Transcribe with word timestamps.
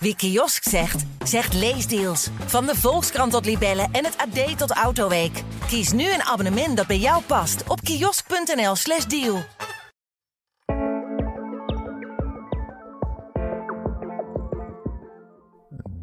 Wie 0.00 0.16
kiosk 0.16 0.62
zegt, 0.62 1.04
zegt 1.24 1.54
leesdeals. 1.54 2.30
Van 2.46 2.66
de 2.66 2.74
Volkskrant 2.74 3.32
tot 3.32 3.44
Libellen 3.44 3.88
en 3.92 4.04
het 4.04 4.16
AD 4.16 4.58
tot 4.58 4.70
Autoweek. 4.70 5.42
Kies 5.66 5.92
nu 5.92 6.12
een 6.12 6.22
abonnement 6.22 6.76
dat 6.76 6.86
bij 6.86 6.98
jou 6.98 7.22
past 7.22 7.68
op 7.68 7.80
kiosk.nl/slash 7.80 9.04
deal. 9.04 9.38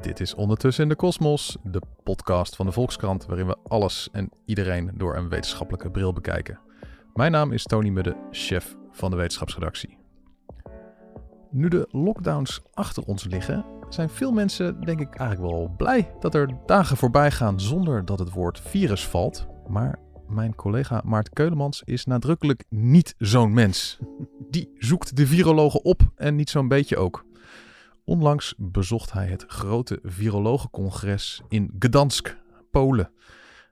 Dit 0.02 0.20
is 0.20 0.36
Ondertussen 0.36 0.84
in 0.84 0.90
de 0.90 0.96
Kosmos, 0.96 1.58
de 1.64 1.82
podcast 2.04 2.56
van 2.56 2.66
de 2.66 2.72
Volkskrant, 2.72 3.26
waarin 3.26 3.48
we 3.48 3.58
alles 3.68 4.10
en 4.12 4.30
iedereen 4.46 4.92
door 4.94 5.16
een 5.16 5.30
wetenschappelijke 5.30 5.92
bril 5.92 6.14
bekijken. 6.14 6.60
Mijn 7.14 7.32
naam 7.32 7.52
is 7.52 7.64
Tony 7.64 7.90
Mudde, 7.90 8.18
chef 8.32 8.76
van 8.92 9.12
de 9.12 9.18
wetenschapsredactie. 9.18 9.98
Nu 11.52 11.68
de 11.68 11.88
lockdowns 11.92 12.62
achter 12.74 13.04
ons 13.04 13.24
liggen, 13.24 13.66
zijn 13.96 14.10
veel 14.10 14.32
mensen 14.32 14.82
denk 14.82 15.00
ik 15.00 15.16
eigenlijk 15.16 15.52
wel 15.52 15.74
blij 15.78 16.12
dat 16.20 16.36
er 16.36 16.58
dagen 16.66 16.98
voorbij 16.98 17.32
gaan 17.32 17.60
zonder 17.60 18.06
dat 18.06 18.20
het 18.20 18.32
woord 18.32 18.60
virus 18.60 19.08
valt. 19.08 19.48
Maar 19.68 20.00
mijn 20.28 20.56
collega 20.56 21.02
Maarten 21.06 21.34
Keulemans 21.34 21.82
is 21.86 22.06
nadrukkelijk 22.06 22.64
niet 22.70 23.16
zo'n 23.18 23.54
mens. 23.54 24.00
Die 24.50 24.72
zoekt 24.78 25.16
de 25.16 25.28
virologen 25.28 25.84
op 25.84 26.02
en 26.16 26.36
niet 26.36 26.50
zo'n 26.50 26.68
beetje 26.68 26.98
ook. 26.98 27.26
Onlangs 28.04 28.54
bezocht 28.58 29.12
hij 29.12 29.28
het 29.28 29.46
grote 29.48 30.00
virologencongres 30.04 31.42
in 31.50 31.76
Gdansk, 31.80 32.38
Polen, 32.72 33.12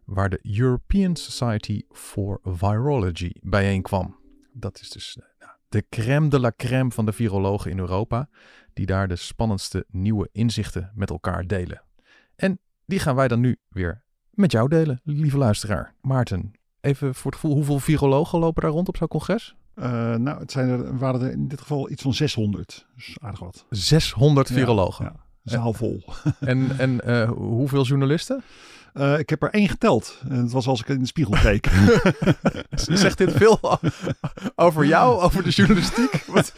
waar 0.05 0.29
de 0.29 0.39
European 0.41 1.15
Society 1.15 1.81
for 1.91 2.39
Virology 2.43 3.31
bijeenkwam. 3.41 4.15
Dat 4.53 4.79
is 4.81 4.89
dus 4.89 5.17
eh, 5.17 5.25
de 5.73 5.85
crème 5.89 6.29
de 6.29 6.39
la 6.39 6.51
crème 6.57 6.91
van 6.91 7.05
de 7.05 7.13
virologen 7.13 7.71
in 7.71 7.79
Europa, 7.79 8.29
die 8.73 8.85
daar 8.85 9.07
de 9.07 9.15
spannendste 9.15 9.85
nieuwe 9.87 10.29
inzichten 10.31 10.91
met 10.95 11.09
elkaar 11.09 11.47
delen. 11.47 11.81
En 12.35 12.59
die 12.85 12.99
gaan 12.99 13.15
wij 13.15 13.27
dan 13.27 13.39
nu 13.39 13.57
weer 13.69 14.03
met 14.29 14.51
jou 14.51 14.69
delen, 14.69 15.01
lieve 15.03 15.37
luisteraar. 15.37 15.93
Maarten, 16.01 16.51
even 16.81 17.15
voor 17.15 17.31
het 17.31 17.39
gevoel, 17.39 17.55
hoeveel 17.55 17.79
virologen 17.79 18.39
lopen 18.39 18.61
daar 18.61 18.71
rond 18.71 18.87
op 18.87 18.97
zo'n 18.97 19.07
congres? 19.07 19.55
Uh, 19.75 19.85
nou, 20.15 20.39
het 20.39 20.51
zijn 20.51 20.69
er, 20.69 20.97
waren 20.97 21.21
er 21.21 21.31
in 21.31 21.47
dit 21.47 21.61
geval 21.61 21.89
iets 21.89 22.01
van 22.01 22.13
600. 22.13 22.87
Dus 22.95 23.17
aardig 23.21 23.39
wat. 23.39 23.65
600 23.69 24.47
virologen? 24.47 25.05
Ja, 25.05 25.15
ja 25.41 25.51
zaal 25.51 25.73
vol. 25.73 26.03
En, 26.39 26.79
en 26.79 27.01
uh, 27.05 27.31
hoeveel 27.31 27.83
journalisten? 27.83 28.43
Uh, 28.93 29.19
ik 29.19 29.29
heb 29.29 29.43
er 29.43 29.49
één 29.49 29.69
geteld. 29.69 30.21
En 30.29 30.35
het 30.35 30.51
was 30.51 30.67
als 30.67 30.79
ik 30.79 30.87
in 30.87 30.99
de 30.99 31.05
spiegel 31.05 31.37
keek. 31.41 31.69
Zegt 32.71 33.17
dit 33.17 33.31
veel 33.31 33.79
over 34.55 34.85
jou, 34.85 35.21
over 35.21 35.43
de 35.43 35.49
journalistiek? 35.49 36.23
Wat? 36.33 36.53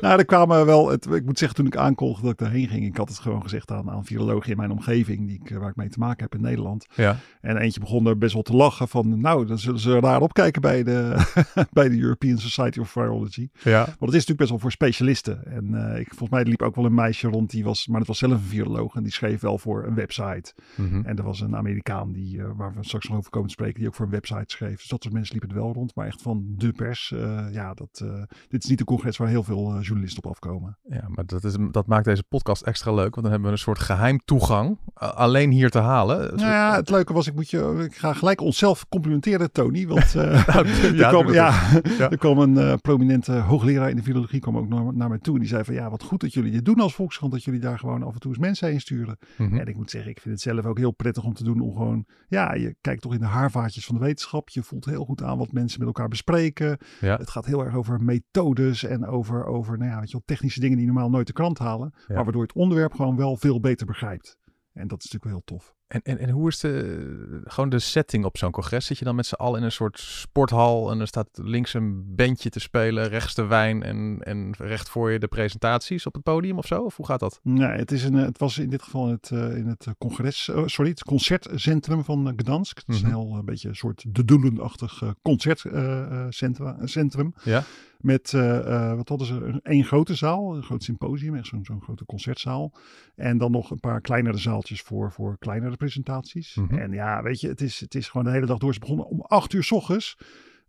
nou, 0.00 0.18
er 0.18 0.24
kwamen 0.24 0.66
wel... 0.66 0.90
Het, 0.90 1.06
ik 1.06 1.24
moet 1.24 1.38
zeggen, 1.38 1.56
toen 1.56 1.66
ik 1.66 1.76
aankondigde 1.76 2.22
dat 2.22 2.32
ik 2.32 2.38
daarheen 2.38 2.68
ging... 2.68 2.86
Ik 2.86 2.96
had 2.96 3.08
het 3.08 3.18
gewoon 3.18 3.42
gezegd 3.42 3.70
aan, 3.70 3.90
aan 3.90 4.04
virologen 4.04 4.50
in 4.50 4.56
mijn 4.56 4.70
omgeving... 4.70 5.26
Die 5.26 5.40
ik, 5.44 5.58
waar 5.58 5.68
ik 5.68 5.76
mee 5.76 5.88
te 5.88 5.98
maken 5.98 6.22
heb 6.22 6.34
in 6.34 6.40
Nederland. 6.40 6.86
Ja. 6.94 7.16
En 7.40 7.56
eentje 7.56 7.80
begon 7.80 8.06
er 8.06 8.18
best 8.18 8.32
wel 8.32 8.42
te 8.42 8.56
lachen 8.56 8.88
van... 8.88 9.20
Nou, 9.20 9.46
dan 9.46 9.58
zullen 9.58 9.80
ze 9.80 10.00
raar 10.00 10.20
opkijken 10.20 10.60
bij 10.60 10.82
de, 10.82 11.16
bij 11.72 11.88
de 11.88 12.00
European 12.00 12.38
Society 12.38 12.78
of 12.78 12.90
Virology. 12.90 13.48
Ja. 13.62 13.84
Want 13.84 13.88
het 13.88 14.00
is 14.00 14.26
natuurlijk 14.26 14.38
best 14.38 14.50
wel 14.50 14.58
voor 14.58 14.72
specialisten. 14.72 15.46
En 15.46 15.70
uh, 15.70 16.00
ik, 16.00 16.08
volgens 16.08 16.30
mij 16.30 16.44
liep 16.44 16.62
ook 16.62 16.74
wel 16.74 16.84
een 16.84 16.94
meisje 16.94 17.28
rond... 17.28 17.50
Die 17.50 17.64
was, 17.64 17.86
maar 17.86 17.98
het 17.98 18.08
was 18.08 18.18
zelf 18.18 18.32
een 18.32 18.40
viroloog. 18.40 18.94
En 18.94 19.02
die 19.02 19.12
schreef 19.12 19.40
wel 19.40 19.58
voor 19.58 19.84
een 19.84 19.94
website. 19.94 20.52
Mm 20.74 20.88
-hmm. 20.88 21.04
En 21.04 21.16
er 21.16 21.24
was 21.24 21.40
een 21.40 21.56
Amerikaan 21.80 22.12
die, 22.12 22.36
uh, 22.36 22.50
waar 22.56 22.74
we 22.74 22.84
straks 22.84 23.08
nog 23.08 23.18
over 23.18 23.30
komen 23.30 23.48
te 23.48 23.54
spreken, 23.54 23.78
die 23.78 23.88
ook 23.88 23.94
voor 23.94 24.04
een 24.04 24.10
website 24.10 24.44
schreef. 24.46 24.76
Dus 24.76 24.88
dat 24.88 25.02
soort 25.02 25.14
mensen 25.14 25.32
liepen 25.38 25.56
er 25.56 25.62
wel 25.62 25.72
rond. 25.72 25.94
Maar 25.94 26.06
echt 26.06 26.22
van 26.22 26.44
de 26.56 26.72
pers, 26.72 27.12
uh, 27.14 27.46
ja, 27.52 27.74
dat, 27.74 28.00
uh, 28.04 28.22
dit 28.48 28.62
is 28.64 28.70
niet 28.70 28.80
een 28.80 28.86
congres 28.86 29.16
waar 29.16 29.28
heel 29.28 29.42
veel 29.42 29.80
journalisten 29.80 30.24
op 30.24 30.30
afkomen. 30.30 30.78
Ja, 30.88 31.04
maar 31.08 31.26
dat, 31.26 31.44
is, 31.44 31.56
dat 31.70 31.86
maakt 31.86 32.04
deze 32.04 32.22
podcast 32.22 32.62
extra 32.62 32.92
leuk, 32.92 33.14
want 33.14 33.22
dan 33.22 33.30
hebben 33.30 33.44
we 33.48 33.52
een 33.52 33.62
soort 33.62 33.78
geheim 33.78 34.18
toegang 34.24 34.78
alleen 34.94 35.50
hier 35.50 35.70
te 35.70 35.78
halen. 35.78 36.18
Nou 36.18 36.50
ja, 36.50 36.74
het 36.74 36.90
leuke 36.90 37.12
was, 37.12 37.26
ik 37.26 37.34
moet 37.34 37.50
je, 37.50 37.82
ik 37.90 37.96
ga 37.96 38.12
gelijk 38.12 38.40
onszelf 38.40 38.88
complimenteren, 38.88 39.52
Tony, 39.52 39.86
want 39.86 40.14
nou, 40.14 40.28
ja, 40.96 41.04
er, 41.04 41.08
kwam, 41.08 41.32
ja, 41.32 41.80
ja. 41.98 42.10
er 42.10 42.18
kwam 42.18 42.38
een 42.38 42.80
prominente 42.80 43.32
hoogleraar 43.32 43.90
in 43.90 43.96
de 43.96 44.02
virologie 44.02 44.40
kwam 44.40 44.56
ook 44.56 44.68
naar, 44.68 44.94
naar 44.94 45.08
mij 45.08 45.18
toe. 45.18 45.34
En 45.34 45.40
die 45.40 45.48
zei 45.48 45.64
van, 45.64 45.74
ja, 45.74 45.90
wat 45.90 46.02
goed 46.02 46.20
dat 46.20 46.32
jullie 46.32 46.52
dit 46.52 46.64
doen 46.64 46.80
als 46.80 46.94
Volkskrant, 46.94 47.32
dat 47.32 47.44
jullie 47.44 47.60
daar 47.60 47.78
gewoon 47.78 48.02
af 48.02 48.14
en 48.14 48.20
toe 48.20 48.30
eens 48.30 48.40
mensen 48.40 48.68
heen 48.68 48.80
sturen. 48.80 49.18
Mhm. 49.20 49.42
Mm 49.42 49.48
-hmm. 49.48 49.58
En 49.58 49.66
ik 49.66 49.76
moet 49.76 49.90
zeggen, 49.90 50.10
ik 50.10 50.20
vind 50.20 50.34
het 50.34 50.42
zelf 50.42 50.64
ook 50.64 50.78
heel 50.78 50.90
prettig 50.90 51.24
om 51.24 51.34
te 51.34 51.44
doen 51.44 51.60
om 51.70 51.76
gewoon, 51.76 52.06
ja, 52.28 52.54
je 52.54 52.76
kijkt 52.80 53.02
toch 53.02 53.14
in 53.14 53.20
de 53.20 53.26
haarvaatjes 53.26 53.86
van 53.86 53.94
de 53.94 54.00
wetenschap. 54.00 54.48
Je 54.48 54.62
voelt 54.62 54.84
heel 54.84 55.04
goed 55.04 55.22
aan 55.22 55.38
wat 55.38 55.52
mensen 55.52 55.78
met 55.78 55.88
elkaar 55.88 56.08
bespreken. 56.08 56.78
Ja. 57.00 57.16
Het 57.16 57.30
gaat 57.30 57.46
heel 57.46 57.64
erg 57.64 57.74
over 57.74 58.02
methodes 58.02 58.84
en 58.84 59.06
over, 59.06 59.44
over 59.44 59.78
nou 59.78 59.90
ja, 59.90 59.98
weet 59.98 60.10
je 60.10 60.12
wel, 60.12 60.22
technische 60.24 60.60
dingen 60.60 60.76
die 60.76 60.86
normaal 60.86 61.10
nooit 61.10 61.26
de 61.26 61.32
krant 61.32 61.58
halen. 61.58 61.92
Ja. 61.94 62.04
Maar 62.14 62.24
waardoor 62.24 62.42
je 62.42 62.48
het 62.48 62.56
onderwerp 62.56 62.92
gewoon 62.92 63.16
wel 63.16 63.36
veel 63.36 63.60
beter 63.60 63.86
begrijpt. 63.86 64.38
En 64.72 64.88
dat 64.88 65.02
is 65.02 65.10
natuurlijk 65.10 65.24
wel 65.24 65.32
heel 65.32 65.58
tof. 65.58 65.74
En, 65.90 66.00
en, 66.02 66.18
en 66.18 66.30
hoe 66.30 66.48
is 66.48 66.58
de, 66.58 67.42
gewoon 67.44 67.68
de 67.68 67.78
setting 67.78 68.24
op 68.24 68.36
zo'n 68.36 68.50
congres? 68.50 68.86
Zit 68.86 68.98
je 68.98 69.04
dan 69.04 69.14
met 69.14 69.26
z'n 69.26 69.34
allen 69.34 69.58
in 69.58 69.64
een 69.64 69.72
soort 69.72 69.98
sporthal 69.98 70.90
en 70.90 71.00
er 71.00 71.06
staat 71.06 71.28
links 71.32 71.74
een 71.74 72.14
bandje 72.14 72.50
te 72.50 72.60
spelen, 72.60 73.08
rechts 73.08 73.34
de 73.34 73.46
wijn 73.46 73.82
en, 73.82 74.18
en 74.20 74.54
recht 74.58 74.88
voor 74.88 75.10
je 75.10 75.18
de 75.18 75.28
presentaties 75.28 76.06
op 76.06 76.14
het 76.14 76.22
podium 76.22 76.58
of 76.58 76.66
zo? 76.66 76.82
Of 76.82 76.96
hoe 76.96 77.06
gaat 77.06 77.20
dat? 77.20 77.40
Nee, 77.42 77.68
het, 77.68 77.92
is 77.92 78.04
een, 78.04 78.14
het 78.14 78.38
was 78.38 78.58
in 78.58 78.70
dit 78.70 78.82
geval 78.82 79.08
het, 79.08 79.30
uh, 79.32 79.56
in 79.56 79.66
het 79.66 79.86
congres, 79.98 80.48
uh, 80.48 80.62
sorry, 80.66 80.90
het 80.90 81.04
concertcentrum 81.04 82.04
van 82.04 82.32
Gdansk. 82.36 82.78
Het 82.78 82.88
is 82.88 83.02
Mhm. 83.02 83.10
een 83.12 83.18
heel 83.18 83.36
een 83.38 83.44
beetje 83.44 83.68
een 83.68 83.76
soort 83.76 84.04
de 84.08 84.24
doelenachtig 84.24 85.00
uh, 85.02 85.10
concertcentrum. 85.22 87.34
Ja. 87.42 87.64
Met, 88.00 88.32
uh, 88.32 88.94
wat 88.94 89.08
hadden 89.08 89.26
ze, 89.26 89.60
één 89.62 89.84
grote 89.84 90.14
zaal, 90.14 90.56
een 90.56 90.62
groot 90.62 90.82
symposium, 90.82 91.34
echt 91.34 91.46
zo'n 91.46 91.64
zo'n 91.64 91.82
grote 91.82 92.04
concertzaal. 92.04 92.72
En 93.14 93.38
dan 93.38 93.50
nog 93.50 93.70
een 93.70 93.80
paar 93.80 94.00
kleinere 94.00 94.38
zaaltjes 94.38 94.80
voor, 94.80 95.12
voor 95.12 95.38
kleinere 95.38 95.76
presentaties. 95.76 96.54
Mhm. 96.54 96.74
En 96.74 96.92
ja, 96.92 97.22
weet 97.22 97.40
je, 97.40 97.48
het 97.48 97.60
is, 97.60 97.80
het 97.80 97.94
is 97.94 98.08
gewoon 98.08 98.26
de 98.26 98.32
hele 98.32 98.46
dag 98.46 98.58
door. 98.58 98.74
Ze 98.74 98.80
begonnen 98.80 99.06
om 99.06 99.20
acht 99.20 99.52
uur 99.52 99.62
s 99.62 99.72
ochtends. 99.72 100.16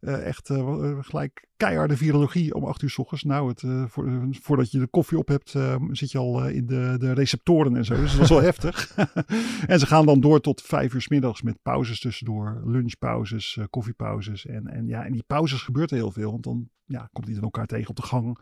Uh, 0.01 0.25
echt 0.25 0.49
uh, 0.49 0.97
gelijk 1.01 1.47
keiharde 1.57 1.97
virologie 1.97 2.53
om 2.53 2.63
acht 2.63 2.81
uur 2.81 2.89
s 2.89 2.97
ochtends. 2.97 3.23
Nou, 3.23 3.49
het, 3.49 3.89
voor, 3.91 4.27
voordat 4.31 4.71
je 4.71 4.79
de 4.79 4.87
koffie 4.87 5.17
op 5.17 5.27
hebt, 5.27 5.55
zit 5.91 6.11
je 6.11 6.17
al 6.17 6.47
in 6.47 6.65
de, 6.65 6.95
de 6.99 7.13
receptoren 7.13 7.75
en 7.75 7.85
zo. 7.85 7.95
Dus 7.95 8.09
dat 8.09 8.19
was 8.19 8.29
wel 8.29 8.41
heftig. 8.51 8.95
en 9.67 9.79
ze 9.79 9.85
gaan 9.85 10.05
dan 10.05 10.19
door 10.19 10.41
tot 10.41 10.61
vijf 10.61 10.93
uur 10.93 11.01
s 11.01 11.07
middags 11.07 11.41
met 11.41 11.61
pauzes 11.61 11.99
tussendoor. 11.99 12.61
Lunchpauzes, 12.65 13.59
koffiepauzes. 13.69 14.45
En, 14.45 14.67
en 14.67 14.87
ja, 14.87 15.03
in 15.03 15.11
die 15.11 15.23
pauzes 15.27 15.61
gebeurt 15.61 15.91
er 15.91 15.97
heel 15.97 16.11
veel. 16.11 16.31
Want 16.31 16.43
dan 16.43 16.69
ja, 16.85 17.09
komt 17.11 17.27
iedereen 17.27 17.43
elkaar 17.43 17.67
tegen 17.67 17.89
op 17.89 17.95
de 17.95 18.01
gang. 18.01 18.37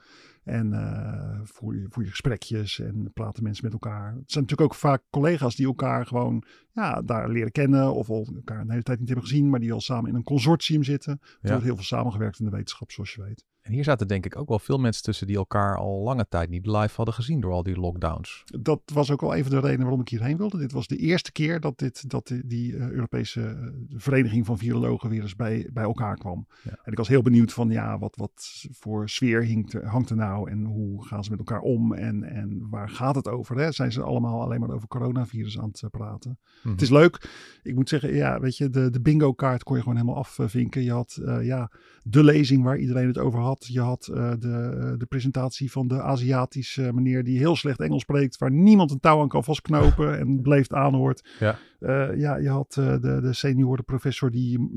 En 0.50 0.72
uh, 0.72 1.40
voer, 1.44 1.76
je, 1.76 1.86
voer 1.90 2.04
je 2.04 2.10
gesprekjes 2.10 2.80
en 2.80 3.12
praten 3.14 3.44
mensen 3.44 3.64
met 3.64 3.74
elkaar. 3.74 4.06
Het 4.08 4.32
zijn 4.32 4.44
natuurlijk 4.44 4.72
ook 4.72 4.80
vaak 4.80 5.02
collega's 5.10 5.56
die 5.56 5.66
elkaar 5.66 6.06
gewoon 6.06 6.44
ja, 6.72 7.02
daar 7.02 7.30
leren 7.30 7.52
kennen. 7.52 7.94
Of 7.94 8.10
elkaar 8.10 8.60
een 8.60 8.70
hele 8.70 8.84
tijd 8.84 9.00
niet 9.00 9.08
hebben 9.08 9.28
gezien, 9.28 9.50
maar 9.50 9.60
die 9.60 9.74
al 9.74 9.82
samen 9.82 10.10
in 10.10 10.16
een 10.16 10.24
consortium 10.24 10.84
zitten. 10.84 11.20
Er 11.22 11.38
Ja. 11.42 11.50
wordt 11.50 11.64
heel 11.66 11.76
veel 11.76 11.84
samengewerkt 11.84 12.40
in 12.40 12.46
de 12.46 12.52
wetenschap, 12.52 12.92
zoals 12.92 13.14
je 13.14 13.24
weet. 13.24 13.46
En 13.70 13.76
hier 13.76 13.84
zaten 13.84 14.08
denk 14.08 14.26
ik 14.26 14.38
ook 14.38 14.48
wel 14.48 14.60
veel 14.60 14.78
mensen 14.78 15.04
tussen 15.04 15.28
die 15.28 15.36
elkaar 15.36 15.78
al 15.78 16.02
lange 16.04 16.26
tijd 16.30 16.50
niet 16.50 16.66
live 16.66 16.96
hadden 16.96 17.14
gezien 17.14 17.40
door 17.40 17.52
al 17.52 17.64
die 17.64 17.80
lockdowns. 17.80 18.44
Dat 18.60 18.82
was 18.94 19.12
ook 19.12 19.22
wel 19.22 19.36
een 19.36 19.44
van 19.44 19.52
de 19.52 19.60
redenen 19.60 19.82
waarom 19.82 20.02
ik 20.02 20.10
hierheen 20.10 20.38
wilde. 20.38 20.58
Dit 20.58 20.72
was 20.72 20.88
de 20.88 20.98
eerste 20.98 21.32
keer 21.32 21.60
dat, 21.60 21.80
dit, 21.80 22.10
dat 22.10 22.34
die, 22.46 22.72
uh, 22.72 22.90
Europese 22.90 23.40
uh, 23.40 24.00
Vereniging 24.00 24.46
van 24.46 24.58
Virologen 24.58 25.10
weer 25.10 25.22
eens 25.22 25.36
bij, 25.36 25.70
bij 25.74 25.84
elkaar 25.84 26.18
kwam. 26.18 26.48
Ja. 26.64 26.72
En 26.84 26.92
ik 26.92 26.98
was 26.98 27.08
heel 27.08 27.22
benieuwd 27.22 27.54
van 27.54 27.70
ja, 27.70 28.00
wat, 28.00 28.16
wat 28.16 28.66
voor 28.72 29.10
sfeer 29.10 29.48
hangt, 29.48 29.74
hangt 29.74 30.10
er 30.10 30.16
nou 30.16 30.50
en 30.50 30.66
hoe 30.66 31.06
gaan 31.06 31.24
ze 31.24 31.30
met 31.30 31.40
elkaar 31.40 31.62
om 31.62 31.94
en, 31.94 32.24
en 32.24 32.68
waar 32.70 32.90
gaat 32.90 33.16
het 33.16 33.28
over? 33.28 33.58
Hè? 33.58 33.72
Zijn 33.72 33.92
ze 33.92 34.02
allemaal 34.02 34.42
alleen 34.42 34.60
maar 34.60 34.72
over 34.72 34.88
coronavirus 34.88 35.60
aan 35.60 35.68
het 35.68 35.82
uh, 35.82 35.90
praten? 35.90 36.40
Mhm. 36.62 36.72
Het 36.72 36.82
is 36.82 36.90
leuk. 36.90 37.30
Ik 37.64 37.76
moet 37.76 37.90
zeggen, 37.90 38.14
ja, 38.14 38.40
weet 38.40 38.58
je, 38.58 38.70
de, 38.70 38.90
de 38.90 39.02
bingo 39.02 39.34
kaart 39.34 39.64
kon 39.64 39.76
je 39.76 39.82
gewoon 39.82 39.98
helemaal 39.98 40.24
afvinken. 40.26 40.84
Je 40.84 40.92
had 40.92 41.20
uh, 41.22 41.46
ja, 41.46 41.72
de 42.04 42.24
lezing 42.24 42.64
waar 42.64 42.78
iedereen 42.78 43.08
het 43.08 43.18
over 43.18 43.40
had. 43.40 43.59
Je 43.68 43.82
had 43.82 44.10
uh, 44.12 44.32
de, 44.40 44.96
de 44.98 45.06
presentatie 45.06 45.72
van 45.72 45.88
de 45.88 46.02
Aziatische 46.02 46.94
meneer 46.94 47.24
die 47.24 47.38
heel 47.38 47.56
slecht 47.56 47.80
Engels 47.80 48.02
spreekt, 48.02 48.38
waar 48.38 48.52
niemand 48.52 48.92
een 48.92 49.00
touw 49.00 49.22
aan 49.22 49.28
kan 49.28 49.44
vastknopen 49.44 50.20
en 50.20 50.42
bleef 50.42 50.74
aanhoort. 50.74 51.30
Ja. 51.40 51.58
Uh, 51.80 52.18
ja, 52.18 52.36
je 52.36 52.50
had 52.50 52.74
de, 52.74 53.20
de 53.22 53.34
senioren 53.34 53.84
professor 53.84 54.32
die 54.32 54.70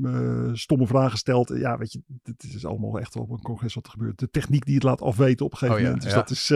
stomme 0.53 0.87
vragen 0.87 1.17
stelt. 1.17 1.49
Ja, 1.57 1.77
weet 1.77 1.91
je, 1.91 2.01
dit 2.23 2.43
is 2.43 2.65
allemaal 2.65 2.99
echt 2.99 3.15
op 3.15 3.29
een 3.29 3.41
congres 3.41 3.73
wat 3.73 3.85
er 3.85 3.91
gebeurt. 3.91 4.19
De 4.19 4.29
techniek 4.29 4.65
die 4.65 4.75
het 4.75 4.83
laat 4.83 5.01
afweten 5.01 5.45
op 5.45 5.51
een 5.51 5.57
gegeven 5.57 5.81
Oh, 5.81 5.87
ja, 5.87 5.93
moment. 5.93 6.03
Dus 6.03 6.13
ja. 6.13 6.19
dat 6.19 6.29
is, 6.29 6.47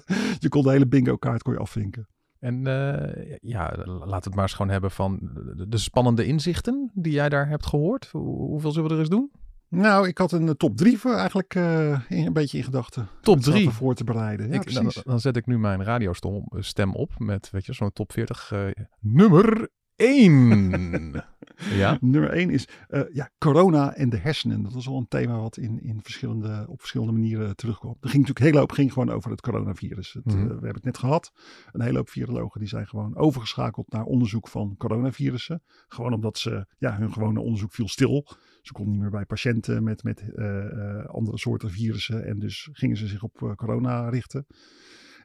je 0.44 0.48
kon 0.48 0.62
de 0.62 0.70
hele 0.70 0.86
bingo 0.86 1.16
kaart 1.16 1.42
kon 1.42 1.52
je 1.52 1.58
afvinken. 1.58 2.08
En 2.38 2.66
uh, 2.66 3.36
ja, 3.40 3.76
laat 3.84 4.24
het 4.24 4.34
maar 4.34 4.42
eens 4.42 4.54
gewoon 4.54 4.70
hebben 4.70 4.90
van 4.90 5.18
de, 5.56 5.68
de, 5.68 5.78
spannende 5.78 6.24
inzichten 6.24 6.90
die 6.94 7.12
jij 7.12 7.28
daar 7.28 7.48
hebt 7.48 7.66
gehoord. 7.66 8.08
Hoe, 8.12 8.36
hoeveel 8.36 8.72
zullen 8.72 8.88
we 8.88 8.94
er 8.94 9.00
eens 9.00 9.08
doen? 9.08 9.30
Nou, 9.68 10.08
ik 10.08 10.18
had 10.18 10.32
een 10.32 10.56
top 10.56 10.76
3 10.76 10.98
voor 10.98 11.14
eigenlijk 11.14 11.54
uh, 11.54 12.00
een 12.08 12.32
beetje 12.32 12.58
in 12.58 12.64
gedachten. 12.64 13.08
Top 13.20 13.40
3? 13.40 13.70
voor 13.70 13.94
te 13.94 14.04
bereiden. 14.04 14.48
Ja, 14.48 14.54
ik, 14.54 14.74
dan, 14.74 14.92
dan, 15.02 15.20
zet 15.20 15.36
ik 15.36 15.46
nu 15.46 15.58
mijn 15.58 15.84
radiostem 15.84 16.94
op 16.94 17.18
met, 17.18 17.50
weet 17.50 17.66
je, 17.66 17.72
zo'n 17.72 17.92
top 17.92 18.12
40. 18.12 18.50
Uh, 18.52 18.68
nummer 19.00 19.68
1. 19.96 21.24
Ja? 21.56 21.98
Nummer 22.00 22.30
één 22.30 22.50
is 22.50 22.68
uh, 22.88 23.00
ja, 23.12 23.30
corona 23.38 23.94
en 23.94 24.08
de 24.08 24.16
hersenen. 24.16 24.62
Dat 24.62 24.72
was 24.72 24.88
al 24.88 24.96
een 24.96 25.08
thema 25.08 25.38
wat 25.38 25.56
in, 25.56 25.82
in 25.82 26.02
verschillende, 26.02 26.64
op 26.68 26.78
verschillende 26.78 27.12
manieren 27.12 27.56
terugkwam. 27.56 27.96
Er 28.00 28.08
ging 28.08 28.26
natuurlijk 28.26 28.38
een 28.38 28.46
hele 28.46 28.58
hoop 28.58 28.72
ging 28.72 28.92
gewoon 28.92 29.10
over 29.10 29.30
het 29.30 29.40
coronavirus. 29.40 30.12
Het, 30.12 30.24
mm 30.24 30.32
-hmm. 30.32 30.42
uh, 30.42 30.46
we 30.46 30.52
hebben 30.52 30.74
het 30.74 30.84
net 30.84 30.98
gehad. 30.98 31.32
Een 31.72 31.80
hele 31.80 31.96
hoop 31.96 32.08
virologen 32.08 32.60
die 32.60 32.68
zijn 32.68 32.86
gewoon 32.86 33.16
overgeschakeld 33.16 33.92
naar 33.92 34.04
onderzoek 34.04 34.48
van 34.48 34.74
coronavirussen. 34.78 35.62
Gewoon 35.88 36.12
omdat 36.12 36.38
ze, 36.38 36.66
ja, 36.78 36.96
hun 36.96 37.12
gewone 37.12 37.40
onderzoek 37.40 37.72
viel 37.72 37.88
stil. 37.88 38.26
Ze 38.62 38.72
konden 38.72 38.92
niet 38.92 39.02
meer 39.02 39.10
bij 39.10 39.24
patiënten 39.24 39.82
met, 39.82 40.02
met 40.02 40.24
uh, 40.34 41.04
andere 41.04 41.38
soorten 41.38 41.70
virussen. 41.70 42.24
En 42.24 42.38
dus 42.38 42.68
gingen 42.72 42.96
ze 42.96 43.06
zich 43.06 43.22
op 43.22 43.54
corona 43.56 44.08
richten. 44.08 44.46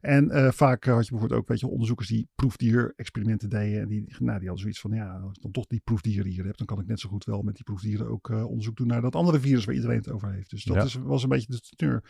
En 0.02 0.26
uh, 0.32 0.52
vaak 0.52 0.86
had 0.86 1.04
je 1.06 1.12
bijvoorbeeld 1.12 1.40
ook 1.42 1.48
weet 1.48 1.60
je, 1.60 1.68
onderzoekers 1.68 2.08
die 2.08 2.28
proefdier-experimenten 2.36 3.50
deden. 3.50 3.82
En 3.82 3.88
die, 3.88 4.06
nou, 4.08 4.40
die 4.40 4.48
hadden 4.48 4.58
zoiets 4.58 4.80
van, 4.80 4.92
ja, 4.92 5.20
als 5.20 5.36
ik 5.36 5.42
dan 5.42 5.52
toch 5.52 5.68
die 5.68 5.82
proefdieren 5.84 6.32
hier 6.32 6.46
heb, 6.46 6.58
dan 6.58 6.68
kan 6.68 6.80
ik 6.80 6.88
net 6.88 7.00
zo 7.00 7.10
goed 7.10 7.26
wel 7.26 7.42
met 7.42 7.56
die 7.56 7.64
proefdieren 7.64 8.10
ook 8.10 8.30
uh, 8.30 8.46
onderzoek 8.46 8.76
doen 8.76 8.88
naar 8.88 9.02
dat 9.02 9.16
andere 9.16 9.40
virus 9.40 9.66
waar 9.66 9.76
iedereen 9.76 9.98
het 9.98 10.12
over 10.12 10.32
heeft. 10.32 10.50
Dus 10.50 10.64
dat 10.64 10.76
Ja. 10.76 10.84
is, 10.84 10.94
was 10.94 11.24
een 11.24 11.30
beetje 11.30 11.52
de 11.52 11.60
teneur. 11.76 12.04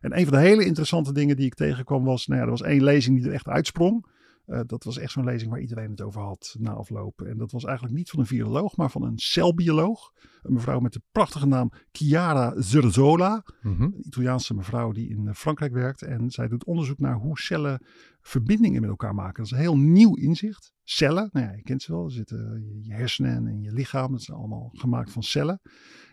En 0.00 0.18
een 0.18 0.24
van 0.24 0.32
de 0.32 0.40
hele 0.40 0.64
interessante 0.64 1.12
dingen 1.12 1.36
die 1.36 1.46
ik 1.46 1.54
tegenkwam 1.54 2.04
was, 2.04 2.26
nou 2.26 2.38
ja, 2.40 2.44
er 2.44 2.50
was 2.52 2.62
één 2.62 2.82
lezing 2.84 3.16
die 3.16 3.26
er 3.26 3.34
echt 3.34 3.48
uitsprong. 3.48 4.06
Uh, 4.46 4.60
dat 4.66 4.84
was 4.84 4.98
echt 4.98 5.12
zo'n 5.12 5.24
lezing 5.24 5.50
waar 5.50 5.60
iedereen 5.60 5.90
het 5.90 6.00
over 6.00 6.22
had 6.22 6.56
na 6.58 6.72
afloop. 6.72 7.22
En 7.22 7.38
dat 7.38 7.52
was 7.52 7.64
eigenlijk 7.64 7.96
niet 7.96 8.10
van 8.10 8.18
een 8.18 8.26
viroloog, 8.26 8.76
maar 8.76 8.90
van 8.90 9.02
een 9.02 9.18
celbioloog. 9.18 10.12
Een 10.42 10.52
mevrouw 10.52 10.80
met 10.80 10.92
de 10.92 11.02
prachtige 11.12 11.46
naam 11.46 11.72
Chiara 11.92 12.54
Zerzola. 12.56 13.44
Mhm. 13.62 13.82
Een 13.82 14.06
Italiaanse 14.06 14.54
mevrouw 14.54 14.92
die 14.92 15.08
in 15.08 15.28
eh, 15.28 15.34
Frankrijk 15.34 15.72
werkt. 15.72 16.02
En 16.02 16.30
zij 16.30 16.48
doet 16.48 16.64
onderzoek 16.64 16.98
naar 16.98 17.14
hoe 17.14 17.38
cellen 17.38 17.86
verbindingen 18.20 18.80
met 18.80 18.90
elkaar 18.90 19.14
maken. 19.14 19.36
Dat 19.36 19.46
is 19.46 19.50
een 19.50 19.58
heel 19.58 19.78
nieuw 19.78 20.14
inzicht. 20.14 20.72
Cellen, 20.82 21.28
nou 21.32 21.46
ja, 21.46 21.52
je 21.52 21.62
kent 21.62 21.82
ze 21.82 21.92
wel. 21.92 22.04
Er 22.04 22.10
zitten 22.10 22.64
je 22.82 22.92
hersenen 22.92 23.46
en 23.46 23.60
je 23.60 23.72
lichaam. 23.72 24.12
Dat 24.12 24.22
zijn 24.22 24.38
allemaal 24.38 24.70
gemaakt 24.72 25.12
van 25.12 25.22
cellen. 25.22 25.60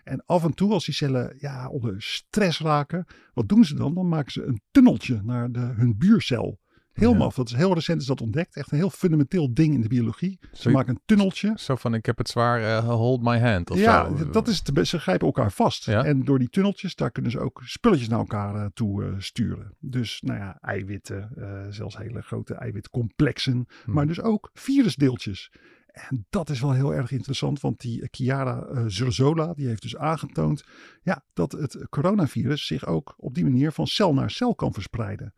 En 0.03 0.23
af 0.25 0.43
en 0.43 0.53
toe 0.53 0.71
als 0.71 0.85
die 0.85 0.93
cellen 0.93 1.35
ja, 1.37 1.67
onder 1.67 2.01
stress 2.01 2.59
raken, 2.59 3.05
wat 3.33 3.47
doen 3.47 3.65
ze 3.65 3.75
dan? 3.75 3.93
Dan 3.93 4.07
maken 4.07 4.31
ze 4.31 4.43
een 4.43 4.61
tunneltje 4.71 5.21
naar 5.23 5.51
de, 5.51 5.59
hun 5.59 5.97
buurcel. 5.97 6.59
Heel 6.93 7.11
Ja. 7.11 7.17
maf. 7.17 7.35
Dat 7.35 7.47
is 7.47 7.55
heel 7.55 7.73
recent 7.73 8.01
is 8.01 8.07
dat 8.07 8.21
ontdekt. 8.21 8.55
Echt 8.55 8.71
een 8.71 8.77
heel 8.77 8.89
fundamenteel 8.89 9.53
ding 9.53 9.73
in 9.73 9.81
de 9.81 9.87
biologie. 9.87 10.39
Ze 10.53 10.69
maken 10.69 10.89
een 10.93 11.01
tunneltje. 11.05 11.53
Zo 11.55 11.75
van, 11.75 11.93
ik 11.93 12.05
heb 12.05 12.17
het 12.17 12.29
zwaar, 12.29 12.61
eh, 12.61 12.87
hold 12.87 13.21
my 13.21 13.39
hand 13.39 13.69
of 13.69 13.77
Ja, 13.77 14.17
zo. 14.17 14.29
dat 14.29 14.47
is 14.47 14.61
het. 14.63 14.87
Ze 14.87 14.99
grijpen 14.99 15.25
elkaar 15.27 15.51
vast. 15.51 15.85
Ja. 15.85 16.03
En 16.05 16.23
door 16.23 16.39
die 16.39 16.49
tunneltjes, 16.49 16.95
daar 16.95 17.11
kunnen 17.11 17.31
ze 17.31 17.39
ook 17.39 17.61
spulletjes 17.63 18.07
naar 18.07 18.19
elkaar 18.19 18.55
eh, 18.55 18.65
toe 18.73 19.03
eh, 19.03 19.13
sturen. 19.17 19.75
Dus, 19.79 20.21
nou 20.21 20.39
ja, 20.39 20.57
eiwitten, 20.61 21.29
zelfs 21.69 21.97
hele 21.97 22.21
grote 22.21 22.53
eiwitcomplexen. 22.53 23.67
Hm. 23.85 23.91
Maar 23.91 24.07
dus 24.07 24.21
ook 24.21 24.49
virusdeeltjes. 24.53 25.51
En 25.91 26.25
dat 26.29 26.49
is 26.49 26.61
wel 26.61 26.71
heel 26.71 26.93
erg 26.93 27.11
interessant, 27.11 27.59
want 27.61 27.79
die 27.79 28.07
Chiara 28.11 28.89
Zerzola, 28.89 29.53
die 29.53 29.67
heeft 29.67 29.81
dus 29.81 29.97
aangetoond 29.97 30.63
ja, 31.01 31.23
dat 31.33 31.51
het 31.51 31.85
coronavirus 31.89 32.65
zich 32.65 32.85
ook 32.85 33.13
op 33.17 33.33
die 33.33 33.43
manier 33.43 33.71
van 33.71 33.87
cel 33.87 34.13
naar 34.13 34.31
cel 34.31 34.55
kan 34.55 34.73
verspreiden. 34.73 35.33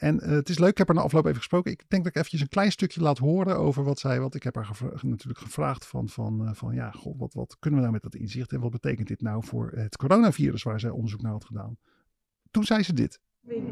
En 0.00 0.20
eh, 0.20 0.30
het 0.30 0.48
is 0.48 0.58
leuk, 0.58 0.70
ik 0.70 0.78
heb 0.78 0.86
haar 0.86 0.96
na 0.96 1.02
afloop 1.02 1.24
even 1.24 1.36
gesproken. 1.36 1.72
Ik 1.72 1.84
denk 1.88 2.02
dat 2.02 2.12
ik 2.12 2.16
eventjes 2.16 2.40
een 2.40 2.48
klein 2.48 2.72
stukje 2.72 3.00
laat 3.00 3.18
horen 3.18 3.56
over 3.56 3.84
wat 3.84 3.98
zij, 3.98 4.20
want 4.20 4.34
ik 4.34 4.42
heb 4.42 4.54
haar 4.54 4.70
natuurlijk 5.00 5.40
gevraagd 5.40 5.86
van, 5.86 6.08
van, 6.08 6.46
eh, 6.46 6.54
van 6.54 6.74
ja, 6.74 6.90
god, 6.90 7.18
wat, 7.18 7.34
wat 7.34 7.56
kunnen 7.58 7.80
we 7.80 7.86
nou 7.86 7.98
met 8.00 8.12
dat 8.12 8.20
inzicht 8.20 8.52
en 8.52 8.60
wat 8.60 8.70
betekent 8.70 9.08
dit 9.08 9.20
nou 9.20 9.44
voor 9.44 9.70
het 9.74 9.96
coronavirus 9.96 10.62
waar 10.62 10.80
zij 10.80 10.90
onderzoek 10.90 11.22
naar 11.22 11.32
had 11.32 11.44
gedaan. 11.44 11.76
Toen 12.50 12.64
zei 12.64 12.82
ze 12.82 12.92
dit. 12.92 13.20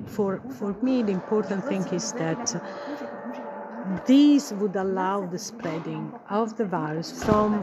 For, 0.05 0.43
for 0.49 0.77
me, 0.83 1.05
the 1.05 1.11
important 1.11 1.67
thing 1.67 1.85
is 1.85 2.11
that 2.11 2.61
these 4.05 4.55
would 4.55 4.77
allow 4.77 5.31
the 5.31 5.39
spreading 5.39 6.13
of 6.31 6.53
the 6.55 6.69
virus 6.69 7.13
from 7.13 7.61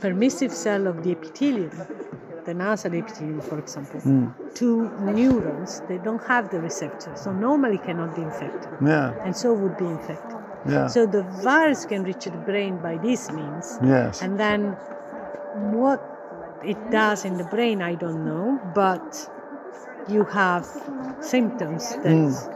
permissive 0.00 0.54
cell 0.54 0.86
of 0.86 1.02
the 1.02 1.10
epithelium, 1.10 1.70
the 2.44 2.54
nasal 2.54 2.92
epithelium, 2.94 3.40
for 3.40 3.58
example, 3.58 4.00
to 4.54 4.90
neurons. 5.12 5.82
They 5.88 5.98
don't 5.98 6.22
have 6.26 6.48
the 6.48 6.60
receptor, 6.60 7.10
so 7.16 7.32
normally 7.32 7.78
cannot 7.78 8.14
be 8.14 8.22
infected, 8.22 8.70
Ja, 8.80 9.12
and 9.24 9.34
so 9.36 9.52
would 9.54 9.76
be 9.76 9.84
infected. 9.86 10.36
ja, 10.66 10.88
So 10.88 11.06
the 11.06 11.22
virus 11.42 11.86
can 11.86 12.04
reach 12.04 12.24
the 12.24 12.42
brain 12.46 12.78
by 12.82 12.98
this 12.98 13.30
means, 13.30 13.78
yes. 13.82 14.22
and 14.22 14.36
then 14.38 14.76
what 15.72 16.00
it 16.62 16.78
does 16.90 17.24
in 17.24 17.36
the 17.36 17.44
brain, 17.44 17.80
I 17.82 17.96
don't 17.96 18.24
know, 18.24 18.58
but 18.74 19.30
you 20.08 20.24
have 20.24 20.66
symptoms 21.20 21.96
that 22.02 22.48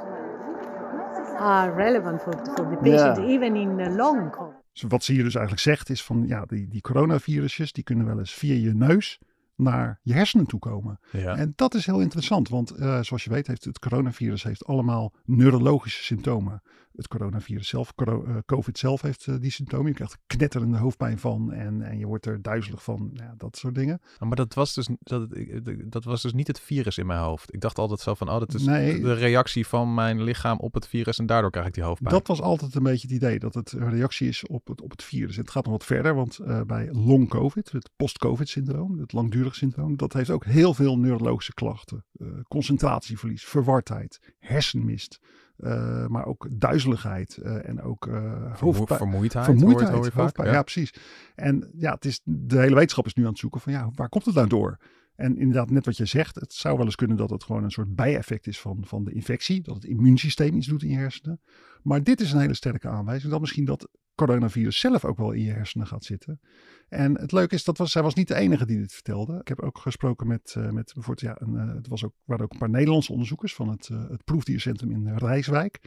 are 1.39 1.71
relevant 1.73 2.23
for, 2.23 2.33
for 2.57 2.65
the 2.71 2.77
patient, 2.83 3.19
Yeah. 3.19 3.31
even 3.35 3.57
in 3.57 3.81
a 3.81 3.91
long 3.91 4.31
COVID. 4.31 4.57
Wat 4.89 5.05
ze 5.05 5.13
hier 5.13 5.23
dus 5.25 5.35
eigenlijk 5.35 5.65
zegt 5.65 5.89
is 5.91 6.05
van 6.05 6.25
ja, 6.27 6.45
die, 6.47 6.69
die 6.69 6.81
coronavirusjes 6.81 7.73
die 7.73 7.85
kunnen 7.85 8.07
wel 8.07 8.19
eens 8.19 8.35
via 8.35 8.55
je 8.55 8.75
neus 8.75 9.21
naar 9.59 10.01
je 10.03 10.13
hersenen 10.13 10.47
toe 10.47 10.61
komen. 10.61 11.01
Ja. 11.13 11.37
En 11.37 11.53
dat 11.57 11.75
is 11.75 11.87
heel 11.87 12.01
interessant, 12.01 12.49
want 12.49 12.71
eh, 12.71 13.01
zoals 13.03 13.25
je 13.25 13.31
weet 13.31 13.47
heeft 13.47 13.65
het 13.65 13.79
coronavirus 13.79 14.43
heeft 14.43 14.67
allemaal 14.67 15.13
neurologische 15.25 16.05
symptomen. 16.05 16.63
Het 16.99 17.09
coronavirus 17.09 17.69
zelf, 17.69 17.93
eh, 17.97 18.37
COVID 18.47 18.79
zelf 18.79 19.03
heeft 19.03 19.27
eh, 19.27 19.35
die 19.41 19.51
symptomen. 19.51 19.87
Je 19.89 19.95
krijgt 19.95 20.19
knetterende 20.27 20.77
hoofdpijn 20.79 21.19
van 21.19 21.53
en, 21.53 21.83
en 21.83 21.99
je 21.99 22.07
wordt 22.07 22.27
er 22.27 22.43
duizelig 22.43 22.83
van, 22.83 23.11
ja, 23.13 23.35
dat 23.37 23.57
soort 23.57 23.75
dingen. 23.75 24.01
Ah, 24.19 24.27
Maar 24.29 24.37
dat 24.37 24.55
was, 24.55 24.75
dus, 24.75 24.89
dat, 24.99 25.37
ik- 25.37 25.91
dat 25.91 26.05
was 26.05 26.23
dus 26.23 26.33
niet 26.33 26.47
het 26.47 26.61
virus 26.61 26.99
in 26.99 27.07
mijn 27.07 27.21
hoofd. 27.21 27.55
Ik 27.55 27.61
dacht 27.61 27.79
altijd 27.79 28.01
zo 28.01 28.15
van, 28.15 28.29
oh, 28.31 28.39
dat 28.39 28.55
is 28.55 28.65
Nee. 28.65 29.01
de 29.01 29.13
reactie 29.15 29.67
van 29.67 29.95
mijn 29.95 30.23
lichaam 30.23 30.59
op 30.59 30.75
het 30.75 30.89
virus 30.89 31.19
en 31.19 31.27
daardoor 31.27 31.51
krijg 31.51 31.67
ik 31.67 31.75
die 31.75 31.83
hoofdpijn. 31.83 32.15
Dat 32.15 32.27
was 32.27 32.41
altijd 32.41 32.75
een 32.75 32.83
beetje 32.83 33.07
het 33.07 33.17
idee, 33.17 33.39
dat 33.39 33.55
het 33.55 33.73
een 33.73 33.91
reactie 33.91 34.29
is 34.29 34.47
op 34.47 34.67
het, 34.69 34.81
op 34.83 34.91
het 34.91 35.03
virus. 35.03 35.37
Het 35.37 35.51
gaat 35.51 35.65
nog 35.65 35.73
wat 35.73 35.85
verder, 35.85 36.15
want 36.15 36.39
eh, 36.39 36.61
bij 36.63 36.89
long 36.93 37.29
covid, 37.29 37.73
het 37.73 37.91
post-covid-syndroom, 37.97 38.99
het 38.99 39.13
langdurig 39.13 39.55
syndroom, 39.55 39.97
dat 39.97 40.13
heeft 40.13 40.31
ook 40.31 40.45
heel 40.45 40.75
veel 40.75 40.99
neurologische 40.99 41.55
klachten. 41.55 42.05
Eh, 42.13 42.27
concentratieverlies, 42.49 43.45
verwardheid, 43.45 44.35
hersenmist, 44.39 45.19
eh, 45.59 46.07
maar 46.07 46.27
ook 46.27 46.47
duizeligheid 46.51 47.37
eh, 47.37 47.69
en 47.69 47.83
ook 47.83 48.07
eh 48.07 48.59
hoofdpijn. 48.61 48.99
vermoeidheid, 48.99 49.45
Vermoeidheid, 49.45 49.89
hoor, 49.91 49.91
je- 49.91 49.95
hoor 49.97 50.05
je 50.05 50.11
vaak. 50.11 50.23
hoofdpijn, 50.23 50.49
ja. 50.49 50.55
ja. 50.55 50.63
precies. 50.63 50.95
En 51.35 51.71
ja, 51.77 51.93
het 51.95 52.05
is, 52.05 52.21
de 52.25 52.59
hele 52.59 52.75
wetenschap 52.75 53.07
is 53.07 53.15
nu 53.15 53.23
aan 53.23 53.29
het 53.31 53.39
zoeken 53.39 53.61
van 53.61 53.73
ja, 53.73 53.91
waar 53.95 54.09
komt 54.09 54.25
het 54.25 54.35
nou 54.35 54.49
door? 54.49 54.77
En 55.17 55.37
inderdaad, 55.37 55.71
net 55.71 55.85
wat 55.87 55.97
je 55.97 56.05
zegt, 56.05 56.35
het 56.35 56.53
zou 56.53 56.77
wel 56.77 56.85
eens 56.85 56.95
kunnen 56.95 57.17
dat 57.17 57.31
het 57.31 57.45
gewoon 57.45 57.65
een 57.65 57.71
soort 57.71 57.95
bijeffect 57.95 58.47
is 58.47 58.61
van, 58.61 58.79
van 58.87 59.05
de 59.05 59.13
infectie. 59.13 59.63
Dat 59.63 59.75
het 59.75 59.85
immuunsysteem 59.85 60.55
iets 60.57 60.67
doet 60.67 60.83
in 60.83 60.89
je 60.91 60.97
hersenen. 60.97 61.41
Maar 61.83 62.03
dit 62.03 62.21
is 62.21 62.33
een 62.33 62.41
hele 62.41 62.55
sterke 62.55 62.89
aanwijzing 62.89 63.31
dat 63.33 63.41
misschien 63.41 63.65
dat 63.65 63.89
coronavirus 64.19 64.79
zelf 64.79 65.05
ook 65.05 65.19
wel 65.19 65.33
in 65.33 65.43
je 65.43 65.53
hersenen 65.53 65.87
gaat 65.87 66.05
zitten. 66.05 66.41
En 66.89 67.19
het 67.19 67.33
leuke 67.33 67.55
is, 67.55 67.65
dat 67.65 67.79
was, 67.79 67.91
zij 67.91 68.03
was 68.03 68.15
niet 68.15 68.29
de 68.29 68.35
enige 68.35 68.67
die 68.67 68.79
dit 68.79 68.93
vertelde. 68.93 69.39
Ik 69.41 69.49
heb 69.49 69.61
ook 69.61 69.79
gesproken 69.79 70.27
met, 70.27 70.55
eh, 70.57 70.71
met 70.71 70.93
bijvoorbeeld, 70.95 71.21
ja, 71.21 71.47
een, 71.47 71.57
eh, 71.57 71.75
het 71.75 71.89
was 71.89 72.05
ook, 72.05 72.13
waren 72.25 72.45
ook 72.45 72.53
een 72.53 72.59
paar 72.59 72.71
Nederlandse 72.71 73.13
onderzoekers 73.13 73.55
van 73.55 73.69
het, 73.69 73.89
eh, 73.89 74.09
het 74.09 74.25
proefdiercentrum 74.25 74.91
in 74.91 75.17
Rijswijk. 75.17 75.81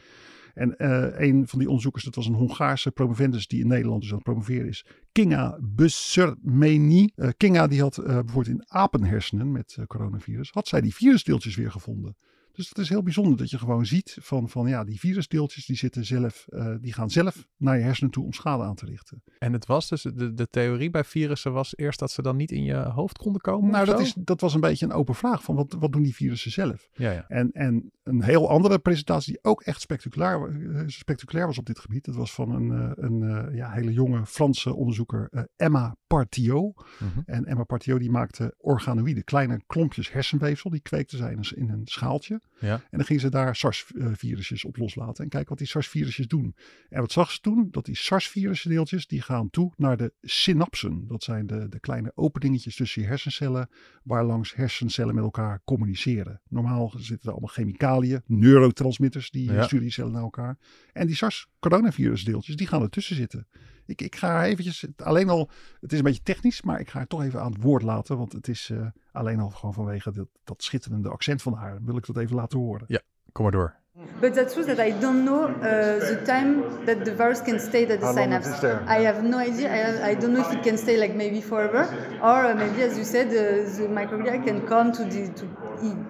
En 0.54 0.74
een 1.22 1.48
van 1.48 1.58
die 1.58 1.68
onderzoekers, 1.68 2.04
dat 2.04 2.14
was 2.14 2.26
een 2.26 2.34
Hongaarse 2.34 2.90
promovendus 2.90 3.46
die 3.46 3.60
in 3.60 3.66
Nederland 3.66 4.00
dus 4.00 4.10
aan 4.10 4.16
het 4.16 4.24
promoveren 4.24 4.68
is. 4.68 4.86
Kinga 5.12 5.58
Bussermeni. 5.60 7.12
Kinga 7.36 7.66
die 7.66 7.80
had 7.80 8.00
bijvoorbeeld 8.04 8.48
in 8.48 8.64
apenhersenen 8.66 9.52
met 9.52 9.78
coronavirus, 9.86 10.50
had 10.50 10.68
zij 10.68 10.80
die 10.80 10.94
virusdeeltjes 10.94 11.56
weer 11.56 11.70
gevonden. 11.70 12.16
Dus 12.52 12.68
het 12.68 12.78
is 12.78 12.88
heel 12.88 13.02
bijzonder 13.02 13.36
dat 13.36 13.50
je 13.50 13.58
gewoon 13.58 13.86
ziet 13.86 14.16
van, 14.20 14.48
van 14.48 14.68
ja, 14.68 14.84
die 14.84 14.98
virusdeeltjes 15.00 15.66
die 15.66 15.76
zitten 15.76 16.04
zelf, 16.04 16.46
eh, 16.48 16.74
die 16.80 16.92
gaan 16.92 17.10
zelf 17.10 17.48
naar 17.56 17.78
je 17.78 17.84
hersenen 17.84 18.10
toe 18.10 18.24
om 18.24 18.32
schade 18.32 18.62
aan 18.62 18.74
te 18.74 18.86
richten. 18.86 19.22
En 19.38 19.52
het 19.52 19.66
was 19.66 19.88
dus, 19.88 20.02
de, 20.02 20.34
de 20.34 20.48
theorie 20.48 20.90
bij 20.90 21.04
virussen 21.04 21.52
was 21.52 21.76
eerst 21.76 21.98
dat 21.98 22.10
ze 22.10 22.22
dan 22.22 22.36
niet 22.36 22.50
in 22.50 22.64
je 22.64 22.76
hoofd 22.76 23.18
konden 23.18 23.40
komen 23.40 23.70
Nou, 23.70 23.86
dat, 23.86 24.00
is, 24.00 24.14
dat 24.18 24.40
was 24.40 24.54
een 24.54 24.60
beetje 24.60 24.86
een 24.86 24.92
open 24.92 25.14
vraag 25.14 25.42
van 25.42 25.54
wat, 25.54 25.76
wat 25.78 25.92
doen 25.92 26.02
die 26.02 26.14
virussen 26.14 26.50
zelf? 26.50 26.88
Ja, 26.92 27.10
ja. 27.10 27.24
En, 27.28 27.50
en 27.52 27.92
een 28.02 28.22
heel 28.22 28.48
andere 28.48 28.78
presentatie 28.78 29.32
die 29.32 29.44
ook 29.44 29.62
echt 29.62 29.80
spectaculair, 29.80 30.60
eh, 30.74 30.82
spectaculair 30.86 31.46
was 31.46 31.58
op 31.58 31.66
dit 31.66 31.78
gebied. 31.78 32.04
Dat 32.04 32.14
was 32.14 32.34
van 32.34 32.50
een, 32.50 32.70
eh, 32.70 32.90
een 32.94 33.54
ja, 33.54 33.70
hele 33.70 33.92
jonge 33.92 34.26
Franse 34.26 34.74
onderzoeker, 34.74 35.28
eh, 35.30 35.42
Emma 35.56 35.96
Partiot. 36.16 36.84
Mhm. 36.98 37.20
En 37.24 37.44
Emma 37.44 37.64
Partiot 37.64 38.00
die 38.00 38.10
maakte 38.10 38.54
organoïden, 38.58 39.24
kleine 39.24 39.62
klompjes 39.66 40.12
hersenweefsel. 40.12 40.70
Die 40.70 40.80
kweekte 40.80 41.16
zij 41.16 41.32
in 41.32 41.38
een, 41.38 41.56
in 41.56 41.68
een 41.70 41.82
schaaltje. 41.84 42.40
Ja. 42.60 42.74
En 42.74 42.98
dan 42.98 43.04
ging 43.04 43.20
ze 43.20 43.28
daar 43.30 43.56
SARS-virusjes 43.56 44.64
op 44.64 44.76
loslaten. 44.76 45.24
En 45.24 45.30
kijken 45.30 45.48
wat 45.48 45.58
die 45.58 45.66
SARS-virusjes 45.66 46.26
doen. 46.26 46.54
En 46.88 47.00
wat 47.00 47.12
zag 47.12 47.30
ze 47.30 47.40
toen? 47.40 47.68
Dat 47.70 47.84
die 47.84 47.96
SARS-virusdeeltjes 47.96 49.06
die 49.06 49.22
gaan 49.22 49.50
toe 49.50 49.72
naar 49.76 49.96
de 49.96 50.12
synapsen. 50.22 51.04
Dat 51.08 51.22
zijn 51.22 51.46
de, 51.46 51.68
de 51.68 51.80
kleine 51.80 52.12
openingetjes 52.14 52.76
tussen 52.76 53.02
je 53.02 53.08
hersencellen. 53.08 53.68
Waar 54.02 54.24
langs 54.24 54.54
hersencellen 54.54 55.14
met 55.14 55.24
elkaar 55.24 55.60
communiceren. 55.64 56.40
Normaal 56.48 56.92
zitten 56.96 57.26
er 57.26 57.30
allemaal 57.30 57.54
chemicaliën, 57.54 58.22
neurotransmitters. 58.26 59.30
Die 59.30 59.52
Ja. 59.52 59.62
sturen 59.62 59.84
die 59.84 59.92
cellen 59.92 60.12
naar 60.12 60.22
elkaar. 60.22 60.58
En 60.92 61.06
die 61.06 61.16
SARS-coronavirusdeeltjes 61.16 62.56
die 62.56 62.66
gaan 62.66 62.82
ertussen 62.82 63.16
zitten. 63.16 63.46
Ik, 63.86 64.00
ik 64.00 64.16
ga 64.16 64.44
eventjes, 64.44 64.86
alleen 64.96 65.28
al, 65.28 65.50
het 65.80 65.92
is 65.92 65.98
een 65.98 66.04
beetje 66.04 66.22
technisch, 66.22 66.62
maar 66.62 66.80
ik 66.80 66.90
ga 66.90 66.98
haar 66.98 67.06
toch 67.06 67.22
even 67.22 67.40
aan 67.40 67.52
het 67.52 67.62
woord 67.62 67.82
laten. 67.82 68.16
Want 68.16 68.32
het 68.32 68.48
is 68.48 68.70
eh, 68.70 68.86
alleen 69.12 69.40
al 69.40 69.50
gewoon 69.50 69.74
vanwege 69.74 70.12
dat, 70.12 70.28
dat 70.44 70.62
schitterende 70.62 71.08
accent 71.08 71.42
van 71.42 71.54
haar, 71.54 71.78
wil 71.82 71.96
ik 71.96 72.06
dat 72.06 72.16
even 72.16 72.36
laten 72.36 72.58
horen. 72.58 72.86
Kom 73.32 73.42
maar 73.42 73.52
door. 73.52 73.81
But 74.22 74.34
that's 74.34 74.54
true 74.54 74.64
that 74.64 74.80
I 74.80 74.90
don't 74.90 75.22
know 75.22 75.44
uh, 75.44 75.98
the 76.10 76.22
time 76.24 76.86
that 76.86 77.04
the 77.04 77.14
virus 77.14 77.42
can 77.42 77.58
stay 77.58 77.82
at 77.82 78.00
the 78.00 78.06
How 78.06 78.14
synapse. 78.14 78.46
it 78.48 78.54
is 78.54 78.60
there? 78.60 78.82
I 78.86 79.00
have 79.00 79.22
no 79.22 79.36
idea. 79.36 79.70
I, 79.70 79.76
have, 79.76 80.00
I 80.02 80.14
don't 80.14 80.32
know 80.32 80.40
if 80.40 80.50
it 80.50 80.62
can 80.62 80.78
stay 80.78 80.96
like 80.96 81.14
maybe 81.14 81.42
forever, 81.42 81.82
or 82.22 82.46
uh, 82.46 82.54
maybe, 82.54 82.80
as 82.82 82.96
you 82.96 83.04
said, 83.04 83.26
uh, 83.28 83.68
the 83.78 83.88
microglia 83.98 84.42
can 84.42 84.66
come 84.66 84.92
to 84.92 85.04
the, 85.04 85.28
to 85.38 85.44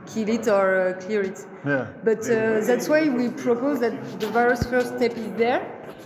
kill 0.06 0.28
it 0.28 0.46
or 0.46 0.66
uh, 0.80 1.00
clear 1.00 1.22
it. 1.22 1.44
Yeah. 1.66 1.88
But 2.04 2.20
uh, 2.30 2.60
that's 2.60 2.88
why 2.88 3.08
we 3.08 3.30
propose 3.30 3.80
that 3.80 4.20
the 4.20 4.28
virus 4.28 4.62
first 4.64 4.96
step 4.96 5.16
is 5.16 5.32
there, 5.32 5.60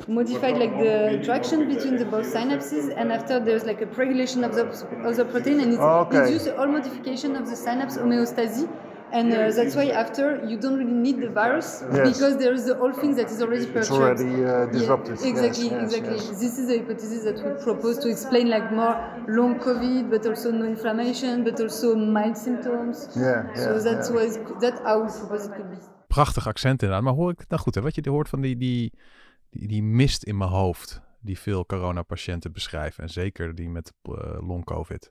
modified 0.08 0.56
like 0.56 0.78
the 0.78 1.10
interaction 1.12 1.68
between 1.68 1.96
the 1.96 2.06
both 2.06 2.32
synapses, 2.32 2.90
and 2.96 3.12
after 3.12 3.38
there's 3.38 3.64
like 3.64 3.82
a 3.82 3.86
regulation 3.86 4.44
of 4.44 4.54
the 4.54 4.64
of 5.04 5.16
the 5.16 5.26
protein, 5.26 5.60
and 5.60 5.74
it 5.74 5.80
Okay. 5.80 6.18
induces 6.18 6.48
all 6.56 6.68
modification 6.68 7.36
of 7.36 7.50
the 7.50 7.56
synapse 7.56 7.98
homeostasis. 7.98 8.66
And 9.12 9.32
uh, 9.32 9.50
that's 9.50 9.74
why 9.76 9.86
after 9.90 10.44
you 10.50 10.56
don't 10.58 10.76
really 10.78 10.98
need 11.06 11.18
the 11.20 11.30
virus 11.30 11.82
Yes. 11.92 12.08
because 12.12 12.36
there 12.38 12.52
is 12.52 12.64
the 12.64 12.74
whole 12.74 12.92
thing 12.92 13.14
that 13.16 13.30
is 13.30 13.40
already 13.40 13.64
It's 13.64 13.72
perturbed. 13.72 14.20
already 14.20 14.44
uh, 14.44 14.66
disrupted. 14.72 15.16
Yeah, 15.20 15.28
exactly, 15.32 15.64
Yes, 15.64 15.72
yes, 15.72 15.82
exactly. 15.82 16.16
yes. 16.16 16.40
This 16.40 16.58
is 16.58 16.66
the 16.70 16.76
hypothesis 16.78 17.22
that 17.24 17.36
we 17.44 17.50
propose 17.62 17.98
to 18.02 18.08
explain 18.08 18.48
like 18.48 18.70
more 18.72 18.96
long 19.28 19.58
COVID, 19.60 20.10
but 20.10 20.26
also 20.26 20.50
no 20.50 20.64
inflammation, 20.64 21.44
but 21.44 21.60
also 21.60 21.94
mild 21.96 22.36
symptoms. 22.36 23.08
Yeah, 23.14 23.54
so 23.54 23.60
yeah, 23.74 23.82
that's 23.82 24.08
yeah. 24.08 24.16
why 24.16 24.58
that's 24.60 24.80
how 24.80 24.96
we 25.04 25.08
propose 25.20 25.44
it 25.48 25.52
could 25.56 25.70
be. 25.70 25.76
Prachtig 26.08 26.46
accent 26.46 26.82
inderdaad. 26.82 27.04
Maar 27.04 27.14
hoor 27.14 27.30
ik 27.30 27.38
het 27.38 27.48
nou 27.48 27.60
goed? 27.62 27.74
Hè? 27.74 27.80
Wat 27.82 27.94
je 27.94 28.10
hoort 28.10 28.28
van 28.28 28.40
die, 28.40 28.56
die, 28.56 28.92
die, 29.50 29.68
die 29.68 29.82
mist 29.82 30.22
in 30.24 30.36
mijn 30.36 30.50
hoofd 30.50 31.00
die 31.20 31.38
veel 31.38 31.66
coronapatiënten 31.66 32.52
beschrijven. 32.52 33.02
En 33.02 33.08
zeker 33.10 33.54
die 33.54 33.68
met 33.68 33.92
eh, 34.02 34.12
long-covid. 34.48 35.10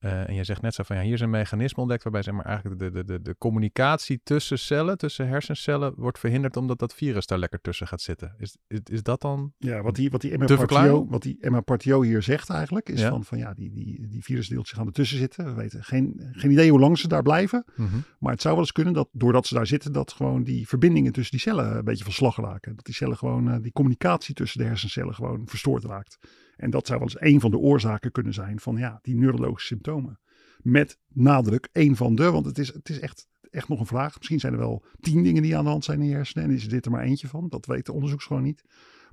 Eh, 0.00 0.28
en 0.28 0.34
je 0.34 0.44
zegt 0.44 0.62
net 0.62 0.74
zo 0.74 0.82
van 0.82 0.96
ja, 0.96 1.02
hier 1.02 1.12
is 1.12 1.20
een 1.20 1.30
mechanisme 1.30 1.80
ontdekt 1.80 2.02
waarbij 2.02 2.22
zeg 2.22 2.34
maar, 2.34 2.44
eigenlijk 2.44 2.80
de, 2.80 2.90
de, 2.90 3.04
de, 3.04 3.22
de 3.22 3.34
communicatie 3.38 4.20
tussen 4.24 4.58
cellen, 4.58 4.98
tussen 4.98 5.28
hersencellen, 5.28 5.92
wordt 5.96 6.18
verhinderd 6.18 6.56
omdat 6.56 6.78
dat 6.78 6.94
virus 6.94 7.26
daar 7.26 7.38
lekker 7.38 7.60
tussen 7.60 7.86
gaat 7.86 8.00
zitten. 8.00 8.34
Is, 8.38 8.56
is, 8.68 8.80
is 8.84 9.02
dat 9.02 9.20
dan? 9.20 9.52
Ja, 9.58 9.82
wat 9.82 9.94
die, 9.94 10.10
wat 10.10 10.20
die 10.20 10.32
Emma 10.32 10.46
Te 10.46 10.54
Partio, 10.54 10.76
verklaren? 10.76 11.10
wat 11.10 11.22
die 11.22 11.36
Emma 11.40 11.60
Partio 11.60 12.02
hier 12.02 12.22
zegt 12.22 12.50
eigenlijk, 12.50 12.88
is 12.88 13.00
Ja. 13.00 13.08
van, 13.08 13.24
van 13.24 13.38
ja, 13.38 13.54
die, 13.54 13.70
die, 13.70 14.06
die 14.08 14.22
virusdeeltjes 14.24 14.78
gaan 14.78 14.86
ertussen 14.86 15.18
zitten. 15.18 15.44
We 15.44 15.52
weten 15.54 15.84
geen, 15.84 16.28
geen 16.32 16.50
idee 16.50 16.70
hoe 16.70 16.80
lang 16.80 16.98
ze 16.98 17.08
daar 17.08 17.22
blijven. 17.22 17.64
Mhm. 17.76 17.96
Maar 18.18 18.32
het 18.32 18.40
zou 18.40 18.54
wel 18.54 18.62
eens 18.62 18.72
kunnen 18.72 18.92
dat 18.92 19.08
doordat 19.12 19.46
ze 19.46 19.54
daar 19.54 19.66
zitten, 19.66 19.92
dat 19.92 20.12
gewoon 20.12 20.42
die 20.42 20.68
verbindingen 20.68 21.12
tussen 21.12 21.32
die 21.32 21.40
cellen 21.40 21.76
een 21.76 21.84
beetje 21.84 22.04
van 22.04 22.12
slag 22.12 22.36
raken. 22.36 22.76
Dat 22.76 22.84
die 22.84 22.94
cellen 22.94 23.16
gewoon, 23.16 23.50
eh, 23.50 23.56
die 23.62 23.72
communicatie 23.72 24.34
tussen 24.34 24.60
de 24.60 24.66
hersencellen 24.66 25.14
gewoon 25.14 25.42
verstoord 25.46 25.84
raakt. 25.84 26.18
En 26.60 26.70
dat 26.70 26.86
zou 26.86 26.98
wel 26.98 27.08
eens 27.08 27.32
een 27.32 27.40
van 27.40 27.50
de 27.50 27.58
oorzaken 27.58 28.12
kunnen 28.12 28.34
zijn 28.34 28.60
van 28.60 28.76
ja, 28.76 28.98
die 29.02 29.16
neurologische 29.16 29.66
symptomen. 29.66 30.20
Met 30.62 30.98
nadruk 31.08 31.68
één 31.72 31.96
van 31.96 32.14
de, 32.14 32.30
want 32.30 32.46
het 32.46 32.58
is, 32.58 32.72
het 32.72 32.88
is 32.88 33.00
echt, 33.00 33.28
echt 33.50 33.68
nog 33.68 33.80
een 33.80 33.86
vraag. 33.86 34.16
Misschien 34.16 34.40
zijn 34.40 34.52
er 34.52 34.58
wel 34.58 34.84
tien 35.00 35.22
dingen 35.22 35.42
die 35.42 35.56
aan 35.56 35.64
de 35.64 35.70
hand 35.70 35.84
zijn 35.84 36.00
in 36.00 36.08
je 36.08 36.14
hersenen 36.14 36.44
en 36.44 36.54
is 36.54 36.68
dit 36.68 36.84
er 36.84 36.90
maar 36.90 37.02
eentje 37.02 37.28
van. 37.28 37.48
Dat 37.48 37.66
weten 37.66 37.84
de 37.84 37.92
onderzoeks 37.92 38.24
gewoon 38.24 38.42
niet. 38.42 38.64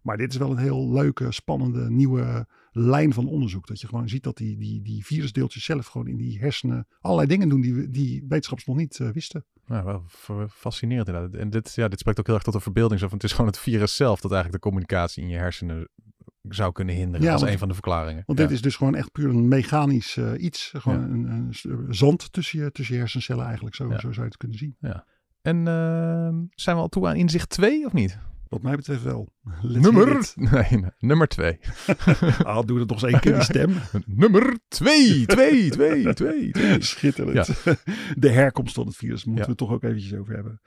Maar 0.01 0.17
dit 0.17 0.31
is 0.31 0.37
wel 0.37 0.51
een 0.51 0.57
heel 0.57 0.91
leuke, 0.91 1.31
spannende, 1.31 1.89
nieuwe 1.89 2.47
lijn 2.71 3.13
van 3.13 3.27
onderzoek. 3.27 3.67
Dat 3.67 3.81
je 3.81 3.87
gewoon 3.87 4.09
ziet 4.09 4.23
dat 4.23 4.37
die, 4.37 4.57
die, 4.57 4.81
die 4.81 5.05
virusdeeltjes 5.05 5.63
zelf 5.63 5.85
gewoon 5.87 6.07
in 6.07 6.17
die 6.17 6.39
hersenen 6.39 6.87
allerlei 6.99 7.27
dingen 7.27 7.49
doen 7.49 7.61
die, 7.61 7.89
die 7.89 8.25
wetenschappers 8.27 8.67
nog 8.67 8.77
niet 8.77 8.99
eh, 8.99 9.09
wisten. 9.09 9.45
Nou, 9.65 9.85
wel 9.85 10.03
fa- 10.07 10.47
fascinerend 10.47 11.07
inderdaad. 11.07 11.33
En 11.33 11.49
dit, 11.49 11.73
ja, 11.75 11.87
dit 11.87 11.99
spreekt 11.99 12.19
ook 12.19 12.25
heel 12.25 12.35
erg 12.35 12.43
tot 12.43 12.53
de 12.53 12.59
verbeelding. 12.59 12.99
Zo 12.99 13.07
van, 13.07 13.17
het 13.17 13.25
is 13.25 13.31
gewoon 13.31 13.47
het 13.47 13.59
virus 13.59 13.95
zelf 13.95 14.21
dat 14.21 14.31
eigenlijk 14.31 14.63
de 14.63 14.69
communicatie 14.69 15.23
in 15.23 15.29
je 15.29 15.37
hersenen 15.37 15.87
zou 16.49 16.71
kunnen 16.71 16.95
hinderen. 16.95 17.25
Ja, 17.25 17.31
als 17.31 17.41
want- 17.41 17.53
een 17.53 17.59
van 17.59 17.67
de 17.67 17.73
verklaringen. 17.73 18.23
Want 18.25 18.39
Ja. 18.39 18.45
dit 18.45 18.53
is 18.55 18.61
dus 18.61 18.75
gewoon 18.75 18.95
echt 18.95 19.11
puur 19.11 19.29
een 19.29 19.47
mechanisch 19.47 20.17
eh, 20.17 20.31
iets. 20.37 20.73
Gewoon 20.77 20.99
Ja. 20.99 21.31
een, 21.31 21.55
zand 21.95 22.31
tussen 22.33 22.59
je, 22.59 22.71
tussen 22.71 22.93
je 22.95 22.99
hersencellen 23.01 23.45
eigenlijk. 23.45 23.75
Zo, 23.75 23.89
Ja. 23.89 23.99
zo 23.99 24.11
zou 24.11 24.15
je 24.15 24.21
het 24.21 24.37
kunnen 24.37 24.57
zien. 24.57 24.77
En 25.41 25.67
ehm, 25.67 26.35
zijn 26.55 26.75
we 26.75 26.81
al 26.81 26.87
toe 26.89 27.07
aan 27.07 27.15
inzicht 27.15 27.49
2 27.49 27.85
of 27.85 27.93
niet? 27.93 28.17
Wat 28.47 28.61
mij 28.61 28.75
betreft 28.75 29.03
wel. 29.03 29.33
Let's 29.61 29.83
nummer, 29.85 30.07
nee, 30.35 30.79
nee, 30.79 30.91
nummer 30.99 31.27
2. 31.27 31.59
Ah, 32.43 32.65
doe 32.65 32.79
het 32.79 32.89
nog 32.89 33.01
eens 33.01 33.11
één 33.11 33.19
keer 33.19 33.33
die 33.33 33.41
stem. 33.43 33.73
nummer 34.05 34.57
2, 34.67 35.25
2, 35.25 35.69
2, 35.69 36.13
2. 36.13 36.51
Schitterend. 36.79 37.63
De 38.15 38.29
herkomst 38.29 38.73
van 38.73 38.85
het 38.85 38.95
virus 38.95 39.25
moeten 39.25 39.43
Ja. 39.45 39.49
we 39.51 39.55
toch 39.57 39.71
ook 39.71 39.83
eventjes 39.83 40.13
over 40.15 40.33
hebben. 40.35 40.61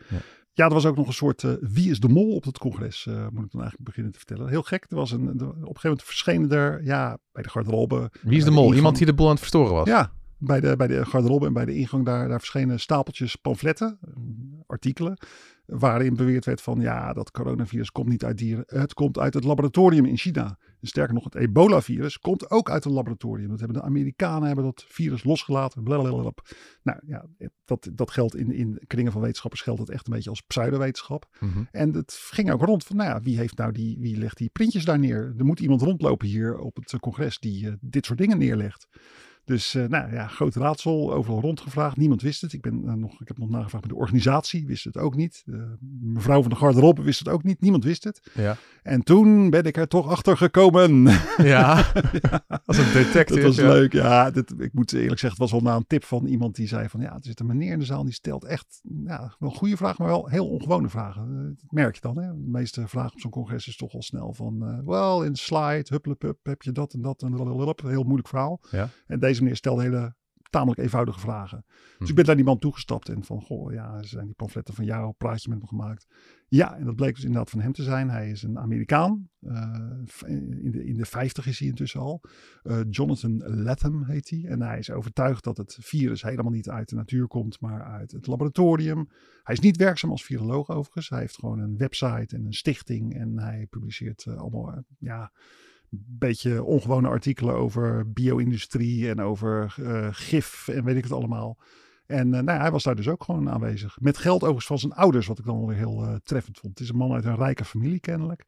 Ja. 0.60 0.66
Er 0.66 0.74
was 0.74 0.86
ook 0.86 0.96
nog 0.96 1.06
een 1.06 1.12
soort 1.12 1.44
eh, 1.44 1.52
wie 1.60 1.90
is 1.90 2.00
de 2.00 2.08
mol 2.08 2.34
op 2.34 2.44
het 2.44 2.58
congres, 2.58 3.06
eh, 3.06 3.14
moet 3.14 3.44
ik 3.44 3.50
dan 3.50 3.60
eigenlijk 3.60 3.84
beginnen 3.84 4.12
te 4.12 4.18
vertellen. 4.18 4.48
Heel 4.48 4.62
gek, 4.62 4.86
er 4.88 4.96
was 4.96 5.10
een, 5.10 5.22
op 5.22 5.40
een 5.40 5.46
gegeven 5.46 5.80
moment 5.82 6.02
verschenen 6.02 6.50
er, 6.50 6.84
ja, 6.84 7.18
bij 7.32 7.42
de 7.42 7.48
garderobe. 7.48 8.10
Wie 8.22 8.36
is 8.36 8.44
bij 8.44 8.52
de 8.52 8.60
mol? 8.60 8.74
Iemand 8.74 8.96
die 8.96 9.06
de 9.06 9.14
boel 9.14 9.26
aan 9.26 9.32
het 9.32 9.40
verstoren 9.40 9.72
was? 9.72 9.88
Ja, 9.88 10.12
bij 10.38 10.60
de, 10.60 10.76
bij 10.76 10.86
de 10.86 11.06
garderobe 11.06 11.46
en 11.46 11.52
bij 11.52 11.64
de 11.64 11.74
ingang 11.74 12.04
daar, 12.04 12.28
daar 12.28 12.38
verschenen 12.38 12.80
stapeltjes 12.80 13.36
pamfletten, 13.36 13.98
eh, 14.00 14.10
artikelen, 14.66 15.18
waarin 15.70 16.16
beweerd 16.16 16.44
werd 16.44 16.60
van 16.60 16.80
ja, 16.80 17.12
dat 17.12 17.30
coronavirus 17.30 17.90
komt 17.90 18.08
niet 18.08 18.24
uit 18.24 18.38
dieren, 18.38 18.64
het 18.66 18.94
komt 18.94 19.18
uit 19.18 19.34
het 19.34 19.44
laboratorium 19.44 20.04
in 20.04 20.16
China. 20.16 20.58
En 20.80 20.86
sterker 20.86 21.14
nog, 21.14 21.24
het 21.24 21.34
ebola-virus 21.34 22.18
komt 22.18 22.50
ook 22.50 22.70
uit 22.70 22.84
een 22.84 22.92
laboratorium. 22.92 23.48
Dat 23.48 23.58
hebben 23.58 23.76
de 23.76 23.82
Amerikanen 23.82 24.46
hebben 24.46 24.64
dat 24.64 24.84
virus 24.88 25.24
losgelaten. 25.24 25.82
Blablabla. 25.82 26.32
Nou 26.82 27.00
ja, 27.06 27.26
dat, 27.64 27.90
dat 27.92 28.10
geldt 28.10 28.36
in, 28.36 28.52
in 28.52 28.82
kringen 28.86 29.12
van 29.12 29.20
wetenschappers 29.20 29.62
geldt 29.62 29.80
het 29.80 29.90
echt 29.90 30.06
een 30.06 30.12
beetje 30.12 30.30
als 30.30 30.40
pseudowetenschap. 30.40 31.28
Mhm. 31.40 31.64
En 31.70 31.94
het 31.94 32.12
ging 32.12 32.52
ook 32.52 32.62
rond 32.62 32.84
van, 32.84 32.96
nou 32.96 33.08
ja, 33.08 33.20
wie 33.20 33.38
heeft 33.38 33.56
nou 33.56 33.72
die, 33.72 33.98
wie 34.00 34.16
legt 34.16 34.36
die 34.36 34.48
printjes 34.48 34.84
daar 34.84 34.98
neer? 34.98 35.34
Er 35.38 35.44
moet 35.44 35.60
iemand 35.60 35.82
rondlopen 35.82 36.28
hier 36.28 36.58
op 36.58 36.76
het 36.76 36.98
congres 37.00 37.38
die 37.38 37.66
eh, 37.66 37.72
dit 37.80 38.06
soort 38.06 38.18
dingen 38.18 38.38
neerlegt. 38.38 38.88
Dus 39.44 39.74
eh, 39.74 39.84
nou 39.84 40.12
ja, 40.12 40.26
groot 40.26 40.54
raadsel, 40.54 41.12
overal 41.12 41.40
rondgevraagd. 41.40 41.96
Niemand 41.96 42.22
wist 42.22 42.40
het. 42.40 42.52
Ik, 42.52 42.60
ben, 42.60 42.82
eh, 42.86 42.92
nog, 42.92 43.20
ik 43.20 43.28
heb 43.28 43.38
nog 43.38 43.48
nagevraagd 43.48 43.84
met 43.84 43.94
de 43.94 44.00
organisatie, 44.00 44.66
wist 44.66 44.84
het 44.84 44.96
ook 44.96 45.14
niet. 45.14 45.42
De 45.44 45.76
mevrouw 46.00 46.40
van 46.40 46.50
de 46.50 46.56
garderobe 46.56 47.02
wist 47.02 47.18
het 47.18 47.28
ook 47.28 47.42
niet. 47.42 47.60
Niemand 47.60 47.84
wist 47.84 48.04
het. 48.04 48.30
Ja. 48.34 48.56
En 48.82 49.02
toen 49.02 49.50
ben 49.50 49.64
ik 49.64 49.76
er 49.76 49.88
toch 49.88 50.08
achter 50.08 50.36
gekomen. 50.36 51.08
Ja, 51.40 51.92
als 52.64 52.78
een 52.78 52.92
detective. 52.92 53.40
Dat 53.40 53.42
was 53.42 53.56
ja. 53.56 53.68
leuk. 53.72 53.92
Ja, 53.92 54.30
dit, 54.30 54.54
ik 54.58 54.72
moet 54.72 54.92
eerlijk 54.92 55.20
zeggen, 55.20 55.42
het 55.42 55.50
was 55.50 55.50
wel 55.50 55.70
na 55.70 55.76
een 55.76 55.86
tip 55.86 56.04
van 56.04 56.26
iemand 56.26 56.54
die 56.54 56.68
zei 56.68 56.88
van 56.88 57.00
ja, 57.00 57.12
er 57.12 57.20
zit 57.20 57.40
een 57.40 57.46
meneer 57.46 57.72
in 57.72 57.78
de 57.78 57.84
zaal 57.84 58.04
die 58.04 58.12
stelt 58.12 58.44
echt 58.44 58.80
ja, 59.04 59.34
wel 59.38 59.50
goede 59.50 59.76
vragen, 59.76 59.96
maar 59.98 60.12
wel 60.12 60.28
heel 60.28 60.48
ongewone 60.48 60.88
vragen. 60.88 61.22
Eh, 61.22 61.62
Dat 61.62 61.70
merk 61.70 61.94
je 61.94 62.00
dan. 62.00 62.18
Hè? 62.18 62.28
De 62.28 62.50
meeste 62.50 62.88
vragen 62.88 63.12
op 63.12 63.20
zo'n 63.20 63.30
congres 63.30 63.68
is 63.68 63.76
toch 63.76 63.92
al 63.92 64.02
snel 64.02 64.32
van 64.32 64.62
eh 64.62 64.78
wel 64.84 65.24
in 65.24 65.32
de 65.32 65.38
slide, 65.38 65.86
hupplepup, 65.88 66.38
heb 66.42 66.62
je 66.62 66.72
dat 66.72 66.92
en 66.92 67.02
dat 67.02 67.22
en 67.22 67.30
blablabla. 67.30 67.88
Een 67.88 67.94
heel 67.94 68.02
moeilijk 68.02 68.28
verhaal. 68.28 68.60
Ja. 68.70 68.88
En 69.06 69.20
deze 69.20 69.29
meneer 69.38 69.56
stelde 69.56 69.82
hele 69.82 70.14
tamelijk 70.50 70.80
eenvoudige 70.80 71.20
vragen. 71.20 71.64
Dus 71.68 71.96
Hm. 71.98 72.04
ik 72.04 72.14
ben 72.14 72.26
naar 72.26 72.36
die 72.36 72.44
man 72.44 72.58
toegestapt 72.58 73.08
en 73.08 73.24
van, 73.24 73.40
goh, 73.42 73.72
ja, 73.72 74.02
zijn 74.02 74.26
die 74.26 74.34
pamfletten 74.34 74.74
van 74.74 74.84
jou, 74.84 75.12
praatje 75.18 75.48
met 75.48 75.58
hem 75.58 75.68
gemaakt. 75.68 76.06
Ja, 76.48 76.76
en 76.76 76.84
dat 76.84 76.96
bleek 76.96 77.14
dus 77.14 77.24
inderdaad 77.24 77.50
van 77.50 77.60
hem 77.60 77.72
te 77.72 77.82
zijn. 77.82 78.10
Hij 78.10 78.30
is 78.30 78.42
een 78.42 78.58
Amerikaan. 78.58 79.28
eh, 79.40 79.96
in, 80.26 80.70
de, 80.70 80.84
in 80.84 80.96
de 80.96 81.04
50 81.04 81.46
is 81.46 81.58
hij 81.58 81.68
intussen 81.68 82.00
al. 82.00 82.20
Eh, 82.62 82.80
Jonathan 82.90 83.36
Latham 83.62 84.04
heet 84.04 84.30
hij. 84.30 84.44
En 84.44 84.62
hij 84.62 84.78
is 84.78 84.90
overtuigd 84.90 85.44
dat 85.44 85.56
het 85.56 85.76
virus 85.80 86.22
helemaal 86.22 86.52
niet 86.52 86.68
uit 86.68 86.88
de 86.88 86.96
natuur 86.96 87.26
komt, 87.26 87.60
maar 87.60 87.82
uit 87.84 88.12
het 88.12 88.26
laboratorium. 88.26 89.08
Hij 89.42 89.54
is 89.54 89.60
niet 89.60 89.76
werkzaam 89.76 90.10
als 90.10 90.24
viroloog 90.24 90.68
overigens. 90.70 91.08
Hij 91.08 91.20
heeft 91.20 91.38
gewoon 91.38 91.58
een 91.58 91.76
website 91.76 92.36
en 92.36 92.44
een 92.44 92.52
stichting. 92.54 93.14
En 93.14 93.38
hij 93.38 93.66
publiceert 93.70 94.26
eh, 94.26 94.36
allemaal, 94.36 94.72
eh, 94.72 94.78
ja, 94.98 95.32
beetje 95.92 96.62
ongewone 96.62 97.08
artikelen 97.08 97.54
over 97.54 98.12
bio-industrie 98.12 99.08
en 99.08 99.20
over 99.20 99.74
eh, 99.84 100.08
gif 100.10 100.68
en 100.68 100.84
weet 100.84 100.96
ik 100.96 101.02
het 101.02 101.12
allemaal. 101.12 101.58
En 102.06 102.34
eh, 102.34 102.42
nou 102.42 102.58
ja, 102.58 102.60
hij 102.60 102.70
was 102.70 102.82
daar 102.82 102.96
dus 102.96 103.08
ook 103.08 103.24
gewoon 103.24 103.50
aanwezig. 103.50 104.00
Met 104.00 104.18
geld 104.18 104.40
overigens 104.40 104.66
van 104.66 104.78
zijn 104.78 104.92
ouders, 104.92 105.26
wat 105.26 105.38
ik 105.38 105.44
dan 105.44 105.58
wel 105.58 105.66
weer 105.66 105.76
heel 105.76 106.04
eh, 106.04 106.14
treffend 106.22 106.58
vond. 106.58 106.72
Het 106.72 106.82
is 106.82 106.88
een 106.88 106.98
man 106.98 107.12
uit 107.12 107.24
een 107.24 107.36
rijke 107.36 107.64
familie 107.64 108.00
kennelijk. 108.00 108.44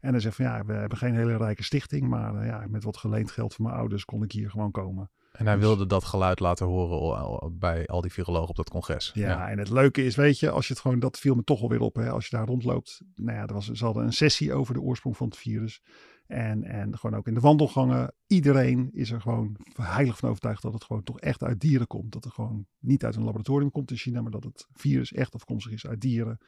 En 0.00 0.10
hij 0.10 0.20
zegt 0.20 0.36
van 0.36 0.44
ja, 0.44 0.64
we 0.64 0.72
hebben 0.72 0.98
geen 0.98 1.14
hele 1.14 1.36
rijke 1.36 1.62
stichting, 1.62 2.08
maar 2.08 2.46
ja, 2.46 2.64
met 2.68 2.84
wat 2.84 2.96
geleend 2.96 3.30
geld 3.30 3.54
van 3.54 3.64
mijn 3.64 3.76
ouders 3.76 4.04
kon 4.04 4.22
ik 4.22 4.32
hier 4.32 4.50
gewoon 4.50 4.70
komen. 4.70 5.10
En 5.34 5.46
hij 5.46 5.58
wilde 5.58 5.86
dat 5.86 6.04
geluid 6.04 6.40
laten 6.40 6.66
horen 6.66 7.58
bij 7.58 7.86
al 7.86 8.00
die 8.00 8.12
virologen 8.12 8.48
op 8.48 8.56
dat 8.56 8.70
congres. 8.70 9.10
Ja, 9.14 9.48
en 9.48 9.58
het 9.58 9.70
leuke 9.70 10.04
is, 10.04 10.16
weet 10.16 10.38
je, 10.38 10.50
als 10.50 10.66
je 10.66 10.72
het 10.72 10.82
gewoon, 10.82 10.98
dat 10.98 11.18
viel 11.18 11.34
me 11.34 11.44
toch 11.44 11.62
alweer 11.62 11.80
op, 11.80 11.94
hè, 11.94 12.10
als 12.10 12.26
je 12.26 12.36
daar 12.36 12.46
rondloopt. 12.46 13.00
Nou 13.14 13.38
ja, 13.38 13.46
er 13.46 13.54
was, 13.54 13.70
ze 13.70 13.84
hadden 13.84 14.04
een 14.04 14.12
sessie 14.12 14.54
over 14.54 14.74
de 14.74 14.80
oorsprong 14.80 15.16
van 15.16 15.26
het 15.26 15.36
virus. 15.36 15.82
En, 16.26 16.64
en 16.64 16.98
gewoon 16.98 17.16
ook 17.16 17.26
in 17.26 17.34
de 17.34 17.40
wandelgangen. 17.40 18.14
Iedereen 18.26 18.90
is 18.92 19.10
er 19.10 19.20
gewoon 19.20 19.56
heilig 19.72 20.18
van 20.18 20.28
overtuigd 20.28 20.62
dat 20.62 20.72
het 20.72 20.84
gewoon 20.84 21.02
toch 21.02 21.20
echt 21.20 21.42
uit 21.42 21.60
dieren 21.60 21.86
komt. 21.86 22.12
Dat 22.12 22.24
het 22.24 22.32
gewoon 22.32 22.66
niet 22.78 23.04
uit 23.04 23.16
een 23.16 23.24
laboratorium 23.24 23.70
komt 23.70 23.90
in 23.90 23.96
China, 23.96 24.22
maar 24.22 24.30
dat 24.30 24.44
het 24.44 24.66
virus 24.72 25.12
echt 25.12 25.34
afkomstig 25.34 25.72
is 25.72 25.86
uit 25.86 26.00
dieren. 26.00 26.38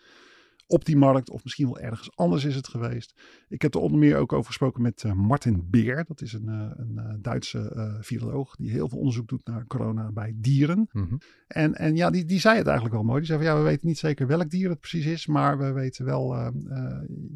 Op 0.68 0.84
die 0.84 0.96
markt, 0.96 1.30
of 1.30 1.44
misschien 1.44 1.66
wel 1.66 1.78
ergens 1.78 2.16
anders 2.16 2.44
is 2.44 2.54
het 2.54 2.68
geweest. 2.68 3.20
Ik 3.48 3.62
heb 3.62 3.74
er 3.74 3.80
onder 3.80 3.98
meer 3.98 4.16
ook 4.16 4.32
over 4.32 4.46
gesproken 4.46 4.82
met 4.82 5.04
eh, 5.04 5.12
Martin 5.12 5.66
Beer. 5.70 6.04
Dat 6.04 6.20
is 6.20 6.32
een, 6.32 6.48
eh, 6.48 6.70
een 6.74 6.98
eh, 6.98 7.14
Duitse 7.18 7.98
viroloog 8.00 8.56
die 8.56 8.70
heel 8.70 8.88
veel 8.88 8.98
onderzoek 8.98 9.28
doet 9.28 9.46
naar 9.46 9.66
corona 9.66 10.12
bij 10.12 10.32
dieren. 10.36 10.88
Mhm. 10.92 11.16
En, 11.46 11.74
en 11.74 11.96
ja, 11.96 12.10
die, 12.10 12.24
die 12.24 12.40
zei 12.40 12.56
het 12.56 12.66
eigenlijk 12.66 12.96
wel 12.96 13.04
mooi. 13.04 13.18
Die 13.18 13.26
zei 13.26 13.38
van 13.38 13.48
ja, 13.48 13.56
we 13.56 13.64
weten 13.64 13.86
niet 13.86 13.98
zeker 13.98 14.26
welk 14.26 14.50
dier 14.50 14.68
het 14.68 14.80
precies 14.80 15.06
is, 15.06 15.26
maar 15.26 15.58
we 15.58 15.72
weten 15.72 16.04
wel, 16.04 16.34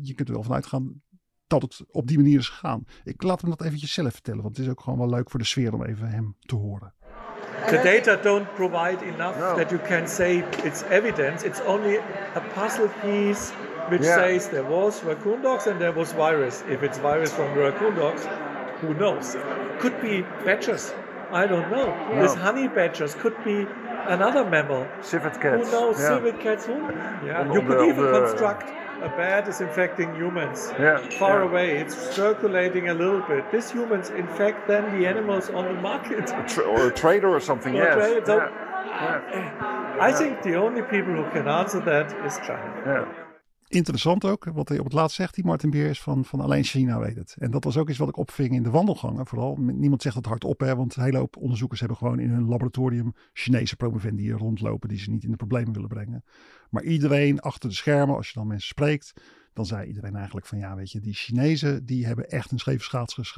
je 0.02 0.14
kunt 0.14 0.28
er 0.28 0.34
wel 0.34 0.42
vanuit 0.42 0.66
gaan 0.66 1.02
dat 1.50 1.62
het 1.62 1.80
op 1.90 2.06
die 2.06 2.16
manier 2.18 2.38
is 2.38 2.48
gegaan. 2.48 2.84
Ik 3.04 3.22
laat 3.22 3.40
hem 3.40 3.50
dat 3.50 3.62
eventjes 3.62 3.92
zelf 3.92 4.12
vertellen, 4.12 4.42
want 4.42 4.56
het 4.56 4.66
is 4.66 4.72
ook 4.72 4.80
gewoon 4.80 4.98
wel 4.98 5.08
leuk 5.08 5.30
voor 5.30 5.38
de 5.38 5.46
sfeer 5.46 5.72
om 5.74 5.84
even 5.84 6.08
hem 6.08 6.36
te 6.40 6.54
horen. 6.56 6.92
the 7.66 7.80
data 7.82 8.16
don't 8.22 8.54
provide 8.54 9.02
enough 9.14 9.36
that 9.56 9.70
you 9.70 9.78
can 9.82 10.08
say 10.08 10.44
it's 10.64 10.82
evidence. 10.90 11.46
It's 11.46 11.60
only 11.66 11.96
a 12.34 12.40
puzzle 12.54 12.88
piece 13.02 13.52
which 13.88 14.02
Yeah. 14.02 14.16
says 14.18 14.48
there 14.48 14.68
was 14.68 15.02
raccoon 15.02 15.42
dogs 15.42 15.66
and 15.66 15.78
there 15.78 15.92
was 15.92 16.12
virus. 16.12 16.62
If 16.68 16.82
it's 16.82 16.98
virus 16.98 17.32
from 17.32 17.54
raccoon 17.54 17.94
dogs, 17.94 18.26
who 18.80 18.94
knows? 18.94 19.36
Could 19.78 20.00
be 20.00 20.24
badgers. 20.44 20.92
I 21.32 21.46
don't 21.46 21.68
know. 21.70 21.92
This 22.20 22.34
honey 22.34 22.68
badgers 22.68 23.14
could 23.14 23.36
be 23.44 23.66
another 24.08 24.44
mammal. 24.44 24.86
Civet 25.00 25.40
cat. 25.40 25.60
Who 25.60 25.70
knows? 25.70 25.98
Yeah. 26.00 26.08
Civet 26.16 26.40
cats. 26.40 26.66
Who? 26.66 26.74
Yeah. 27.26 27.52
You 27.52 27.60
could 27.62 27.78
the- 27.78 27.84
even 27.84 28.04
the- 28.04 28.20
construct 28.20 28.68
a 29.02 29.08
bat 29.16 29.48
is 29.48 29.60
infecting 29.62 30.14
humans. 30.14 30.72
Yeah, 30.78 30.98
Far 31.18 31.38
yeah. 31.42 31.48
away. 31.50 31.76
It's 31.78 31.96
circulating 32.14 32.88
a 32.90 32.94
little 32.94 33.20
bit. 33.22 33.50
These 33.50 33.70
humans 33.70 34.10
infect 34.10 34.68
then 34.68 34.84
the 35.00 35.06
animals 35.06 35.48
on 35.50 35.64
the 35.64 35.72
market. 35.80 36.26
Tra- 36.48 36.64
or 36.64 36.88
a 36.88 36.92
trader 36.92 37.28
or 37.28 37.40
something, 37.40 37.74
Or 37.74 37.82
yes. 37.84 38.22
yeah. 38.28 38.48
I 40.00 40.12
think 40.12 40.42
the 40.42 40.54
only 40.56 40.82
people 40.82 41.14
who 41.14 41.24
can 41.30 41.48
answer 41.48 41.80
that 41.80 42.12
is 42.26 42.36
China. 42.46 43.06
Interessant 43.72 44.24
ook, 44.24 44.44
wat 44.44 44.68
hij 44.68 44.78
op 44.78 44.84
het 44.84 44.92
laatst 44.92 45.16
zegt, 45.16 45.34
die 45.34 45.44
Martin 45.44 45.72
is 45.72 46.00
van, 46.00 46.24
van 46.24 46.40
alleen 46.40 46.64
China 46.64 46.98
weet 46.98 47.16
het. 47.16 47.36
En 47.38 47.50
dat 47.50 47.64
was 47.64 47.76
ook 47.76 47.88
iets 47.88 47.98
wat 47.98 48.08
ik 48.08 48.16
opving 48.16 48.54
in 48.54 48.62
de 48.62 48.70
wandelgangen 48.70 49.26
vooral. 49.26 49.56
Niemand 49.56 50.02
zegt 50.02 50.16
het 50.16 50.26
hardop, 50.26 50.60
hè, 50.60 50.76
want 50.76 50.96
een 50.96 51.02
hele 51.02 51.18
hoop 51.18 51.36
onderzoekers 51.36 51.80
hebben 51.80 51.98
gewoon 51.98 52.18
in 52.18 52.30
hun 52.30 52.48
laboratorium 52.48 53.14
Chinese 53.32 53.76
promovendi 53.76 54.32
rondlopen 54.32 54.88
die 54.88 54.98
ze 54.98 55.10
niet 55.10 55.24
in 55.24 55.30
de 55.30 55.36
problemen 55.36 55.72
willen 55.72 55.88
brengen. 55.88 56.24
Maar 56.70 56.82
iedereen 56.82 57.40
achter 57.40 57.68
de 57.68 57.74
schermen, 57.74 58.16
als 58.16 58.28
je 58.28 58.34
dan 58.34 58.46
mensen 58.46 58.68
spreekt, 58.68 59.12
dan 59.52 59.66
zei 59.66 59.86
iedereen 59.86 60.16
eigenlijk 60.16 60.46
van 60.46 60.58
ja, 60.58 60.76
weet 60.76 60.90
je, 60.90 61.00
die 61.00 61.14
Chinezen 61.14 61.86
die 61.86 62.06
hebben 62.06 62.30
echt 62.30 62.50
een 62.50 62.58
scheve 62.58 62.82
schaats 62.82 63.32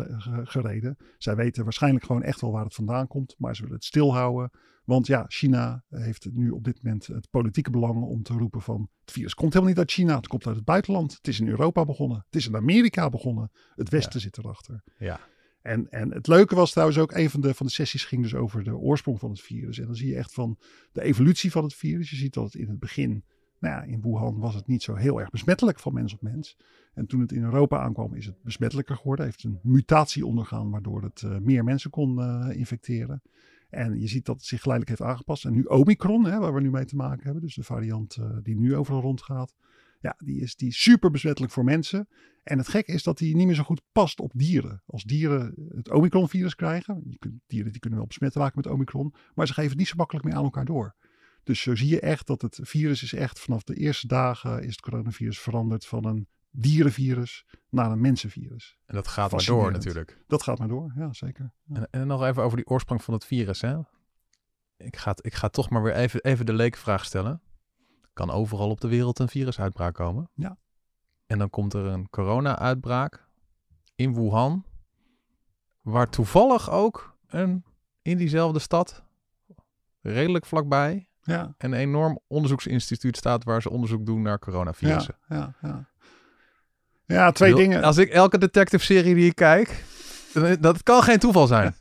gereden. 0.45 0.97
Zij 1.19 1.37
weten 1.37 1.65
waarschijnlijk 1.65 2.05
gewoon 2.05 2.23
echt 2.23 2.41
wel 2.41 2.53
waar 2.53 2.65
het 2.65 2.75
vandaan 2.75 3.07
komt, 3.07 3.35
maar 3.39 3.55
ze 3.55 3.63
willen 3.63 3.77
het 3.77 3.87
stilhouden. 3.87 4.51
Want 4.85 5.07
ja, 5.07 5.25
China 5.29 5.85
heeft 5.89 6.29
nu 6.33 6.51
op 6.51 6.65
dit 6.65 6.83
moment 6.83 7.07
het 7.07 7.31
politieke 7.31 7.71
belang 7.71 8.03
om 8.03 8.23
te 8.23 8.33
roepen 8.33 8.63
van 8.63 8.89
het 9.01 9.11
virus 9.11 9.35
komt 9.35 9.53
helemaal 9.53 9.75
niet 9.75 9.83
uit 9.83 9.93
China, 9.93 10.17
het 10.17 10.27
komt 10.27 10.47
uit 10.47 10.57
het 10.57 10.65
buitenland. 10.65 11.15
Het 11.15 11.29
is 11.29 11.41
in 11.41 11.49
Europa 11.49 11.85
begonnen, 11.85 12.23
het 12.27 12.37
is 12.37 12.47
in 12.47 12.57
Amerika 12.57 13.11
begonnen, 13.11 13.51
het 13.75 13.89
Westen 13.89 14.21
zit 14.21 14.39
erachter. 14.39 14.83
Ja. 14.99 15.21
En, 15.63 15.91
en 15.91 16.13
het 16.13 16.27
leuke 16.27 16.55
was 16.55 16.71
trouwens 16.71 16.99
ook, 16.99 17.13
een 17.13 17.31
van 17.31 17.41
de, 17.41 17.55
van 17.55 17.67
de 17.67 17.73
sessies 17.73 18.05
ging 18.05 18.23
dus 18.23 18.35
over 18.35 18.65
de 18.65 18.77
oorsprong 18.77 19.19
van 19.19 19.31
het 19.31 19.41
virus. 19.41 19.79
En 19.79 19.87
dan 19.87 19.97
zie 19.97 20.09
je 20.09 20.17
echt 20.17 20.33
van 20.33 20.59
de 20.93 21.03
evolutie 21.03 21.51
van 21.51 21.65
het 21.65 21.75
virus. 21.75 22.11
Je 22.11 22.17
ziet 22.17 22.35
dat 22.35 22.45
het 22.45 22.55
in 22.55 22.69
het 22.69 22.79
begin, 22.79 23.25
nou 23.59 23.75
ja, 23.75 23.83
in 23.83 24.01
Wuhan 24.03 24.39
was 24.39 24.55
het 24.55 24.67
niet 24.67 24.83
zo 24.83 24.95
heel 24.95 25.21
erg 25.21 25.31
besmettelijk 25.31 25.79
van 25.79 25.95
mens 25.95 26.13
op 26.13 26.23
mens. 26.23 26.57
En 26.95 27.07
toen 27.07 27.21
het 27.21 27.33
in 27.33 27.43
Europa 27.43 27.79
aankwam, 27.79 28.15
is 28.15 28.27
het 28.27 28.43
besmettelijker 28.43 28.97
geworden. 28.97 29.25
Heeft 29.25 29.45
een 29.45 29.59
mutatie 29.63 30.27
ondergaan, 30.27 30.71
waardoor 30.71 31.03
het 31.03 31.23
eh, 31.23 31.39
meer 31.39 31.65
mensen 31.65 31.91
kon 31.91 32.21
eh, 32.21 32.57
infecteren. 32.57 33.23
En 33.73 34.01
je 34.01 34.07
ziet 34.07 34.25
dat 34.25 34.37
het 34.37 34.45
zich 34.45 34.61
geleidelijk 34.61 34.99
heeft 34.99 35.11
aangepast. 35.11 35.45
En 35.45 35.53
nu 35.53 35.63
Omicron, 35.65 36.25
hè, 36.25 36.39
waar 36.39 36.55
we 36.55 36.61
nu 36.61 36.71
mee 36.71 36.85
te 36.85 36.97
maken 36.97 37.25
hebben, 37.25 37.43
dus 37.43 37.55
de 37.55 37.63
variant 37.63 38.17
eh, 38.17 38.37
die 38.43 38.57
nu 38.57 38.77
overal 38.77 39.01
rondgaat. 39.01 39.55
Ja, 40.01 40.15
die 40.19 40.41
is, 40.41 40.57
die 40.57 40.73
super 40.73 41.11
besmettelijk 41.11 41.53
voor 41.53 41.65
mensen. 41.65 42.09
En 42.43 42.59
het 42.59 42.69
gekke 42.69 42.93
is 42.93 43.03
dat 43.03 43.19
die 43.19 43.37
niet 43.37 43.47
meer 43.47 43.55
zo 43.55 43.63
goed 43.63 43.83
past 43.93 44.21
op 44.21 44.33
dieren. 44.35 44.83
Als 44.87 45.03
dieren 45.03 45.55
het 45.69 45.91
Omicron-virus 45.91 46.55
krijgen, 46.55 47.03
je 47.09 47.19
kunt, 47.19 47.41
dieren 47.47 47.73
die 47.73 47.81
kunnen 47.81 47.99
wel 47.99 48.09
besmet 48.09 48.35
raken 48.35 48.63
met 48.63 48.73
Omicron, 48.73 49.15
maar 49.35 49.47
ze 49.47 49.53
geven 49.53 49.71
het 49.71 49.79
niet 49.79 49.89
zo 49.89 49.97
makkelijk 49.97 50.25
meer 50.25 50.35
aan 50.35 50.45
elkaar 50.45 50.65
door. 50.65 50.95
Dus 51.43 51.61
zo 51.61 51.75
zie 51.75 51.89
je 51.89 52.01
echt 52.01 52.27
dat 52.27 52.43
het 52.43 52.59
virus 52.63 53.03
is 53.03 53.13
echt 53.13 53.41
vanaf 53.41 53.63
de 53.63 53.75
eerste 53.75 54.07
dagen 54.07 54.63
is 54.63 54.71
het 54.71 54.81
coronavirus 54.81 55.41
veranderd 55.41 55.87
van 55.87 56.05
een 56.05 56.27
dierenvirus 56.55 57.47
naar 57.69 57.91
een 57.91 58.01
mensenvirus. 58.01 58.79
En 58.87 58.95
dat 58.95 59.09
gaat 59.09 59.31
maar 59.31 59.45
door 59.45 59.73
natuurlijk. 59.73 60.25
Dat 60.27 60.43
gaat 60.43 60.59
maar 60.59 60.69
door, 60.69 60.93
ja 60.97 61.13
zeker. 61.13 61.53
Ja. 61.65 61.75
En, 61.77 61.89
en 61.91 62.07
nog 62.07 62.25
even 62.25 62.43
over 62.43 62.57
die 62.57 62.67
oorsprong 62.67 63.03
van 63.03 63.15
het 63.15 63.25
virus. 63.25 63.61
Hè? 63.61 63.79
Ik, 64.77 64.97
ga, 64.97 65.15
ik 65.21 65.35
ga 65.35 65.49
toch 65.49 65.71
maar 65.71 65.83
weer 65.83 65.95
even, 65.95 66.21
even 66.21 66.47
de 66.47 66.53
leekvraag 66.53 67.05
stellen. 67.05 67.43
Kan 68.13 68.31
overal 68.31 68.71
op 68.71 68.81
de 68.81 68.89
wereld 68.89 69.19
een 69.19 69.29
virusuitbraak 69.29 69.95
komen? 69.95 70.31
Ja. 70.35 70.57
En 71.27 71.39
dan 71.39 71.51
komt 71.51 71.75
er 71.75 71.85
een 71.85 72.11
corona-uitbraak 72.11 73.27
in 73.95 74.15
Wuhan. 74.15 74.65
Waar 75.81 76.09
toevallig 76.11 76.71
ook 76.71 77.17
een, 77.27 77.65
in 78.03 78.17
diezelfde 78.17 78.59
stad, 78.59 79.05
redelijk 80.01 80.47
vlakbij, 80.47 81.09
Ja, 81.23 81.55
een 81.59 81.73
enorm 81.73 82.21
onderzoeksinstituut 82.27 83.17
staat 83.17 83.45
waar 83.45 83.63
ze 83.63 83.71
onderzoek 83.71 84.07
doen 84.07 84.23
naar 84.23 84.39
coronavirussen. 84.39 85.17
ja, 85.29 85.37
ja. 85.37 85.69
Ja, 85.69 85.91
twee 87.07 87.27
Ik 87.29 87.35
bedoel, 87.39 87.57
dingen. 87.57 87.83
Als 87.83 87.97
ik 87.97 88.09
elke 88.09 88.39
detective-serie 88.39 89.15
die 89.15 89.27
ik 89.27 89.35
kijk, 89.35 89.85
dat 90.61 90.83
kan 90.83 91.03
geen 91.03 91.19
toeval 91.19 91.47
zijn. 91.47 91.75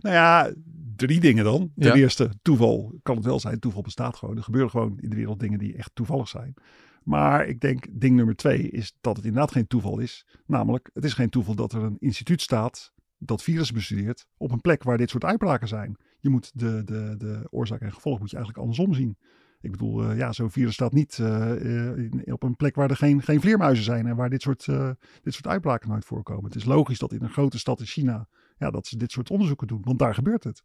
Nou 0.00 0.14
ja, 0.14 0.52
drie 0.96 1.20
dingen 1.20 1.44
dan. 1.44 1.72
Ten 1.76 1.86
Ja. 1.88 1.94
eerste, 1.94 2.30
toeval 2.42 2.98
kan 3.02 3.16
het 3.16 3.24
wel 3.24 3.40
zijn. 3.40 3.58
Toeval 3.58 3.82
bestaat 3.82 4.16
gewoon. 4.16 4.36
Er 4.36 4.42
gebeuren 4.42 4.70
gewoon 4.70 4.98
in 5.00 5.10
de 5.10 5.16
wereld 5.16 5.40
dingen 5.40 5.58
die 5.58 5.76
echt 5.76 5.90
toevallig 5.94 6.28
zijn. 6.28 6.54
Maar 7.04 7.46
ik 7.46 7.60
denk, 7.60 7.86
ding 7.90 8.16
nummer 8.16 8.36
twee 8.36 8.70
is 8.70 8.96
dat 9.00 9.16
het 9.16 9.24
inderdaad 9.24 9.52
geen 9.52 9.66
toeval 9.66 9.98
is. 9.98 10.26
Namelijk, 10.46 10.90
het 10.94 11.04
is 11.04 11.12
geen 11.12 11.28
toeval 11.30 11.54
dat 11.54 11.72
er 11.72 11.82
een 11.82 11.96
instituut 11.98 12.40
staat 12.40 12.92
dat 13.18 13.42
virussen 13.42 13.74
bestudeert 13.74 14.26
op 14.36 14.52
een 14.52 14.60
plek 14.60 14.82
waar 14.82 14.98
dit 14.98 15.10
soort 15.10 15.24
uitbraken 15.24 15.68
zijn. 15.68 15.96
Je 16.18 16.28
moet 16.28 16.50
de, 16.54 16.84
de, 16.84 17.14
de 17.18 17.46
oorzaak 17.50 17.80
en 17.80 17.92
gevolg 17.92 18.18
moet 18.18 18.30
je 18.30 18.36
eigenlijk 18.36 18.66
andersom 18.66 18.94
zien. 18.94 19.16
Ik 19.60 19.70
bedoel, 19.70 20.02
eh, 20.10 20.16
ja, 20.18 20.32
zo'n 20.32 20.50
virus 20.50 20.74
staat 20.74 20.92
niet 20.92 21.18
eh, 21.18 21.50
eh, 21.50 21.96
in- 21.98 22.32
op 22.32 22.42
een 22.42 22.56
plek 22.56 22.74
waar 22.74 22.90
er 22.90 22.96
geen, 22.96 23.22
geen 23.22 23.40
vleermuizen 23.40 23.84
zijn 23.84 24.06
en 24.06 24.16
waar 24.16 24.30
dit 24.30 24.42
soort, 24.42 24.64
dit 25.22 25.34
soort 25.34 25.46
uitbraken 25.46 25.88
nooit 25.88 26.04
voorkomen. 26.04 26.44
Het 26.44 26.54
is 26.54 26.64
logisch 26.64 26.98
dat 26.98 27.12
in 27.12 27.22
een 27.22 27.30
grote 27.30 27.58
stad 27.58 27.80
in 27.80 27.86
China, 27.86 28.26
ja, 28.58 28.70
dat 28.70 28.86
ze 28.86 28.96
dit 28.96 29.12
soort 29.12 29.30
onderzoeken 29.30 29.66
doen, 29.66 29.80
want 29.84 29.98
daar 29.98 30.14
gebeurt 30.14 30.44
het. 30.44 30.62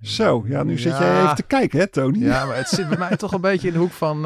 Zo, 0.00 0.42
ja, 0.46 0.62
nu 0.62 0.78
zit 0.78 0.98
jij 0.98 1.22
even 1.22 1.34
te 1.34 1.42
kijken, 1.42 1.78
hè, 1.78 1.86
Tony? 1.86 2.18
Ja, 2.18 2.46
maar 2.46 2.56
het 2.56 2.68
zit 2.68 2.88
bij 2.88 2.98
mij 2.98 3.16
toch 3.16 3.32
een 3.32 3.40
beetje 3.40 3.66
in 3.68 3.72
de 3.72 3.78
hoek 3.80 3.90
van... 3.90 4.22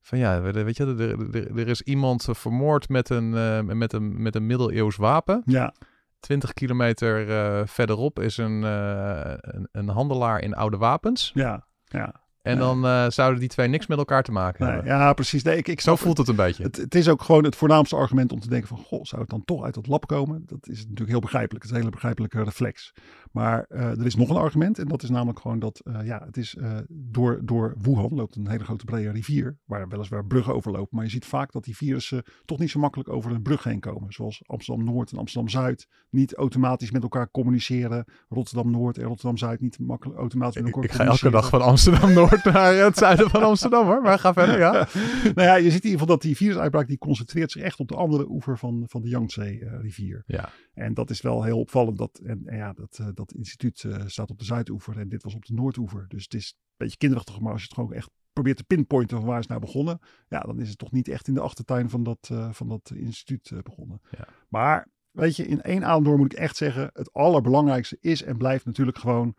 van 0.00 0.18
ja, 0.18 0.40
we- 0.42 0.62
weet 0.64 0.76
je, 0.76 0.84
er, 0.84 1.00
er, 1.36 1.58
er 1.58 1.68
is 1.68 1.82
iemand 1.82 2.28
vermoord 2.30 2.88
met 2.88 3.08
een, 3.10 3.30
met 3.78 3.92
een, 3.92 4.22
met 4.22 4.34
een 4.34 4.46
middeleeuws 4.46 4.96
wapen. 4.96 5.42
Ja, 5.44 5.74
20 6.20 6.52
kilometer 6.52 7.68
verderop 7.68 8.18
is 8.20 8.36
een, 8.36 8.62
een, 8.62 9.68
een 9.72 9.88
handelaar 9.88 10.40
in 10.40 10.54
oude 10.54 10.76
wapens. 10.76 11.30
ja, 11.34 11.66
ja. 11.96 12.25
En 12.46 12.58
dan 12.58 12.86
eh, 12.86 13.06
zouden 13.08 13.40
die 13.40 13.48
twee 13.48 13.68
niks 13.68 13.86
met 13.86 13.98
elkaar 13.98 14.22
te 14.22 14.32
maken 14.32 14.64
Nee, 14.64 14.74
hebben. 14.74 14.92
ja, 14.92 15.12
precies. 15.12 15.42
Nee, 15.42 15.56
ik, 15.56 15.68
ik 15.68 15.80
Zo 15.80 15.96
voelt 15.96 16.18
het 16.18 16.28
een 16.28 16.36
beetje. 16.36 16.62
Het, 16.62 16.76
het 16.76 16.94
is 16.94 17.08
ook 17.08 17.22
gewoon 17.22 17.44
het 17.44 17.56
voornaamste 17.56 17.96
argument 17.96 18.32
om 18.32 18.40
te 18.40 18.48
denken 18.48 18.68
van... 18.68 18.78
Goh, 18.78 19.04
zou 19.04 19.20
het 19.20 19.30
dan 19.30 19.44
toch 19.44 19.64
uit 19.64 19.74
dat 19.74 19.86
lab 19.86 20.06
komen? 20.06 20.42
Dat 20.46 20.68
is 20.68 20.78
natuurlijk 20.82 21.10
heel 21.10 21.20
begrijpelijk. 21.20 21.62
Het 21.64 21.64
is 21.64 21.70
een 21.70 21.76
hele 21.82 21.90
begrijpelijke 21.94 22.42
reflex. 22.42 22.92
Maar 23.32 23.64
eh, 23.68 23.90
er 23.90 24.06
is 24.06 24.14
nog 24.16 24.28
een 24.30 24.36
argument. 24.36 24.78
En 24.78 24.88
dat 24.88 25.02
is 25.02 25.10
namelijk 25.10 25.38
gewoon 25.40 25.58
dat... 25.58 25.80
eh, 25.84 26.06
ja, 26.06 26.22
het 26.26 26.36
is 26.36 26.56
door, 26.88 27.40
door 27.44 27.74
Wuhan 27.80 28.14
loopt 28.14 28.36
een 28.36 28.48
hele 28.48 28.64
grote 28.64 28.84
brede 28.84 29.10
rivier... 29.10 29.56
waar 29.64 29.88
weliswaar 29.88 30.24
bruggen 30.26 30.54
overlopen. 30.54 30.96
Maar 30.96 31.04
je 31.04 31.10
ziet 31.10 31.24
vaak 31.24 31.52
dat 31.52 31.64
die 31.64 31.76
virussen 31.76 32.22
toch 32.44 32.58
niet 32.58 32.70
zo 32.70 32.80
makkelijk 32.80 33.08
over 33.08 33.30
een 33.30 33.42
brug 33.42 33.64
heen 33.64 33.80
komen. 33.80 34.12
Zoals 34.12 34.42
Amsterdam-Noord 34.46 35.12
en 35.12 35.18
Amsterdam-Zuid 35.18 35.86
niet 36.10 36.34
automatisch 36.34 36.90
met 36.90 37.02
elkaar 37.02 37.30
communiceren. 37.30 38.04
Rotterdam-Noord 38.28 38.98
en 38.98 39.04
Rotterdam-Zuid 39.04 39.60
niet 39.60 39.78
makkelijk 39.78 40.18
automatisch 40.18 40.56
met 40.62 40.68
Ik, 40.68 40.74
elkaar 40.74 40.90
ik 40.90 40.96
ga 40.96 41.04
elke 41.04 41.30
dag 41.30 41.50
communiceren. 41.50 41.60
van 41.60 41.68
Amsterdam-Noord 41.70 42.35
naar 42.44 42.74
het 42.74 42.98
zuiden 42.98 43.30
van 43.30 43.42
Amsterdam 43.42 43.86
hoor. 43.86 44.02
Maar 44.02 44.18
ga 44.18 44.32
verder, 44.32 44.58
ja. 44.58 44.72
nou 45.34 45.48
ja, 45.48 45.54
je 45.54 45.70
ziet 45.70 45.84
in 45.84 45.90
ieder 45.90 45.90
geval 45.90 46.06
dat 46.06 46.22
die 46.22 46.36
virusuitbraak 46.36 46.88
die 46.88 46.98
concentreert 46.98 47.50
zich 47.50 47.62
echt 47.62 47.80
op 47.80 47.88
de 47.88 47.96
andere 47.96 48.28
oever 48.28 48.58
van, 48.58 48.84
van 48.86 49.02
de 49.02 49.08
Yangtze-rivier. 49.08 50.22
Ja, 50.26 50.50
En 50.74 50.94
dat 50.94 51.10
is 51.10 51.20
wel 51.20 51.42
heel 51.42 51.58
opvallend. 51.58 51.98
Dat, 51.98 52.20
en, 52.24 52.42
en 52.44 52.56
ja, 52.56 52.72
dat, 52.72 52.98
eh, 53.00 53.06
dat 53.14 53.32
instituut 53.32 53.84
eh, 53.84 54.02
staat 54.06 54.30
op 54.30 54.38
de 54.38 54.44
zuidoever 54.44 54.98
en 54.98 55.08
dit 55.08 55.22
was 55.22 55.34
op 55.34 55.44
de 55.44 55.54
noordoever. 55.54 56.04
Dus 56.08 56.22
het 56.22 56.34
is 56.34 56.54
een 56.56 56.74
beetje 56.76 56.96
kinderachtig, 56.96 57.40
maar 57.40 57.52
als 57.52 57.60
je 57.60 57.66
het 57.66 57.76
gewoon 57.76 57.92
echt 57.92 58.10
probeert 58.36 58.56
te 58.56 58.64
pinpointen 58.64 59.16
van 59.16 59.26
waar 59.26 59.38
is 59.38 59.46
nou 59.46 59.60
begonnen. 59.60 59.98
Ja, 60.28 60.40
dan 60.40 60.60
is 60.60 60.68
het 60.68 60.78
toch 60.78 60.92
niet 60.92 61.08
echt 61.08 61.28
in 61.28 61.34
de 61.34 61.40
achtertuin 61.40 61.90
van 61.90 62.02
dat, 62.02 62.28
eh, 62.30 62.52
van 62.52 62.68
dat 62.68 62.92
instituut 62.94 63.50
eh, 63.50 63.58
begonnen. 63.62 64.00
Ja. 64.10 64.28
Maar 64.48 64.88
weet 65.10 65.36
je, 65.36 65.46
in 65.46 65.62
één 65.62 65.84
adem 65.84 66.04
door 66.04 66.18
moet 66.18 66.32
ik 66.32 66.38
echt 66.38 66.56
zeggen, 66.56 66.90
het 66.92 67.12
allerbelangrijkste 67.12 67.96
is 68.00 68.22
en 68.22 68.36
blijft 68.36 68.64
natuurlijk 68.64 68.98
gewoon, 68.98 69.34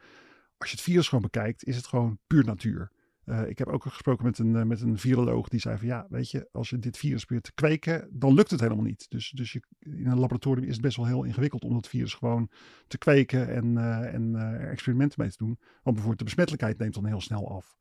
als 0.57 0.69
je 0.69 0.75
het 0.75 0.85
virus 0.85 1.07
gewoon 1.07 1.23
bekijkt, 1.23 1.63
is 1.63 1.75
het 1.75 1.87
gewoon 1.87 2.19
puur 2.27 2.45
natuur. 2.45 2.91
Eh, 3.27 3.47
ik 3.47 3.57
heb 3.57 3.67
ook 3.67 3.83
gesproken 3.83 4.25
met 4.25 4.39
een, 4.39 4.55
eh, 4.55 4.63
met 4.63 4.81
een 4.81 4.97
viroloog 4.97 5.47
die 5.47 5.59
zei 5.59 5.77
van 5.77 5.87
ja, 5.87 6.05
weet 6.09 6.31
je, 6.31 6.49
als 6.51 6.69
je 6.69 6.79
dit 6.79 6.97
virus 6.97 7.25
probeert 7.25 7.45
te 7.45 7.53
kweken, 7.53 8.09
dan 8.11 8.33
lukt 8.33 8.51
het 8.51 8.59
helemaal 8.59 8.83
niet. 8.83 9.05
Dus, 9.09 9.29
dus 9.29 9.51
je, 9.51 9.61
in 9.79 10.07
een 10.07 10.19
laboratorium 10.19 10.67
is 10.67 10.73
het 10.73 10.81
best 10.81 10.97
wel 10.97 11.05
heel 11.05 11.23
ingewikkeld 11.23 11.63
om 11.63 11.73
dat 11.73 11.87
virus 11.87 12.13
gewoon 12.13 12.49
te 12.87 12.97
kweken 12.97 13.47
en, 13.49 13.77
eh, 13.77 14.13
en 14.13 14.35
er 14.35 14.69
experimenten 14.69 15.21
mee 15.21 15.29
te 15.29 15.37
doen. 15.37 15.57
Want 15.57 15.83
bijvoorbeeld 15.83 16.17
de 16.17 16.23
besmettelijkheid 16.23 16.77
neemt 16.77 16.93
dan 16.93 17.05
heel 17.05 17.21
snel 17.21 17.51
af. 17.51 17.77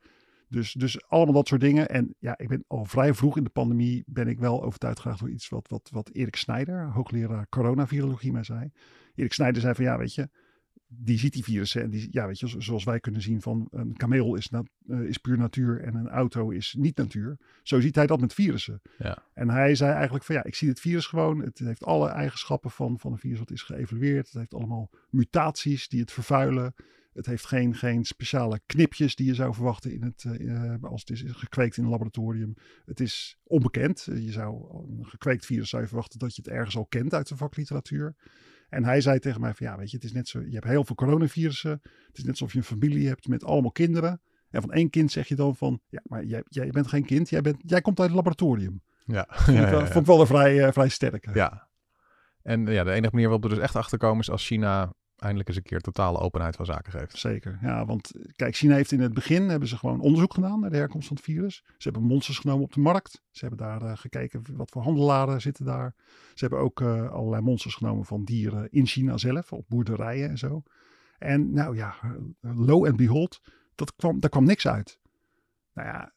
Dus, 0.48 0.72
dus 0.72 1.08
allemaal 1.08 1.34
dat 1.34 1.48
soort 1.48 1.60
dingen. 1.60 1.88
En 1.88 2.14
ja, 2.18 2.38
ik 2.38 2.48
ben 2.48 2.64
al 2.66 2.84
vrij 2.84 3.14
vroeg 3.14 3.36
in 3.36 3.44
de 3.44 3.50
pandemie 3.50 4.04
ben 4.06 4.28
ik 4.28 4.38
wel 4.38 4.62
overtuigd 4.62 5.00
geraakt 5.00 5.20
door 5.20 5.30
iets 5.30 5.48
wat, 5.48 5.68
wat, 5.68 5.88
wat 5.92 6.10
Erik 6.12 6.36
Snijder, 6.36 6.90
hoogleraar 6.92 7.48
coronavirologie, 7.48 8.32
mij 8.32 8.44
zei. 8.44 8.70
Erik 9.14 9.32
Snijder 9.32 9.62
zei 9.62 9.74
van 9.74 9.84
ja, 9.84 9.98
weet 9.98 10.14
je, 10.14 10.28
die 10.88 11.18
ziet 11.18 11.32
die 11.32 11.44
virussen 11.44 11.82
en 11.82 11.90
die, 11.90 12.08
ja, 12.10 12.26
weet 12.26 12.38
je, 12.38 12.48
zo- 12.48 12.60
zoals 12.60 12.84
wij 12.84 13.00
kunnen 13.00 13.22
zien 13.22 13.42
van 13.42 13.68
een 13.70 13.96
kameel 13.96 14.34
is, 14.34 14.50
na, 14.50 14.62
eh, 14.88 15.00
is 15.00 15.18
puur 15.18 15.38
natuur 15.38 15.80
en 15.80 15.94
een 15.94 16.08
auto 16.08 16.50
is 16.50 16.74
niet 16.78 16.96
natuur. 16.96 17.38
Zo 17.62 17.80
ziet 17.80 17.94
hij 17.94 18.06
dat 18.06 18.20
met 18.20 18.34
virussen. 18.34 18.82
Ja. 18.98 19.22
En 19.34 19.50
hij 19.50 19.74
zei 19.74 19.92
eigenlijk 19.92 20.24
van 20.24 20.34
ja, 20.34 20.44
ik 20.44 20.54
zie 20.54 20.68
het 20.68 20.80
virus 20.80 21.06
gewoon. 21.06 21.40
Het 21.40 21.58
heeft 21.58 21.84
alle 21.84 22.08
eigenschappen 22.08 22.70
van, 22.70 22.98
van 22.98 23.12
een 23.12 23.18
virus 23.18 23.38
wat 23.38 23.50
is 23.50 23.62
geëvalueerd. 23.62 24.26
Het 24.26 24.36
heeft 24.36 24.54
allemaal 24.54 24.90
mutaties 25.10 25.88
die 25.88 26.00
het 26.00 26.12
vervuilen. 26.12 26.74
Het 27.12 27.26
heeft 27.26 27.46
geen, 27.46 27.74
geen 27.74 28.04
speciale 28.04 28.60
knipjes 28.66 29.16
die 29.16 29.26
je 29.26 29.34
zou 29.34 29.54
verwachten 29.54 29.92
in 29.92 30.02
het, 30.02 30.24
eh, 30.24 30.74
eh, 30.74 30.82
als 30.82 31.00
het 31.00 31.10
is 31.10 31.24
gekweekt 31.26 31.76
in 31.76 31.84
een 31.84 31.90
laboratorium. 31.90 32.54
Het 32.84 33.00
is 33.00 33.38
onbekend. 33.42 34.02
Je 34.04 34.32
zou 34.32 34.68
een 34.88 35.06
gekweekt 35.06 35.46
virus 35.46 35.68
zou 35.68 35.82
je 35.82 35.88
verwachten 35.88 36.18
dat 36.18 36.36
je 36.36 36.42
het 36.44 36.50
ergens 36.52 36.76
al 36.76 36.86
kent 36.86 37.14
uit 37.14 37.28
de 37.28 37.36
vakliteratuur. 37.36 38.14
En 38.68 38.84
hij 38.84 39.00
zei 39.00 39.18
tegen 39.18 39.40
mij 39.40 39.54
van 39.54 39.66
ja, 39.66 39.76
weet 39.76 39.90
je, 39.90 39.96
het 39.96 40.04
is 40.04 40.12
net 40.12 40.28
zo. 40.28 40.40
Je 40.40 40.54
hebt 40.54 40.64
heel 40.64 40.84
veel 40.84 40.94
coronavirussen. 40.94 41.80
Het 41.82 42.18
is 42.18 42.22
net 42.22 42.30
alsof 42.30 42.52
je 42.52 42.58
een 42.58 42.64
familie 42.64 43.08
hebt 43.08 43.28
met 43.28 43.44
allemaal 43.44 43.72
kinderen. 43.72 44.20
En 44.50 44.60
van 44.60 44.72
één 44.72 44.90
kind 44.90 45.12
zeg 45.12 45.28
je 45.28 45.34
dan 45.34 45.56
van 45.56 45.80
ja, 45.88 46.00
maar 46.04 46.24
jij, 46.24 46.42
jij 46.48 46.70
bent 46.70 46.86
geen 46.86 47.04
kind. 47.04 47.28
Jij, 47.28 47.40
bent, 47.40 47.56
jij 47.58 47.80
komt 47.80 47.98
uit 47.98 48.08
het 48.08 48.16
laboratorium. 48.16 48.82
Ja. 49.04 49.26
Vond 49.28 49.58
ik 49.58 49.64
ja, 49.64 49.70
wel, 49.70 49.80
ja, 49.80 49.86
vond 49.86 49.98
ik 49.98 50.06
wel 50.06 50.20
een 50.20 50.26
vrij, 50.26 50.64
eh, 50.64 50.72
vrij 50.72 50.88
sterke. 50.88 51.30
ja. 51.34 51.68
En 52.42 52.66
ja, 52.66 52.84
de 52.84 52.90
enige 52.90 53.14
manier 53.14 53.28
waarop 53.28 53.42
we 53.42 53.48
er 53.48 53.54
dus 53.54 53.64
echt 53.64 53.76
achter 53.76 53.98
komen 53.98 54.20
is 54.20 54.30
als 54.30 54.46
China 54.46 54.94
eindelijk 55.26 55.48
eens 55.48 55.56
een 55.56 55.62
keer 55.62 55.80
totale 55.80 56.18
openheid 56.18 56.56
van 56.56 56.64
zaken 56.66 56.92
geeft. 56.92 57.18
Zeker, 57.18 57.58
ja, 57.62 57.84
want 57.84 58.12
kijk, 58.36 58.56
China 58.56 58.74
heeft 58.74 58.92
in 58.92 59.00
het 59.00 59.14
begin 59.14 59.48
hebben 59.48 59.68
ze 59.68 59.76
gewoon 59.76 60.00
onderzoek 60.00 60.34
gedaan 60.34 60.60
naar 60.60 60.70
de 60.70 60.76
herkomst 60.76 61.06
van 61.06 61.16
het 61.16 61.24
virus. 61.24 61.64
Ze 61.64 61.88
hebben 61.88 62.02
monsters 62.02 62.38
genomen 62.38 62.64
op 62.64 62.72
de 62.72 62.80
markt. 62.80 63.22
Ze 63.30 63.46
hebben 63.46 63.66
daar 63.66 63.82
eh, 63.82 63.96
gekeken 63.96 64.42
wat 64.56 64.70
voor 64.70 64.82
handelaren 64.82 65.40
zitten 65.40 65.64
daar. 65.64 65.94
Ze 66.34 66.44
hebben 66.44 66.58
ook 66.58 66.80
eh, 66.80 67.10
allerlei 67.10 67.42
monsters 67.42 67.74
genomen 67.74 68.04
van 68.04 68.24
dieren 68.24 68.70
in 68.70 68.86
China 68.86 69.16
zelf, 69.16 69.52
op 69.52 69.64
boerderijen 69.68 70.28
en 70.28 70.38
zo. 70.38 70.62
En 71.18 71.52
nou 71.52 71.76
ja, 71.76 71.94
eh, 72.00 72.10
lo 72.66 72.86
and 72.86 72.96
behold, 72.96 73.40
dat 73.74 73.94
kwam, 73.96 74.20
daar 74.20 74.30
kwam 74.30 74.44
niks 74.44 74.68
uit. 74.68 74.98
Nou 75.72 75.88
ja, 75.88 76.12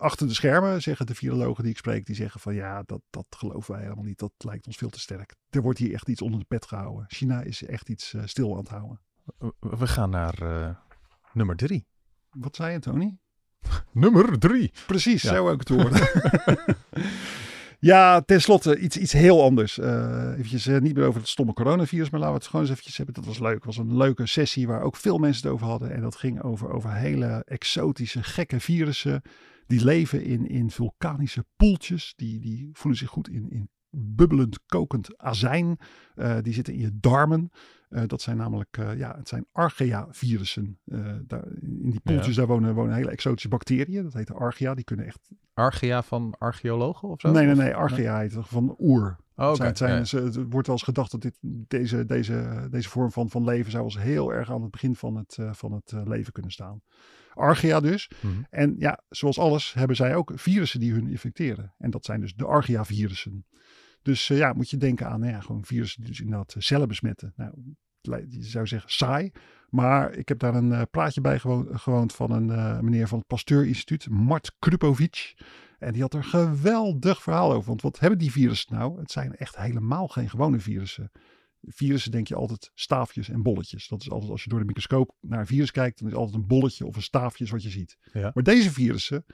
achter 0.00 0.26
de 0.28 0.34
schermen 0.34 0.82
zeggen 0.82 1.06
de 1.06 1.14
virologen 1.14 1.62
die 1.62 1.72
ik 1.72 1.78
spreek, 1.78 2.06
die 2.06 2.14
zeggen 2.14 2.40
van 2.40 2.54
ja, 2.54 2.82
dat, 2.86 3.00
dat 3.10 3.26
geloven 3.30 3.72
wij 3.74 3.82
helemaal 3.82 4.04
niet. 4.04 4.18
Dat 4.18 4.32
lijkt 4.38 4.66
ons 4.66 4.76
veel 4.76 4.90
te 4.90 5.00
sterk. 5.00 5.34
Er 5.50 5.62
wordt 5.62 5.78
hier 5.78 5.92
echt 5.94 6.08
iets 6.08 6.22
onder 6.22 6.40
de 6.40 6.46
pet 6.48 6.66
gehouden. 6.66 7.04
China 7.08 7.42
is 7.42 7.64
echt 7.64 7.88
iets 7.88 8.14
eh, 8.14 8.22
stil 8.24 8.52
aan 8.52 8.58
het 8.58 8.68
houden. 8.68 9.00
We- 9.60 9.86
gaan 9.86 10.10
naar 10.10 10.42
eh, 10.42 10.70
nummer 11.32 11.56
drie. 11.56 11.86
Wat 12.30 12.56
zei 12.56 12.72
je, 12.72 12.78
Tony? 12.78 13.18
Nummer 13.92 14.38
drie. 14.38 14.72
Precies, 14.86 15.22
Ja. 15.22 15.34
zo 15.34 15.48
ook 15.50 15.58
het 15.60 15.68
horen. 15.76 16.08
ja, 17.78 18.20
tenslotte 18.20 18.78
iets, 18.78 18.96
iets 18.96 19.12
heel 19.12 19.42
anders. 19.42 19.78
Eh 19.78 20.32
eventjes 20.32 20.66
niet 20.66 20.94
meer 20.96 21.06
over 21.06 21.20
het 21.20 21.28
stomme 21.28 21.52
coronavirus, 21.52 22.10
maar 22.10 22.20
laten 22.20 22.34
we 22.34 22.40
het 22.40 22.48
gewoon 22.50 22.60
eens 22.64 22.70
eventjes 22.70 22.96
hebben. 22.96 23.14
Dat 23.14 23.24
was 23.24 23.38
leuk. 23.38 23.54
Het 23.54 23.64
was 23.64 23.76
een 23.76 23.96
leuke 23.96 24.26
sessie 24.26 24.66
waar 24.66 24.82
ook 24.82 24.96
veel 24.96 25.18
mensen 25.18 25.42
het 25.42 25.52
over 25.52 25.66
hadden. 25.66 25.92
En 25.94 26.00
dat 26.00 26.16
ging 26.16 26.42
over, 26.42 26.70
over 26.72 26.92
hele 26.92 27.42
exotische, 27.46 28.22
gekke 28.22 28.60
virussen. 28.60 29.22
Die 29.70 29.84
leven 29.84 30.24
in, 30.24 30.46
in 30.46 30.70
vulkanische 30.70 31.44
poeltjes. 31.56 32.12
Die, 32.16 32.40
die 32.40 32.70
voelen 32.72 32.98
zich 32.98 33.08
goed 33.08 33.28
in, 33.28 33.50
in 33.50 33.70
bubbelend, 33.90 34.58
kokend 34.66 35.18
azijn. 35.18 35.78
Eh, 36.14 36.36
die 36.42 36.52
zitten 36.52 36.74
in 36.74 36.80
je 36.80 36.98
darmen. 37.00 37.50
Eh, 37.88 38.02
dat 38.06 38.22
zijn 38.22 38.36
namelijk, 38.36 38.76
eh, 38.78 38.98
ja, 38.98 39.16
het 39.16 39.28
zijn 39.28 39.46
Archaea-virussen. 39.52 40.78
Daar, 41.26 41.44
in 41.60 41.90
die 41.90 42.00
poeltjes 42.00 42.36
daar 42.36 42.46
wonen, 42.46 42.74
wonen 42.74 42.94
hele 42.94 43.10
exotische 43.10 43.48
bacteriën. 43.48 44.02
Dat 44.02 44.12
heet 44.12 44.26
de 44.26 44.34
Archaea. 44.34 44.74
Die 44.74 44.84
kunnen 44.84 45.06
echt... 45.06 45.28
Archea 45.54 46.02
van 46.02 46.34
archeologen 46.38 47.08
of 47.08 47.20
zo? 47.20 47.30
nee, 47.30 47.46
nee, 47.46 47.54
nee. 47.54 47.74
Archaea 47.74 48.18
heet 48.18 48.36
van 48.38 48.76
oer. 48.78 49.16
Oh, 49.40 49.46
oké. 49.46 49.56
Zijn- 49.56 49.68
het 49.68 49.78
zijn, 49.78 49.90
Ja, 49.90 49.96
ja. 49.96 50.04
ze- 50.04 50.20
het 50.22 50.34
wordt 50.36 50.66
wel 50.66 50.76
eens 50.76 50.82
gedacht 50.84 51.10
dat 51.10 51.20
dit, 51.22 51.38
deze, 51.42 52.04
deze, 52.06 52.66
deze 52.70 52.88
vorm 52.88 53.12
van, 53.12 53.30
van 53.30 53.44
leven 53.44 53.70
zou 53.70 53.84
als 53.84 53.98
heel 53.98 54.32
erg 54.32 54.50
aan 54.50 54.62
het 54.62 54.70
begin 54.70 54.96
van 54.96 55.16
het, 55.16 55.36
eh, 55.38 55.52
van 55.52 55.72
het 55.72 55.92
eh, 55.92 56.00
leven 56.06 56.32
kunnen 56.32 56.52
staan. 56.52 56.80
Archaea 57.34 57.80
dus. 57.80 58.10
Mhm. 58.20 58.32
En 58.50 58.74
ja, 58.78 59.00
zoals 59.08 59.38
alles 59.38 59.72
hebben 59.74 59.96
zij 59.96 60.14
ook 60.14 60.32
virussen 60.34 60.80
die 60.80 60.92
hun 60.92 61.08
infecteren. 61.08 61.74
En 61.78 61.90
dat 61.90 62.04
zijn 62.04 62.20
dus 62.20 62.34
de 62.34 62.44
Archaea-virussen. 62.46 63.44
Dus 64.02 64.30
eh, 64.30 64.36
ja, 64.38 64.52
moet 64.52 64.70
je 64.70 64.76
denken 64.76 65.08
aan 65.08 65.20
nou 65.20 65.32
ja, 65.32 65.40
gewoon 65.40 65.64
virussen 65.64 66.00
die 66.00 66.10
dus 66.10 66.20
inderdaad 66.20 66.54
cellen 66.58 66.88
besmetten. 66.88 67.32
Nou, 67.36 67.50
het 68.02 68.32
je 68.34 68.42
zou 68.44 68.66
zeggen 68.66 68.90
saai. 68.90 69.30
Maar 69.68 70.12
ik 70.14 70.28
heb 70.28 70.38
daar 70.38 70.54
een 70.54 70.88
praatje 70.90 71.20
bij 71.20 71.38
gewo- 71.38 71.66
gewoond 71.72 72.12
van 72.14 72.30
een 72.30 72.84
meneer 72.84 73.08
van 73.08 73.18
het 73.18 73.26
Pasteur 73.26 73.66
Instituut, 73.66 74.08
Mart 74.08 74.52
Krupovic. 74.58 75.34
En 75.80 75.92
die 75.92 76.02
had 76.02 76.14
er 76.14 76.24
geweldig 76.24 77.22
verhaal 77.22 77.52
over. 77.52 77.68
Want 77.68 77.82
wat 77.82 77.98
hebben 77.98 78.18
die 78.18 78.30
virussen 78.30 78.74
nou? 78.74 79.00
Het 79.00 79.10
zijn 79.10 79.36
echt 79.36 79.56
helemaal 79.56 80.08
geen 80.08 80.30
gewone 80.30 80.58
virussen. 80.58 81.10
Virussen 81.62 82.10
denk 82.10 82.28
je 82.28 82.34
altijd 82.34 82.70
staafjes 82.74 83.28
en 83.28 83.42
bolletjes. 83.42 83.88
Dat 83.88 84.00
is 84.00 84.10
altijd 84.10 84.30
als 84.30 84.42
je 84.42 84.48
door 84.48 84.58
de 84.58 84.64
microscoop 84.64 85.16
naar 85.20 85.40
een 85.40 85.46
virus 85.46 85.70
kijkt, 85.70 85.98
dan 85.98 86.08
is 86.08 86.14
altijd 86.14 86.36
een 86.36 86.46
bolletje 86.46 86.86
of 86.86 86.96
een 86.96 87.02
staafje 87.02 87.46
wat 87.46 87.62
je 87.62 87.70
ziet. 87.70 87.98
Ja. 88.12 88.30
Maar 88.34 88.42
deze 88.42 88.70
virussen, 88.70 89.24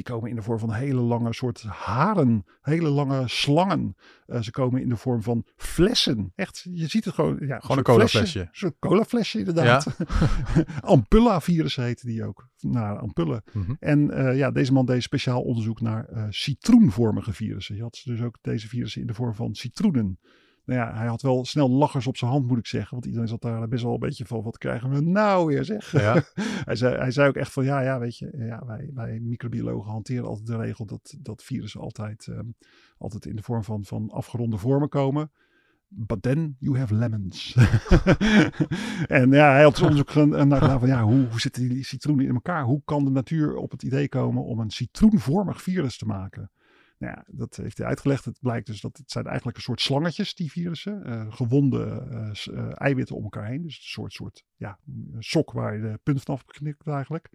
die 0.00 0.14
komen 0.14 0.30
in 0.30 0.36
de 0.36 0.42
vorm 0.42 0.58
van 0.58 0.72
hele 0.72 1.00
lange 1.00 1.32
soort 1.32 1.62
haren, 1.62 2.44
hele 2.60 2.88
lange 2.88 3.28
slangen. 3.28 3.96
Eh, 4.26 4.40
ze 4.40 4.50
komen 4.50 4.82
in 4.82 4.88
de 4.88 4.96
vorm 4.96 5.22
van 5.22 5.46
flessen. 5.56 6.32
Echt, 6.34 6.66
je 6.72 6.86
ziet 6.86 7.04
het 7.04 7.14
gewoon. 7.14 7.38
Ja, 7.40 7.58
Gewoon 7.58 7.78
een 7.78 7.84
colaflesje. 7.84 8.48
Soort 8.52 8.74
colaflesje 8.78 9.38
inderdaad. 9.38 9.86
Ampulla-virussen 10.80 11.84
heten 11.84 12.06
die 12.06 12.24
ook. 12.24 12.48
Naar 12.60 12.98
ampullen. 12.98 13.42
Mhm. 13.52 13.74
En 13.78 14.10
eh, 14.10 14.36
ja, 14.36 14.50
deze 14.50 14.72
man 14.72 14.86
deed 14.86 15.02
speciaal 15.02 15.42
onderzoek 15.42 15.80
naar 15.80 16.04
eh, 16.04 16.26
citroenvormige 16.28 17.32
virussen. 17.32 17.76
Je 17.76 17.82
had 17.82 18.00
dus 18.04 18.20
ook 18.20 18.38
deze 18.40 18.68
virussen 18.68 19.00
in 19.00 19.06
de 19.06 19.14
vorm 19.14 19.34
van 19.34 19.54
citroenen. 19.54 20.18
Nou 20.70 20.82
ja, 20.82 20.96
hij 20.96 21.06
had 21.06 21.22
wel 21.22 21.44
snel 21.44 21.70
lachers 21.70 22.06
op 22.06 22.16
zijn 22.16 22.30
hand, 22.30 22.46
moet 22.46 22.58
ik 22.58 22.66
zeggen. 22.66 22.90
Want 22.90 23.04
iedereen 23.04 23.28
zat 23.28 23.42
daar 23.42 23.68
best 23.68 23.82
wel 23.82 23.92
een 23.92 23.98
beetje 23.98 24.26
van, 24.26 24.42
wat 24.42 24.58
krijgen 24.58 24.90
we 24.90 25.00
nou 25.00 25.46
weer 25.46 25.64
zeg. 25.64 25.92
Ja. 25.92 26.22
hij, 26.68 26.76
zei, 26.76 26.96
hij 26.96 27.10
zei 27.10 27.28
ook 27.28 27.36
echt 27.36 27.52
van, 27.52 27.64
ja, 27.64 27.80
ja, 27.80 27.98
weet 27.98 28.18
je, 28.18 28.32
ja, 28.36 28.62
wij, 28.66 28.90
wij 28.94 29.20
microbiologen 29.20 29.90
hanteren 29.90 30.28
altijd 30.28 30.46
de 30.46 30.56
regel 30.56 30.86
dat, 30.86 31.16
dat 31.18 31.42
virussen 31.42 31.80
altijd, 31.80 32.26
ehm, 32.26 32.46
altijd 32.98 33.26
in 33.26 33.36
de 33.36 33.42
vorm 33.42 33.64
van, 33.64 33.84
van 33.84 34.10
afgeronde 34.10 34.56
vormen 34.56 34.88
komen. 34.88 35.30
But 35.88 36.22
then 36.22 36.56
you 36.58 36.78
have 36.78 36.94
lemons. 36.94 37.56
en 39.08 39.30
ja, 39.30 39.52
hij 39.52 39.62
had 39.62 39.72
dus 39.72 39.82
onderzoek 39.82 40.10
gedaan 40.10 40.48
naar 40.48 40.60
gedaan 40.60 40.78
van 40.78 40.88
ja, 40.88 41.02
hoe, 41.02 41.26
hoe 41.30 41.40
zitten 41.40 41.68
die 41.68 41.84
citroenen 41.84 42.26
in 42.26 42.34
elkaar? 42.34 42.64
Hoe 42.64 42.82
kan 42.84 43.04
de 43.04 43.10
natuur 43.10 43.56
op 43.56 43.70
het 43.70 43.82
idee 43.82 44.08
komen 44.08 44.44
om 44.44 44.60
een 44.60 44.70
citroenvormig 44.70 45.62
virus 45.62 45.98
te 45.98 46.06
maken? 46.06 46.50
Nou 47.00 47.12
ja, 47.16 47.24
dat 47.26 47.56
heeft 47.56 47.78
hij 47.78 47.86
uitgelegd. 47.86 48.24
Het 48.24 48.38
blijkt 48.40 48.66
dus 48.66 48.80
dat 48.80 48.96
het 48.96 49.10
zijn 49.10 49.26
eigenlijk 49.26 49.56
een 49.56 49.62
soort 49.62 49.80
slangetjes, 49.80 50.34
die 50.34 50.50
virussen. 50.50 51.04
eh 51.04 51.32
gewonde 51.32 51.84
eh, 52.10 52.56
eh, 52.58 52.70
eiwitten 52.74 53.16
om 53.16 53.22
elkaar 53.22 53.46
heen. 53.46 53.62
Dus 53.62 53.76
een 53.76 53.82
soort, 53.82 54.12
soort 54.12 54.44
ja, 54.56 54.78
een 54.86 55.22
sok 55.22 55.52
waar 55.52 55.74
je 55.74 55.80
de 55.80 56.00
punt 56.02 56.22
vanaf 56.22 56.44
knipt 56.44 56.86
eigenlijk. 56.86 57.30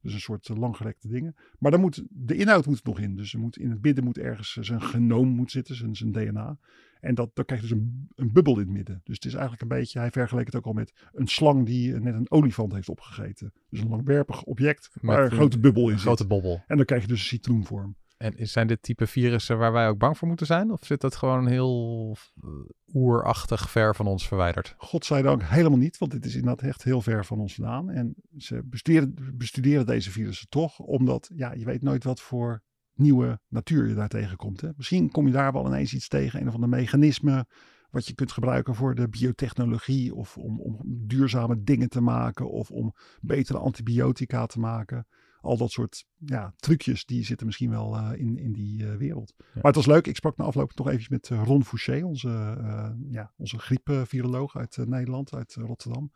Dus 0.00 0.12
een 0.14 0.20
soort 0.20 0.48
langgerekte 0.48 1.08
dingen. 1.08 1.34
Maar 1.58 1.70
dan 1.70 1.80
moet, 1.80 2.02
de 2.10 2.36
inhoud 2.36 2.66
moet 2.66 2.76
er 2.76 2.82
nog 2.84 2.98
in. 2.98 3.16
Dus 3.16 3.32
er 3.32 3.38
moet, 3.38 3.58
in 3.58 3.70
het 3.70 3.82
midden 3.82 4.04
moet 4.04 4.18
ergens 4.18 4.52
zijn 4.52 4.82
genoom 4.82 5.28
moet 5.28 5.50
zitten, 5.50 5.74
zijn, 5.74 5.94
zijn 5.96 6.12
DNA. 6.12 6.58
En 7.00 7.14
dat, 7.14 7.30
dan 7.34 7.44
krijg 7.44 7.60
je 7.62 7.68
dus 7.68 7.76
een, 7.78 8.08
een 8.14 8.32
bubbel 8.32 8.52
in 8.52 8.58
het 8.60 8.68
midden. 8.68 9.00
Dus 9.04 9.14
het 9.14 9.24
is 9.24 9.32
eigenlijk 9.32 9.62
een 9.62 9.68
beetje, 9.78 9.98
hij 9.98 10.10
vergeleek 10.10 10.46
het 10.46 10.56
ook 10.56 10.66
al 10.66 10.72
met 10.72 10.92
een 11.12 11.26
slang 11.26 11.66
die 11.66 11.92
net 11.94 12.14
een 12.14 12.30
olifant 12.30 12.72
heeft 12.72 12.88
opgegeten. 12.88 13.52
Dus 13.68 13.80
een 13.80 13.88
langwerpig 13.88 14.42
object 14.42 14.90
waar 15.00 15.22
Met 15.22 15.30
een 15.30 15.36
grote 15.36 15.58
bubbel 15.58 15.88
in 15.88 15.94
zit. 15.94 16.00
grote 16.06 16.26
bobbel. 16.26 16.62
En 16.66 16.76
dan 16.76 16.86
krijg 16.86 17.02
je 17.02 17.08
dus 17.08 17.20
een 17.20 17.26
citroenvorm. 17.26 17.96
En 18.16 18.48
zijn 18.48 18.66
dit 18.66 18.82
type 18.82 19.06
virussen 19.06 19.58
waar 19.58 19.72
wij 19.72 19.88
ook 19.88 19.98
bang 19.98 20.18
voor 20.18 20.28
moeten 20.28 20.46
zijn? 20.46 20.70
Of 20.70 20.84
zit 20.84 21.00
dat 21.00 21.16
gewoon 21.16 21.46
heel 21.46 22.16
eh, 22.42 22.48
oerachtig 22.94 23.70
ver 23.70 23.94
van 23.94 24.06
ons 24.06 24.28
verwijderd? 24.28 24.74
Godzijdank 24.78 25.42
helemaal 25.42 25.78
niet, 25.78 25.98
want 25.98 26.12
dit 26.12 26.24
is 26.24 26.34
inderdaad 26.34 26.68
echt 26.68 26.82
heel 26.82 27.00
ver 27.00 27.24
van 27.24 27.38
ons 27.38 27.54
vandaan. 27.54 27.90
En 27.90 28.14
ze 28.36 28.62
bestuderen, 28.64 29.14
bestuderen 29.34 29.86
deze 29.86 30.10
virussen 30.10 30.48
toch, 30.48 30.78
omdat 30.78 31.30
ja, 31.34 31.52
je 31.52 31.64
weet 31.64 31.82
nooit 31.82 32.04
wat 32.04 32.20
voor 32.20 32.62
nieuwe 32.94 33.40
natuur 33.48 33.88
je 33.88 33.94
daar 33.94 34.08
tegenkomt. 34.08 34.60
Hè. 34.60 34.68
Misschien 34.76 35.10
kom 35.10 35.26
je 35.26 35.32
daar 35.32 35.52
wel 35.52 35.66
ineens 35.66 35.94
iets 35.94 36.08
tegen, 36.08 36.40
een 36.40 36.48
of 36.48 36.54
ander 36.54 36.68
mechanisme 36.68 37.46
wat 37.90 38.06
je 38.06 38.14
kunt 38.14 38.32
gebruiken 38.32 38.74
voor 38.74 38.94
de 38.94 39.08
biotechnologie 39.08 40.14
of 40.14 40.36
om, 40.36 40.60
om 40.60 40.80
duurzame 40.84 41.62
dingen 41.62 41.88
te 41.88 42.00
maken 42.00 42.50
of 42.50 42.70
om 42.70 42.94
betere 43.20 43.58
antibiotica 43.58 44.46
te 44.46 44.58
maken. 44.58 45.06
Al 45.40 45.56
dat 45.56 45.70
soort 45.70 46.06
ja, 46.18 46.54
trucjes 46.56 47.04
die 47.04 47.24
zitten 47.24 47.46
misschien 47.46 47.70
wel 47.70 47.96
eh, 47.96 48.20
in, 48.20 48.38
in 48.38 48.52
die 48.52 48.86
eh, 48.86 48.96
wereld. 48.96 49.34
Maar 49.38 49.62
het 49.62 49.74
was 49.74 49.86
leuk. 49.86 50.06
Ik 50.06 50.16
sprak 50.16 50.36
na 50.36 50.44
afloop 50.44 50.76
nog 50.76 50.88
even 50.88 51.06
met 51.10 51.30
eh, 51.30 51.42
Ron 51.44 51.64
Fouché, 51.64 52.02
onze, 52.04 52.56
eh, 52.60 52.90
ja, 53.10 53.32
onze 53.36 53.58
griepviroloog 53.58 54.56
uit 54.56 54.76
Nederland, 54.76 55.34
uit 55.34 55.54
Rotterdam. 55.54 56.12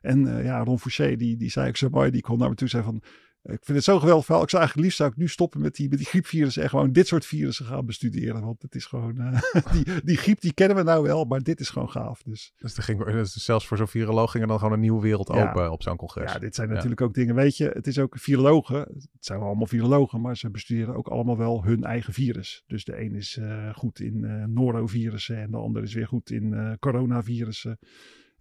En 0.00 0.44
ja, 0.44 0.64
Ron 0.64 0.78
Fouché, 0.78 1.16
die, 1.16 1.36
die 1.36 1.50
zei 1.50 1.68
ook 1.68 1.76
zo 1.76 1.88
mooi, 1.88 2.10
die 2.10 2.20
kon 2.20 2.38
naar 2.38 2.48
me 2.48 2.54
toe 2.54 2.68
zeggen 2.68 2.92
van... 2.92 3.02
Ik 3.42 3.58
vind 3.62 3.76
het 3.78 3.84
zo 3.84 3.98
geweldig 3.98 4.24
verhaal. 4.24 4.42
Ik 4.42 4.50
zou 4.50 4.62
eigenlijk 4.62 4.76
liefst 4.76 4.96
zou 5.02 5.10
ik 5.10 5.16
nu 5.16 5.28
stoppen 5.28 5.60
met 5.60 5.74
die, 5.74 5.88
met 5.88 5.98
die 5.98 6.06
griepvirussen 6.06 6.62
en 6.62 6.68
gewoon 6.68 6.92
dit 6.92 7.06
soort 7.06 7.26
virussen 7.26 7.66
gaan 7.66 7.86
bestuderen. 7.86 8.42
Want 8.44 8.62
het 8.62 8.74
is 8.74 8.86
gewoon, 8.86 9.18
eh, 9.18 9.42
die, 9.72 9.84
die 10.04 10.16
griep 10.16 10.40
die 10.40 10.52
kennen 10.52 10.76
we 10.76 10.82
nou 10.82 11.02
wel, 11.02 11.24
maar 11.24 11.40
dit 11.42 11.60
is 11.60 11.68
gewoon 11.70 11.90
gaaf. 11.90 12.22
Dus 12.22 12.52
Dus, 12.56 12.76
er 12.76 12.82
ging, 12.82 13.04
dus 13.04 13.32
zelfs 13.32 13.66
voor 13.66 13.76
zo'n 13.76 13.88
viroloog 13.88 14.30
ging 14.30 14.42
er 14.42 14.48
dan 14.48 14.58
gewoon 14.58 14.72
een 14.74 14.80
nieuwe 14.80 15.02
wereld 15.02 15.28
Ja. 15.28 15.48
open 15.48 15.70
op 15.72 15.82
zo'n 15.82 15.96
congres. 15.96 16.32
ja, 16.32 16.38
dit 16.38 16.54
zijn 16.54 16.68
Ja. 16.68 16.74
natuurlijk 16.74 17.00
ook 17.00 17.14
dingen, 17.14 17.34
weet 17.34 17.56
je, 17.56 17.68
het 17.68 17.86
is 17.86 17.98
ook 17.98 18.18
virologen. 18.18 18.78
Het 18.78 19.08
zijn 19.20 19.38
wel 19.38 19.48
allemaal 19.48 19.66
virologen, 19.66 20.20
maar 20.20 20.36
ze 20.36 20.50
bestuderen 20.50 20.94
ook 20.96 21.08
allemaal 21.08 21.36
wel 21.38 21.64
hun 21.64 21.84
eigen 21.84 22.12
virus. 22.12 22.62
Dus 22.66 22.84
de 22.84 23.00
een 23.00 23.14
is 23.14 23.36
eh, 23.36 23.74
goed 23.74 24.00
in 24.00 24.24
eh 24.24 24.44
norovirussen 24.44 25.36
en 25.36 25.50
de 25.50 25.56
ander 25.56 25.82
is 25.82 25.94
weer 25.94 26.06
goed 26.06 26.30
in 26.30 26.54
eh 26.54 26.72
coronavirussen. 26.80 27.78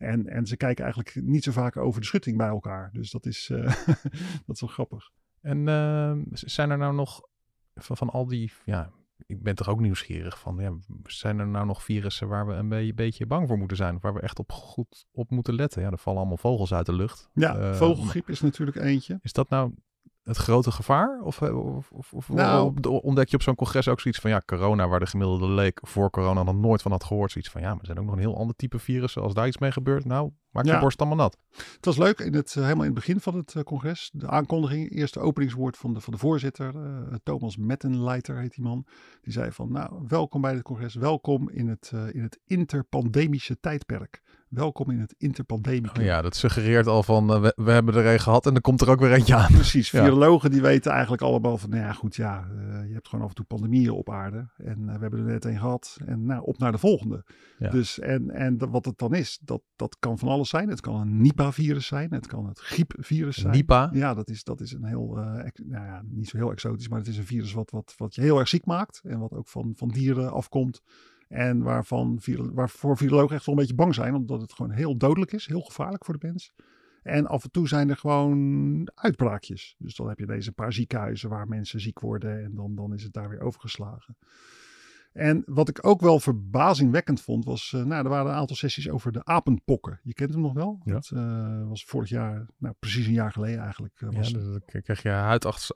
En, 0.01 0.27
en 0.27 0.45
ze 0.45 0.57
kijken 0.57 0.83
eigenlijk 0.83 1.15
niet 1.15 1.43
zo 1.43 1.51
vaak 1.51 1.77
over 1.77 2.01
de 2.01 2.07
schutting 2.07 2.37
bij 2.37 2.47
elkaar. 2.47 2.89
Dus 2.93 3.11
dat 3.11 3.25
is, 3.25 3.49
eh, 3.49 3.63
dat 4.45 4.55
is 4.55 4.61
wel 4.61 4.69
grappig. 4.69 5.09
En 5.41 5.67
uh, 5.67 6.17
zijn 6.31 6.69
er 6.69 6.77
nou 6.77 6.93
nog 6.93 7.21
van, 7.75 7.97
van 7.97 8.09
al 8.09 8.27
die, 8.27 8.51
ja, 8.65 8.91
ik 9.25 9.43
ben 9.43 9.55
toch 9.55 9.69
ook 9.69 9.79
nieuwsgierig 9.79 10.39
van, 10.39 10.57
ja, 10.59 10.73
zijn 11.03 11.39
er 11.39 11.47
nou 11.47 11.65
nog 11.65 11.83
virussen 11.83 12.27
waar 12.27 12.47
we 12.47 12.53
een 12.53 12.69
beetje, 12.69 12.93
beetje 12.93 13.25
bang 13.25 13.47
voor 13.47 13.57
moeten 13.57 13.77
zijn? 13.77 13.95
Of 13.95 14.01
waar 14.01 14.13
we 14.13 14.21
echt 14.21 14.39
op 14.39 14.51
goed 14.51 15.07
op 15.11 15.29
moeten 15.29 15.53
letten? 15.53 15.81
Ja, 15.81 15.91
er 15.91 15.97
vallen 15.97 16.19
allemaal 16.19 16.37
vogels 16.37 16.73
uit 16.73 16.85
de 16.85 16.93
lucht. 16.93 17.29
Ja, 17.33 17.59
uh, 17.59 17.73
vogelgriep 17.73 18.29
is 18.29 18.41
natuurlijk 18.41 18.77
eentje. 18.77 19.19
Is 19.21 19.33
dat 19.33 19.49
nou 19.49 19.73
het 20.23 20.37
grote 20.37 20.71
gevaar? 20.71 21.21
Of, 21.23 21.41
of, 21.41 21.91
of, 21.91 22.13
of 22.13 22.29
nou, 22.29 22.73
ontdek 22.81 23.29
je 23.29 23.35
op 23.35 23.41
zo'n 23.41 23.55
congres 23.55 23.87
ook 23.87 23.99
zoiets 23.99 24.19
van 24.19 24.29
ja, 24.29 24.41
corona, 24.45 24.87
waar 24.87 24.99
de 24.99 25.05
gemiddelde 25.05 25.47
leek 25.47 25.79
voor 25.83 26.09
corona 26.09 26.43
nog 26.43 26.55
nooit 26.55 26.81
van 26.81 26.91
had 26.91 27.03
gehoord, 27.03 27.31
zoiets 27.31 27.51
van 27.51 27.61
ja, 27.61 27.69
maar 27.69 27.79
er 27.79 27.85
zijn 27.85 27.99
ook 27.99 28.05
nog 28.05 28.13
een 28.13 28.19
heel 28.19 28.37
ander 28.37 28.55
type 28.55 28.79
virussen. 28.79 29.21
Als 29.21 29.33
daar 29.33 29.47
iets 29.47 29.57
mee 29.57 29.71
gebeurt, 29.71 30.05
nou, 30.05 30.31
maak 30.49 30.65
je 30.65 30.79
borst 30.79 30.99
allemaal 30.99 31.17
nat. 31.17 31.37
Het 31.55 31.85
was 31.85 31.97
leuk, 31.97 32.19
in 32.19 32.33
het, 32.33 32.53
helemaal 32.53 32.75
in 32.75 32.83
het 32.83 32.93
begin 32.93 33.19
van 33.19 33.35
het 33.35 33.63
congres, 33.63 34.09
de 34.13 34.27
aankondiging, 34.27 34.91
eerste 34.91 35.19
openingswoord 35.19 35.77
van 35.77 35.93
de, 35.93 36.01
van 36.01 36.13
de 36.13 36.19
voorzitter, 36.19 36.75
uh, 36.75 37.15
Thomas 37.23 37.57
Mettenleiter 37.57 38.37
heet 38.37 38.55
die 38.55 38.63
man. 38.63 38.85
Die 39.21 39.33
zei 39.33 39.51
van 39.51 39.71
nou, 39.71 40.03
welkom 40.07 40.41
bij 40.41 40.53
het 40.53 40.63
congres, 40.63 40.95
welkom 40.95 41.49
in 41.49 41.67
het, 41.67 41.91
uh, 41.93 42.13
in 42.13 42.21
het 42.21 42.39
interpandemische 42.45 43.59
tijdperk. 43.59 44.21
Welkom 44.51 44.89
in 44.89 44.99
het 44.99 45.15
interpandemie. 45.17 45.89
Oh 45.99 46.03
ja, 46.03 46.21
dat 46.21 46.35
suggereert 46.35 46.87
al 46.87 47.03
van 47.03 47.31
uh, 47.31 47.41
we, 47.41 47.53
we, 47.55 47.71
hebben 47.71 47.95
er 47.95 48.05
een 48.05 48.19
gehad 48.19 48.45
en 48.45 48.55
er 48.55 48.61
komt 48.61 48.81
er 48.81 48.89
ook 48.89 48.99
weer 48.99 49.13
eentje 49.13 49.35
aan. 49.35 49.51
Precies, 49.51 49.89
virologen 49.99 50.51
die 50.51 50.61
weten 50.61 50.91
eigenlijk 50.91 51.21
allemaal 51.21 51.57
van, 51.57 51.69
nou 51.69 51.81
ja 51.81 51.93
goed, 51.93 52.15
ja, 52.15 52.47
uh, 52.55 52.87
je 52.87 52.93
hebt 52.93 53.07
gewoon 53.07 53.23
af 53.23 53.29
en 53.29 53.35
toe 53.35 53.45
pandemieën 53.45 53.89
op 53.89 54.09
aarde. 54.09 54.49
En 54.57 54.79
uh, 54.79 54.93
we 54.93 54.99
hebben 54.99 55.19
er 55.19 55.25
net 55.25 55.45
een 55.45 55.59
gehad 55.59 55.97
en 56.05 56.25
nou, 56.25 56.43
op 56.43 56.57
naar 56.57 56.71
de 56.71 56.77
volgende. 56.77 57.23
Ja. 57.57 57.69
Dus 57.69 57.99
en, 57.99 58.29
en 58.29 58.69
wat 58.69 58.85
het 58.85 58.97
dan 58.97 59.13
is, 59.13 59.39
dat, 59.41 59.61
dat 59.75 59.97
kan 59.99 60.17
van 60.17 60.27
alles 60.27 60.49
zijn. 60.49 60.69
Het 60.69 60.81
kan 60.81 60.95
een 60.95 61.21
Nipah-virus 61.21 61.87
zijn, 61.87 62.13
het 62.13 62.27
kan 62.27 62.47
het 62.47 62.59
griepvirus 62.59 63.37
zijn. 63.37 63.53
Nipah? 63.53 63.93
Ja, 63.93 64.13
dat 64.13 64.29
is, 64.29 64.43
dat 64.43 64.61
is 64.61 64.71
een 64.71 64.85
heel, 64.85 65.13
nou 65.65 65.85
ja, 65.85 66.01
niet 66.05 66.29
zo 66.29 66.37
heel 66.37 66.51
exotisch, 66.51 66.87
maar 66.87 66.99
het 66.99 67.07
is 67.07 67.17
een 67.17 67.25
virus 67.25 67.53
wat, 67.53 67.71
wat, 67.71 67.93
wat 67.97 68.15
je 68.15 68.21
heel 68.21 68.39
erg 68.39 68.47
ziek 68.47 68.65
maakt. 68.65 69.01
En 69.03 69.19
wat 69.19 69.33
ook 69.33 69.47
van, 69.47 69.73
van 69.75 69.89
dieren 69.89 70.31
afkomt. 70.31 70.81
En 71.31 71.63
waarvan, 71.63 72.19
waarvoor 72.53 72.97
virologen 72.97 73.35
echt 73.35 73.45
wel 73.45 73.55
een 73.55 73.61
beetje 73.61 73.75
bang 73.75 73.95
zijn, 73.95 74.15
omdat 74.15 74.41
het 74.41 74.53
gewoon 74.53 74.71
heel 74.71 74.97
dodelijk 74.97 75.31
is, 75.31 75.47
heel 75.47 75.61
gevaarlijk 75.61 76.05
voor 76.05 76.17
de 76.17 76.27
mens. 76.27 76.53
En 77.03 77.27
af 77.27 77.43
en 77.43 77.51
toe 77.51 77.67
zijn 77.67 77.89
er 77.89 77.97
gewoon 77.97 78.91
uitbraakjes. 78.93 79.75
Dus 79.77 79.95
dan 79.95 80.07
heb 80.07 80.19
je 80.19 80.25
deze 80.25 80.51
paar 80.51 80.73
ziekenhuizen 80.73 81.29
waar 81.29 81.47
mensen 81.47 81.79
ziek 81.79 81.99
worden 81.99 82.43
en 82.43 82.55
dan, 82.55 82.75
dan 82.75 82.93
is 82.93 83.03
het 83.03 83.13
daar 83.13 83.29
weer 83.29 83.41
overgeslagen. 83.41 84.17
En 85.13 85.43
wat 85.45 85.69
ik 85.69 85.85
ook 85.87 86.01
wel 86.01 86.19
verbazingwekkend 86.19 87.21
vond, 87.21 87.45
was, 87.45 87.71
uh, 87.75 87.83
nou, 87.83 88.03
er 88.03 88.09
waren 88.09 88.31
een 88.31 88.37
aantal 88.37 88.55
sessies 88.55 88.89
over 88.89 89.11
de 89.11 89.25
apenpokken. 89.25 89.99
Je 90.03 90.13
kent 90.13 90.31
hem 90.31 90.41
nog 90.41 90.53
wel? 90.53 90.81
Ja. 90.83 90.93
Dat 90.93 91.11
uh, 91.13 91.67
was 91.67 91.85
vorig 91.85 92.09
jaar, 92.09 92.45
nou 92.57 92.75
precies 92.79 93.05
een 93.05 93.13
jaar 93.13 93.31
geleden 93.31 93.59
eigenlijk. 93.59 94.01
Uh, 94.01 94.09
was 94.09 94.29
ja, 94.29 94.37
dan 94.37 94.61
kreeg 94.65 95.01
je 95.01 95.09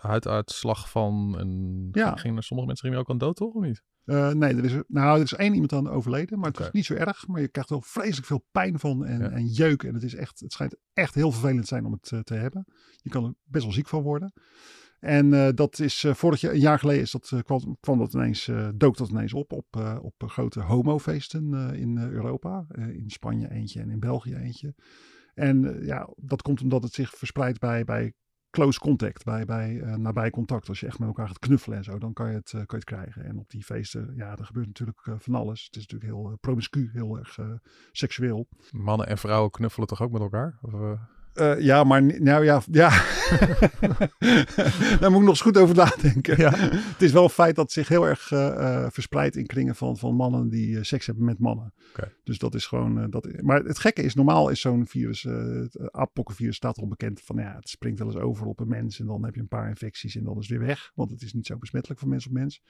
huiduitslag 0.02 0.90
van 0.90 1.36
en 1.40 1.90
ja. 1.92 2.16
gingen 2.16 2.44
sommige 2.44 2.68
mensen 2.68 2.88
gingen 2.88 3.04
ook 3.04 3.10
aan 3.10 3.18
dood, 3.18 3.36
toch? 3.36 3.54
Of 3.54 3.64
niet? 3.64 3.84
Uh, 4.06 4.32
nee, 4.32 4.56
er 4.56 4.66
is, 4.66 4.74
nou, 4.88 5.18
er 5.18 5.24
is 5.24 5.34
één 5.34 5.54
iemand 5.54 5.74
aan 5.74 5.90
overleden, 5.90 6.40
maar 6.40 6.48
het 6.48 6.56
okay. 6.56 6.68
is 6.68 6.74
niet 6.74 6.86
zo 6.86 6.94
erg. 6.94 7.28
Maar 7.28 7.42
je 7.42 7.48
krijgt 7.48 7.70
wel 7.70 7.82
vreselijk 7.82 8.28
veel 8.28 8.46
pijn 8.52 8.80
van 8.80 9.06
en, 9.06 9.20
ja. 9.20 9.30
en 9.30 9.46
jeuk. 9.46 9.84
En 9.84 9.94
het, 9.94 10.04
is 10.04 10.16
echt, 10.16 10.40
het 10.40 10.52
schijnt 10.52 10.76
echt 10.94 11.16
heel 11.16 11.32
vervelend 11.32 11.62
te 11.62 11.68
zijn 11.68 11.86
om 11.86 11.92
het 11.92 12.12
uh, 12.12 12.20
te 12.20 12.34
hebben. 12.34 12.66
Je 12.96 13.10
kan 13.10 13.24
er 13.24 13.34
best 13.44 13.64
wel 13.64 13.74
ziek 13.74 13.88
van 13.88 14.02
worden. 14.02 14.34
En 15.00 15.34
uh, 15.34 15.50
dat 15.56 15.80
is 15.80 16.06
vorig 16.10 16.42
jaar, 16.42 16.54
een 16.54 16.60
jaar 16.60 16.80
geleden 16.80 17.02
is 17.02 17.12
dat, 17.12 17.34
kwam, 17.44 17.78
kwam 17.80 17.98
dat 17.98 18.14
ineens, 18.14 18.52
dook 18.76 18.98
dat 18.98 19.10
ineens 19.10 19.34
op 19.34 19.52
op, 19.52 20.00
op 20.02 20.24
grote 20.30 20.60
homofeesten 20.62 21.74
in 21.76 21.98
Europa. 21.98 22.66
in 22.76 23.10
Spanje 23.10 23.52
eentje 23.52 23.82
en 23.82 23.90
in 23.90 24.00
België 24.00 24.36
eentje. 24.36 24.76
En 25.34 25.86
ja, 25.86 26.10
dat 26.16 26.42
komt 26.42 26.62
omdat 26.62 26.84
het 26.84 26.94
zich 26.94 27.10
verspreidt 27.10 27.60
bij, 27.60 27.84
bij 27.84 28.14
close 28.56 28.80
contact, 28.80 29.24
bij, 29.24 29.46
bij 29.46 29.72
uh, 29.72 29.96
nabij 29.96 30.30
contact. 30.30 30.70
Als 30.70 30.80
je 30.80 30.88
echt 30.88 31.00
met 31.00 31.08
elkaar 31.08 31.28
gaat 31.28 31.40
knuffelen 31.40 31.78
en 31.78 31.84
zo, 31.84 31.98
dan 31.98 32.14
kan 32.14 32.30
je 32.30 32.36
het, 32.36 32.52
uh, 32.52 32.52
kan 32.52 32.66
je 32.68 32.76
het 32.76 32.84
krijgen. 32.84 33.26
En 33.26 33.38
op 33.38 33.50
die 33.50 33.64
feesten, 33.64 34.14
ja, 34.16 34.38
er 34.38 34.46
gebeurt 34.46 34.68
natuurlijk 34.68 35.06
uh, 35.06 35.16
van 35.18 35.36
alles. 35.36 35.66
Het 35.66 35.76
is 35.76 35.88
natuurlijk 35.88 36.12
heel 36.12 36.38
promiscu, 36.42 36.90
heel 36.94 37.18
erg 37.18 37.40
seksueel. 37.92 38.48
Mannen 38.72 39.08
en 39.08 39.18
vrouwen 39.18 39.52
knuffelen 39.52 39.88
toch 39.88 40.02
ook 40.02 40.12
met 40.12 40.22
elkaar? 40.22 40.58
Of, 40.62 40.98
ja, 41.60 41.84
maar 41.84 42.04
nou 42.04 42.44
ja, 42.44 42.62
ja. 42.72 42.90
daar 45.00 45.12
moet 45.12 45.20
ik 45.20 45.26
nog 45.26 45.28
eens 45.28 45.42
goed 45.42 45.58
over 45.58 45.76
nadenken. 45.76 46.38
Ja. 46.38 46.52
het 46.56 47.02
is 47.02 47.12
wel 47.12 47.24
een 47.24 47.30
feit 47.30 47.56
dat 47.56 47.64
het 47.64 47.74
zich 47.74 47.88
heel 47.88 48.08
erg 48.08 48.32
uh, 48.32 48.40
uh, 48.40 48.86
verspreidt 48.90 49.36
in 49.36 49.46
kringen 49.46 49.76
van, 49.76 49.98
van 49.98 50.16
mannen 50.16 50.50
die 50.50 50.84
seks 50.84 51.06
hebben 51.06 51.26
met 51.26 51.40
mannen. 51.40 51.74
Okay. 51.90 52.14
Dus 52.24 52.38
dat 52.38 52.56
is 52.56 52.66
gewoon. 52.66 53.10
dat, 53.10 53.42
maar 53.42 53.64
het 53.64 53.80
gekke 53.80 54.02
is, 54.02 54.16
normaal 54.16 54.50
is 54.50 54.62
zo'n 54.62 54.88
virus, 54.88 55.24
het 55.24 55.92
apokkenvirus 55.92 56.56
staat 56.56 56.78
al 56.78 56.88
bekend 56.88 57.22
van 57.22 57.36
ja, 57.36 57.56
het 57.56 57.70
springt 57.70 58.00
wel 58.00 58.08
eens 58.08 58.18
over 58.18 58.46
op 58.46 58.60
een 58.60 58.68
mens 58.68 59.00
en 59.00 59.06
dan 59.06 59.26
heb 59.26 59.36
je 59.36 59.42
een 59.42 59.48
paar 59.48 59.70
infecties 59.70 60.16
en 60.16 60.24
dan 60.24 60.38
is 60.38 60.48
het 60.48 60.58
weer 60.58 60.68
weg. 60.68 60.92
Want 60.96 61.12
het 61.12 61.22
is 61.22 61.34
niet 61.34 61.46
zo 61.46 61.58
besmettelijk 61.58 62.00
van 62.00 62.10
mens 62.10 62.26
op 62.26 62.32
mens. 62.32 62.62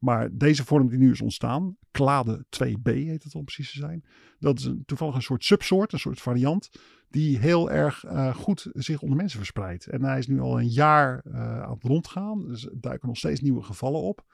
Maar 0.00 0.28
deze 0.32 0.64
vorm 0.64 0.88
die 0.88 0.98
nu 0.98 1.10
is 1.10 1.20
ontstaan, 1.20 1.76
klade 1.90 2.44
2b 2.64 2.82
heet 2.82 3.22
het 3.22 3.34
om 3.34 3.44
precies 3.44 3.72
te 3.72 3.78
zijn. 3.78 4.04
Dat 4.38 4.58
is 4.58 4.64
een, 4.64 4.82
toevallig 4.86 5.14
een 5.14 5.22
soort 5.22 5.44
subsoort, 5.44 5.92
een 5.92 5.98
soort 5.98 6.20
variant, 6.20 6.70
die 7.08 7.38
heel 7.38 7.70
erg 7.70 8.04
uh, 8.04 8.34
goed 8.34 8.68
zich 8.72 9.02
onder 9.02 9.16
mensen 9.16 9.38
verspreidt. 9.38 9.86
En 9.86 10.04
hij 10.04 10.18
is 10.18 10.26
nu 10.26 10.40
al 10.40 10.60
een 10.60 10.68
jaar 10.68 11.24
uh, 11.26 11.62
aan 11.62 11.74
het 11.74 11.82
rondgaan, 11.82 12.46
dus 12.46 12.66
er 12.66 12.80
duiken 12.80 13.08
nog 13.08 13.16
steeds 13.16 13.40
nieuwe 13.40 13.62
gevallen 13.62 14.00
op. 14.00 14.24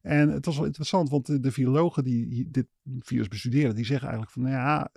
En 0.00 0.28
het 0.28 0.44
was 0.44 0.56
wel 0.56 0.66
interessant, 0.66 1.10
want 1.10 1.42
de, 1.42 1.52
virologen 1.52 2.04
die 2.04 2.50
dit 2.50 2.66
virus 2.98 3.28
bestuderen, 3.28 3.74
die 3.74 3.84
zeggen 3.84 4.08
eigenlijk 4.08 4.32
van, 4.32 4.42
nou 4.42 4.54
ja, 4.54 4.90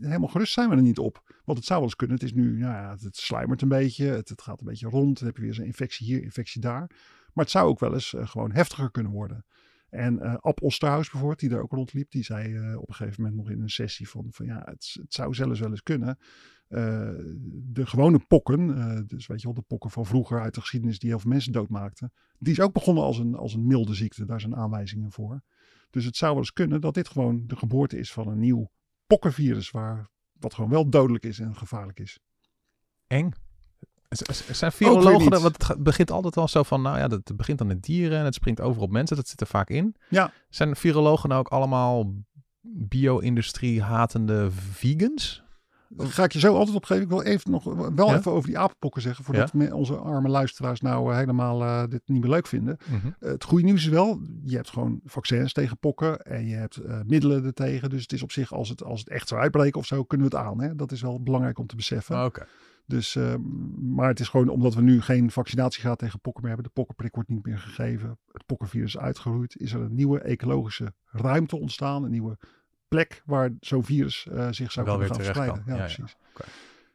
helemaal 0.00 0.28
gerust 0.28 0.52
zijn 0.52 0.68
we 0.68 0.76
er 0.76 0.82
niet 0.82 0.98
op. 0.98 1.22
Want 1.44 1.58
het 1.58 1.66
zou 1.66 1.78
wel 1.78 1.88
eens 1.88 1.96
kunnen, 1.96 2.16
het 2.16 2.24
is 2.24 2.32
nu, 2.32 2.58
nou 2.58 2.72
ja, 2.72 2.96
het 3.00 3.16
sluimert 3.16 3.62
een 3.62 3.68
beetje, 3.68 4.06
het, 4.06 4.42
gaat 4.42 4.60
een 4.60 4.66
beetje 4.66 4.88
rond, 4.88 5.18
dan 5.18 5.26
heb 5.26 5.36
je 5.36 5.42
weer 5.42 5.54
zo'n 5.54 5.64
infectie 5.64 6.06
hier, 6.06 6.22
infectie 6.22 6.60
daar. 6.60 6.90
Maar 7.32 7.44
het 7.44 7.50
zou 7.50 7.68
ook 7.68 7.80
wel 7.80 7.94
eens 7.94 8.12
uh, 8.12 8.28
gewoon 8.28 8.52
heftiger 8.52 8.90
kunnen 8.90 9.12
worden. 9.12 9.44
En 9.88 10.18
uh, 10.22 10.34
Ab 10.34 10.62
Osterhaus 10.62 11.10
bijvoorbeeld, 11.10 11.40
die 11.40 11.48
daar 11.48 11.60
ook 11.60 11.72
rondliep, 11.72 12.10
die 12.10 12.22
zei 12.22 12.48
uh, 12.48 12.78
op 12.80 12.88
een 12.88 12.94
gegeven 12.94 13.22
moment 13.22 13.40
nog 13.40 13.50
in 13.50 13.60
een 13.60 13.70
sessie 13.70 14.08
van, 14.08 14.26
van 14.30 14.46
ja, 14.46 14.62
het, 14.64 14.96
het 15.00 15.14
zou 15.14 15.34
zelfs 15.34 15.60
wel 15.60 15.70
eens 15.70 15.82
kunnen. 15.82 16.18
Uh, 16.68 16.78
de 17.50 17.86
gewone 17.86 18.18
pokken, 18.28 18.66
dus 19.06 19.26
weet 19.26 19.40
je 19.40 19.46
wel, 19.46 19.54
de 19.54 19.62
pokken 19.62 19.90
van 19.90 20.06
vroeger 20.06 20.40
uit 20.40 20.54
de 20.54 20.60
geschiedenis 20.60 20.98
die 20.98 21.08
heel 21.08 21.18
veel 21.18 21.30
mensen 21.30 21.52
doodmaakten, 21.52 22.12
die 22.38 22.52
is 22.52 22.60
ook 22.60 22.72
begonnen 22.72 23.04
als 23.04 23.18
een, 23.18 23.34
als 23.34 23.54
een 23.54 23.66
milde 23.66 23.94
ziekte. 23.94 24.24
Daar 24.24 24.40
zijn 24.40 24.56
aanwijzingen 24.56 25.12
voor. 25.12 25.42
Dus 25.90 26.04
het 26.04 26.16
zou 26.16 26.30
wel 26.30 26.40
eens 26.40 26.52
kunnen 26.52 26.80
dat 26.80 26.94
dit 26.94 27.08
gewoon 27.08 27.46
de 27.46 27.56
geboorte 27.56 27.98
is 27.98 28.12
van 28.12 28.28
een 28.28 28.38
nieuw 28.38 28.70
pokkenvirus, 29.06 29.70
waar, 29.70 30.10
wat 30.32 30.54
gewoon 30.54 30.70
wel 30.70 30.90
dodelijk 30.90 31.24
is 31.24 31.38
en 31.38 31.56
gevaarlijk 31.56 32.00
is. 32.00 32.18
Eng. 33.06 33.32
Zijn 34.52 34.72
virologen, 34.72 35.40
want 35.40 35.66
het 35.68 35.82
begint 35.82 36.10
altijd 36.10 36.36
al 36.36 36.48
zo 36.48 36.62
van, 36.62 36.82
nou 36.82 36.98
ja, 36.98 37.08
het 37.08 37.36
begint 37.36 37.60
aan 37.60 37.68
de 37.68 37.80
dieren 37.80 38.18
en 38.18 38.24
het 38.24 38.34
springt 38.34 38.60
over 38.60 38.82
op 38.82 38.90
mensen, 38.90 39.16
dat 39.16 39.28
zit 39.28 39.40
er 39.40 39.46
vaak 39.46 39.70
in. 39.70 39.94
Ja. 40.08 40.32
Zijn 40.48 40.76
virologen 40.76 41.28
nou 41.28 41.40
ook 41.40 41.48
allemaal 41.48 42.14
bio-industrie 42.60 43.82
hatende 43.82 44.50
vegans? 44.50 45.44
Daar 45.88 46.06
ga 46.06 46.24
ik 46.24 46.32
je 46.32 46.38
zo 46.38 46.56
altijd 46.56 46.76
op 46.76 46.84
geven. 46.84 47.02
Ik 47.02 47.08
wil 47.08 47.22
even 47.22 47.50
nog 47.50 47.64
wel 47.64 48.08
ja? 48.08 48.16
even 48.16 48.32
over 48.32 48.48
die 48.48 48.58
apenpokken 48.58 49.02
zeggen. 49.02 49.24
Voordat 49.24 49.50
ja? 49.58 49.74
onze 49.74 49.96
arme 49.96 50.28
luisteraars 50.28 50.80
nou 50.80 51.10
uh, 51.10 51.16
helemaal 51.16 51.62
uh, 51.62 51.82
dit 51.88 52.02
niet 52.04 52.20
meer 52.20 52.30
leuk 52.30 52.46
vinden. 52.46 52.76
Mm 52.86 53.00
-hmm. 53.00 53.14
uh, 53.20 53.30
het 53.30 53.44
goede 53.44 53.64
nieuws 53.64 53.80
is 53.80 53.88
wel, 53.88 54.20
je 54.44 54.56
hebt 54.56 54.70
gewoon 54.70 55.00
vaccins 55.04 55.52
tegen 55.52 55.78
pokken. 55.78 56.20
En 56.20 56.46
je 56.46 56.54
hebt 56.54 56.78
middelen 57.06 57.44
er 57.44 57.52
tegen. 57.52 57.90
Dus 57.90 58.02
het 58.02 58.12
is 58.12 58.22
op 58.22 58.32
zich, 58.32 58.52
als 58.52 58.68
het, 58.68 58.84
als 58.84 59.00
het 59.00 59.08
echt 59.08 59.28
zou 59.28 59.40
uitbreken 59.40 59.80
of 59.80 59.86
zo, 59.86 60.04
kunnen 60.04 60.30
we 60.30 60.36
het 60.36 60.46
aan. 60.46 60.60
Hè? 60.60 60.74
Dat 60.74 60.92
is 60.92 61.02
wel 61.02 61.22
belangrijk 61.22 61.58
om 61.58 61.66
te 61.66 61.76
beseffen. 61.76 62.16
Oh, 62.16 62.24
okay. 62.24 62.46
Dus, 62.86 63.14
uh, 63.14 63.34
maar 63.80 64.08
het 64.08 64.20
is 64.20 64.28
gewoon 64.28 64.48
omdat 64.48 64.74
we 64.74 64.82
nu 64.82 65.00
geen 65.00 65.30
vaccinatiegraad 65.30 65.98
tegen 65.98 66.20
pokken 66.20 66.42
meer 66.42 66.52
hebben. 66.52 66.72
De 66.72 66.80
pokkenprik 66.80 67.14
wordt 67.14 67.28
niet 67.28 67.46
meer 67.46 67.58
gegeven. 67.58 68.18
Het 68.32 68.46
pokkenvirus 68.46 68.94
is 68.94 69.00
uitgeroeid. 69.00 69.56
Is 69.56 69.72
er 69.72 69.80
een 69.80 69.94
nieuwe 69.94 70.20
ecologische 70.20 70.92
ruimte 71.04 71.56
ontstaan. 71.56 72.04
Een 72.04 72.10
nieuwe 72.10 72.38
plek 72.88 73.22
waar 73.24 73.50
zo'n 73.60 73.84
virus 73.84 74.26
uh, 74.32 74.48
zich 74.50 74.72
zou 74.72 74.86
Wel 74.86 74.98
kunnen 74.98 75.14
gaan 75.14 75.24
verspreiden. 75.24 75.62
Ja, 75.66 75.76
precies. 75.76 76.16
Ja. 76.18 76.28
Okay. 76.34 76.46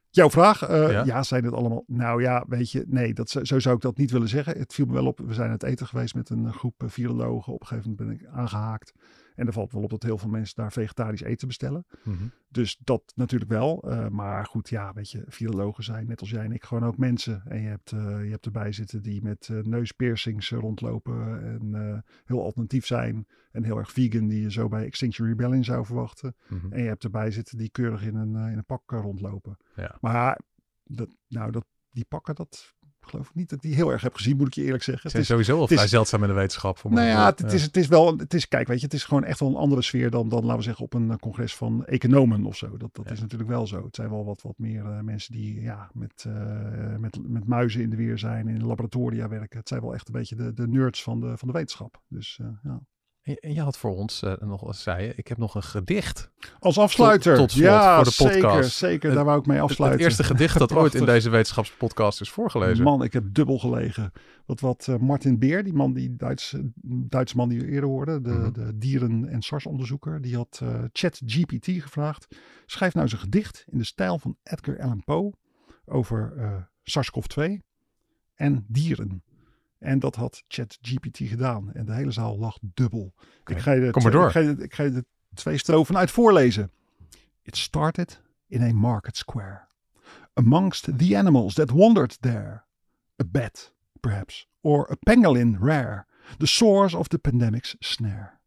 Jouw 0.10 0.30
vraag, 0.30 0.70
uh, 0.70 0.92
Ja? 0.92 1.04
ja? 1.04 1.24
zijn 1.24 1.44
het 1.44 1.54
allemaal? 1.54 1.84
Nou 1.88 2.22
ja, 2.22 2.46
weet 2.48 2.72
je, 2.72 2.84
nee, 2.88 3.14
dat, 3.14 3.30
zo 3.30 3.60
zou 3.60 3.76
ik 3.76 3.82
dat 3.82 3.98
niet 3.98 4.12
willen 4.12 4.28
zeggen. 4.28 4.58
Het 4.58 4.74
viel 4.74 4.86
me 4.86 4.94
wel 4.94 5.06
op, 5.06 5.20
we 5.20 5.34
zijn 5.34 5.48
aan 5.48 5.54
het 5.54 5.64
eten 5.64 5.88
geweest 5.88 6.16
met 6.16 6.30
een 6.30 6.54
groep 6.54 6.84
virologen. 6.86 7.54
Op 7.54 7.62
een 7.62 7.68
gegeven 7.68 7.90
moment 7.90 8.08
ben 8.08 8.28
ik 8.28 8.36
aangehaakt. 8.36 8.94
En 9.42 9.48
er 9.48 9.54
valt 9.54 9.72
wel 9.72 9.84
op 9.84 9.90
dat 9.90 10.04
heel 10.04 10.18
veel 10.18 10.30
mensen 10.30 10.56
daar 10.56 10.72
vegetarisch 10.72 11.22
eten 11.22 11.48
bestellen. 11.48 11.86
Mm 12.04 12.18
-hmm. 12.18 12.32
Dus 12.50 12.78
dat 12.84 13.12
natuurlijk 13.16 13.52
wel. 13.52 13.92
Uh, 13.92 14.08
maar 14.08 14.46
goed, 14.46 14.70
ja, 14.70 14.94
weet 14.94 15.12
je, 15.12 15.24
virologen 15.28 15.84
zijn 15.84 16.08
net 16.08 16.20
als 16.20 16.30
jij 16.30 16.44
en 16.44 16.52
ik 16.52 16.64
gewoon 16.64 16.86
ook 16.86 16.98
mensen. 16.98 17.42
En 17.46 17.62
je 17.62 17.68
hebt, 17.68 17.92
uh, 17.92 18.24
je 18.24 18.30
hebt 18.30 18.46
erbij 18.46 18.72
zitten 18.72 19.02
die 19.02 19.22
met 19.22 19.48
uh, 19.52 19.64
neuspiercings 19.64 20.50
rondlopen 20.50 21.44
en 21.44 22.04
heel 22.26 22.44
alternatief 22.44 22.86
zijn. 22.86 23.28
En 23.52 23.64
heel 23.64 23.78
erg 23.78 23.92
vegan, 23.92 24.28
die 24.28 24.42
je 24.42 24.52
zo 24.52 24.68
bij 24.68 24.86
Extinction 24.86 25.28
Rebellion 25.28 25.64
zou 25.64 25.86
verwachten. 25.86 26.36
Mm 26.48 26.60
-hmm. 26.60 26.72
En 26.72 26.82
je 26.82 26.88
hebt 26.88 27.04
erbij 27.04 27.32
zitten 27.32 27.58
die 27.58 27.70
keurig 27.70 28.04
in 28.04 28.16
een, 28.16 28.36
in 28.36 28.58
een 28.58 28.66
pak 28.66 28.92
rondlopen. 28.92 29.58
Ja. 29.76 29.98
Maar 30.02 30.40
dat, 30.84 31.16
nou, 31.28 31.52
dat, 31.52 31.66
die 31.92 32.06
pakken, 32.06 32.36
dat, 32.36 32.76
geloof 33.06 33.30
ik 33.30 33.36
niet 33.36 33.50
dat 33.50 33.58
ik 33.58 33.64
die 33.70 33.76
heel 33.76 33.92
erg 33.92 34.02
heb 34.02 34.16
gezien, 34.16 34.38
moet 34.38 34.48
ik 34.48 34.54
je 34.54 34.64
eerlijk 34.64 34.84
zeggen. 34.84 35.10
Het 35.12 35.20
is 35.20 35.28
sowieso 35.28 35.58
al 35.58 35.64
is- 35.68 35.74
vrij 35.76 35.88
zeldzaam 35.88 36.22
in 36.22 36.28
de 36.28 36.34
wetenschap. 36.34 36.78
Voor 36.78 36.92
nou 36.92 37.08
ja, 37.08 37.26
het, 37.26 37.54
is, 37.54 37.62
het 37.64 37.78
is 37.78 37.88
wel, 37.88 38.18
het 38.18 38.34
is, 38.34 38.48
kijk, 38.48 38.68
weet 38.68 38.80
je, 38.80 38.86
het 38.86 38.94
is 38.94 39.04
gewoon 39.04 39.24
echt 39.24 39.40
wel 39.40 39.50
een 39.50 39.56
andere 39.56 39.82
sfeer 39.82 40.10
dan, 40.10 40.30
dan 40.30 40.42
laten 40.42 40.58
we 40.58 40.64
zeggen, 40.64 40.86
op 40.86 40.94
een 40.94 41.20
congres 41.20 41.56
van 41.56 41.86
economen 41.86 42.46
of 42.46 42.56
zo. 42.58 42.78
Dat, 42.78 42.90
dat 42.96 43.06
Ja. 43.06 43.12
is 43.12 43.20
natuurlijk 43.20 43.50
wel 43.50 43.68
zo. 43.68 43.84
Het 43.86 43.96
zijn 43.96 44.10
wel 44.10 44.26
wat, 44.26 44.42
wat 44.42 44.58
meer 44.58 44.86
eh, 44.86 45.00
mensen 45.00 45.32
die 45.34 45.62
ja, 45.62 45.90
met, 45.94 46.26
eh, 46.28 46.96
met, 46.98 47.18
met 47.28 47.48
muizen 47.48 47.82
in 47.82 47.90
de 47.90 47.96
weer 47.96 48.18
zijn, 48.18 48.48
in 48.48 48.66
laboratoria 48.66 49.28
werken. 49.28 49.60
Het 49.60 49.68
zijn 49.68 49.82
wel 49.82 49.94
echt 49.94 50.08
een 50.08 50.14
beetje 50.14 50.36
de, 50.36 50.54
de 50.54 50.68
nerds 50.68 51.04
van 51.04 51.20
de, 51.20 51.38
van 51.38 51.48
de 51.48 51.54
wetenschap. 51.54 52.02
Dus 52.08 52.40
eh, 52.42 52.48
ja. 52.64 52.82
En 53.24 53.54
je 53.54 53.62
had 53.62 53.78
voor 53.78 53.96
ons 53.96 54.22
eh, 54.24 54.34
nog 54.40 54.68
eens 54.68 54.82
zei 54.84 55.04
je, 55.06 55.14
ik 55.16 55.28
heb 55.28 55.38
nog 55.38 55.56
een 55.56 55.64
gedicht. 55.64 56.32
Als 56.60 56.78
afsluiter. 56.78 57.36
tot 57.36 57.52
slot 57.52 57.64
ja, 57.64 57.96
voor 57.96 58.04
de 58.04 58.12
zeker, 58.12 58.42
podcast. 58.42 58.78
zeker. 58.78 59.06
Het- 59.08 59.16
Daar 59.16 59.26
wou 59.26 59.40
ik 59.40 59.46
mee 59.46 59.62
afsluiten. 59.62 60.00
het 60.02 60.08
eerste 60.10 60.24
gedicht 60.34 60.58
dat 60.60 60.74
ooit 60.82 60.94
in 60.96 61.06
deze 61.06 61.30
wetenschapspodcast 61.30 62.22
is 62.22 62.30
voorgelezen. 62.30 62.84
Man, 62.84 63.04
ik 63.04 63.14
heb 63.14 63.24
dubbel 63.34 63.60
gelegen. 63.60 64.12
Wat, 64.46 64.60
wat 64.60 64.88
eh, 64.88 64.98
Martin 64.98 65.40
Beer, 65.40 65.64
die 65.64 65.74
man, 65.74 65.94
die 65.94 66.16
Duitse, 66.16 66.72
Duitse 66.84 67.36
man 67.36 67.50
die 67.50 67.60
we 67.60 67.68
eerder 67.68 67.90
hoorden, 67.90 68.24
de, 68.24 68.30
Mhm. 68.30 68.52
de 68.52 68.78
dieren- 68.78 69.28
en 69.28 69.42
SARS-onderzoeker, 69.42 70.22
die 70.22 70.36
had 70.36 70.60
eh 70.64 70.84
ChatGPT 70.92 71.66
gevraagd. 71.66 72.28
Schrijf 72.66 72.94
nou 72.94 73.06
eens 73.06 73.14
een 73.16 73.20
gedicht 73.22 73.66
in 73.72 73.78
de 73.78 73.84
stijl 73.86 74.20
van 74.20 74.38
Edgar 74.44 74.80
Allan 74.82 75.04
Poe 75.04 75.34
over 75.86 76.34
eh, 76.38 76.54
SARS-CoV-2 76.84 77.62
en 78.36 78.66
dieren. 78.68 79.24
En 79.82 80.00
dat 80.00 80.16
had 80.16 80.44
ChatGPT 80.48 81.18
gedaan. 81.18 81.74
En 81.74 81.86
de 81.86 81.94
hele 81.94 82.12
zaal 82.12 82.38
lag 82.38 82.58
dubbel. 82.62 83.14
Ik 83.46 83.58
ga 83.60 83.72
je 83.72 83.82
de 83.82 83.92
kom 83.92 84.04
maar 84.04 84.12
door. 84.12 84.26
Ik 84.26 84.32
ga, 84.32 84.40
je, 84.40 84.56
ik 84.60 84.74
ga 84.74 84.84
je 84.84 84.92
de 84.92 85.06
twee 85.34 85.58
strofen 85.58 85.98
uit 85.98 86.12
voorlezen. 86.12 86.72
It 87.42 87.58
started 87.58 88.22
in 88.48 88.62
a 88.62 88.74
market 88.74 89.18
square. 89.18 89.68
Amongst 90.34 90.98
the 90.98 91.18
animals 91.18 91.54
that 91.54 91.72
wandered 91.72 92.22
there. 92.22 92.64
A 93.22 93.26
bat, 93.26 93.74
perhaps, 94.00 94.48
or 94.62 94.92
a 94.92 94.96
pangolin 94.96 95.58
rare, 95.60 96.06
the 96.38 96.48
source 96.48 96.98
of 96.98 97.08
the 97.08 97.18
pandemic's 97.18 97.76
snare. 97.80 98.40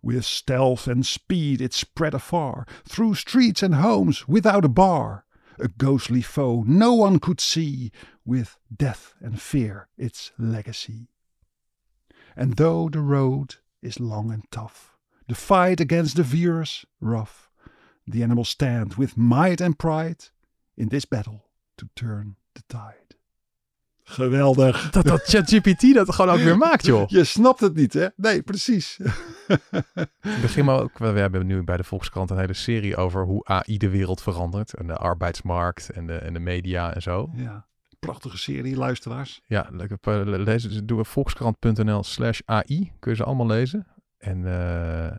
With 0.00 0.24
stealth 0.24 0.88
and 0.88 1.06
speed 1.06 1.60
it 1.60 1.74
spread 1.74 2.14
afar, 2.14 2.66
through 2.84 3.14
streets 3.14 3.62
and 3.62 3.74
homes 3.74 4.26
without 4.26 4.64
a 4.64 4.68
bar. 4.68 5.24
A 5.60 5.68
ghostly 5.68 6.22
foe 6.22 6.62
no 6.66 6.94
one 6.94 7.18
could 7.18 7.40
see, 7.40 7.90
with 8.24 8.58
death 8.74 9.14
and 9.20 9.40
fear 9.40 9.88
its 9.96 10.32
legacy. 10.38 11.08
And 12.36 12.54
though 12.56 12.88
the 12.88 13.00
road 13.00 13.56
is 13.82 13.98
long 13.98 14.30
and 14.30 14.44
tough, 14.50 14.96
the 15.26 15.34
fight 15.34 15.80
against 15.80 16.16
the 16.16 16.22
virus 16.22 16.84
rough, 17.00 17.50
the 18.06 18.22
animals 18.22 18.48
stand 18.48 18.94
with 18.94 19.16
might 19.16 19.60
and 19.60 19.78
pride 19.78 20.26
in 20.76 20.88
this 20.88 21.04
battle 21.04 21.44
to 21.76 21.88
turn 21.94 22.36
the 22.54 22.62
tide. 22.68 23.07
Geweldig. 24.08 24.90
Dat 24.90 25.06
dat 25.06 25.22
ChatGPT 25.22 25.94
dat 25.94 26.14
gewoon 26.14 26.34
ook 26.34 26.40
weer 26.40 26.58
maakt, 26.68 26.86
joh. 26.86 27.08
Je 27.08 27.24
snapt 27.24 27.60
het 27.60 27.74
niet, 27.74 27.92
hè? 27.92 28.06
Nee, 28.16 28.42
precies. 28.42 28.98
Ik 30.22 30.40
begin 30.40 30.64
maar 30.64 30.80
ook, 30.80 30.98
we 30.98 31.06
hebben 31.06 31.46
nu 31.46 31.62
bij 31.62 31.76
de 31.76 31.84
Volkskrant 31.84 32.30
een 32.30 32.38
hele 32.38 32.52
serie 32.52 32.96
over 32.96 33.24
hoe 33.24 33.44
AI 33.44 33.78
de 33.78 33.88
wereld 33.88 34.22
verandert. 34.22 34.74
En 34.74 34.86
de 34.86 34.94
arbeidsmarkt 34.96 35.90
en 35.90 36.06
de, 36.06 36.14
en 36.14 36.32
de 36.32 36.38
media 36.38 36.94
en 36.94 37.02
zo. 37.02 37.30
ja, 37.34 37.66
prachtige 37.98 38.38
serie, 38.38 38.76
luisteraars. 38.76 39.40
Ja, 39.46 39.66
lekker, 39.70 39.98
eh, 40.00 40.78
doe 40.84 41.04
volkskrant.nl 41.04 42.02
slash 42.02 42.40
AI. 42.44 42.92
Kun 42.98 43.10
je 43.10 43.16
ze 43.16 43.24
allemaal 43.24 43.46
lezen. 43.46 43.86
En, 44.18 44.46
eh, 44.46 45.16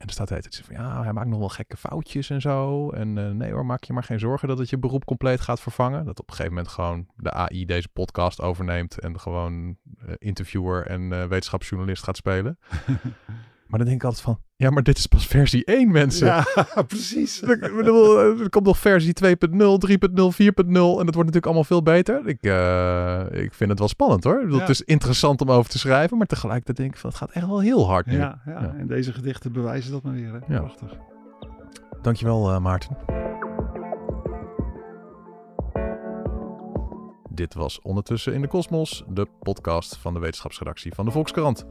en 0.00 0.06
er 0.06 0.12
staat 0.12 0.26
tijd 0.26 0.62
van, 0.64 0.74
ja, 0.74 1.02
hij 1.02 1.12
maakt 1.12 1.28
nog 1.28 1.38
wel 1.38 1.48
gekke 1.48 1.76
foutjes 1.76 2.30
en 2.30 2.40
zo. 2.40 2.90
En 2.90 3.18
eh, 3.18 3.30
nee 3.30 3.52
hoor, 3.52 3.66
maak 3.66 3.84
je 3.84 3.92
maar 3.92 4.04
geen 4.04 4.18
zorgen 4.18 4.48
dat 4.48 4.58
het 4.58 4.70
je 4.70 4.78
beroep 4.78 5.04
compleet 5.04 5.40
gaat 5.40 5.60
vervangen. 5.60 6.04
Dat 6.04 6.20
op 6.20 6.28
een 6.28 6.34
gegeven 6.34 6.56
moment 6.56 6.72
gewoon 6.72 7.06
de 7.16 7.32
AI 7.32 7.64
deze 7.64 7.88
podcast 7.88 8.40
overneemt. 8.40 8.98
En 8.98 9.20
gewoon 9.20 9.76
eh, 9.98 10.14
interviewer 10.18 10.86
en 10.86 11.12
eh, 11.12 11.24
wetenschapsjournalist 11.24 12.04
gaat 12.04 12.16
spelen. 12.16 12.58
maar 13.70 13.78
dan 13.78 13.88
denk 13.88 14.00
ik 14.00 14.04
altijd 14.04 14.22
van, 14.22 14.38
ja, 14.56 14.70
maar 14.70 14.82
dit 14.82 14.98
is 14.98 15.06
pas 15.06 15.26
versie 15.26 15.64
1 15.64 15.90
mensen. 15.92 16.26
Ja, 16.26 16.44
precies. 16.86 17.40
Ik 17.42 17.76
bedoel, 17.76 18.18
er 18.18 18.50
komt 18.50 18.66
nog 18.66 18.78
versie 18.78 19.14
2.0, 19.24 19.30
3.0, 19.30 19.34
4.0 19.36 19.36
en 19.56 20.72
dat 20.72 21.14
wordt 21.14 21.16
natuurlijk 21.16 21.44
allemaal 21.46 21.64
veel 21.64 21.82
beter. 21.82 22.26
Ik, 22.26 22.42
eh, 22.42 23.42
ik 23.42 23.54
vind 23.54 23.70
het 23.70 23.78
wel 23.78 23.88
spannend 23.88 24.24
hoor. 24.24 24.34
Ik 24.34 24.40
bedoel, 24.44 24.56
Ja. 24.56 24.60
Het 24.62 24.70
is 24.70 24.82
interessant 24.82 25.40
om 25.40 25.50
over 25.50 25.70
te 25.70 25.78
schrijven, 25.78 26.16
maar 26.18 26.26
tegelijkertijd 26.26 26.76
denk 26.76 26.90
ik 26.92 26.98
van 26.98 27.10
het 27.10 27.18
gaat 27.18 27.30
echt 27.30 27.46
wel 27.46 27.60
heel 27.60 27.86
hard 27.88 28.06
nu. 28.06 28.16
Ja, 28.16 28.40
ja, 28.46 28.74
en 28.78 28.86
deze 28.86 29.12
gedichten 29.12 29.52
bewijzen 29.52 29.92
dat 29.92 30.02
maar 30.02 30.12
weer. 30.14 30.32
Hè? 30.32 30.54
Ja. 30.54 30.60
Prachtig. 30.60 30.92
Dankjewel 32.02 32.50
eh, 32.50 32.60
Maarten. 32.60 32.96
Dit 37.32 37.54
was 37.54 37.80
Ondertussen 37.80 38.34
in 38.34 38.40
de 38.40 38.48
Kosmos, 38.48 39.04
de 39.08 39.26
podcast 39.40 39.96
van 39.96 40.14
de 40.14 40.20
wetenschapsredactie 40.20 40.94
van 40.94 41.04
de 41.04 41.10
Volkskrant. 41.10 41.64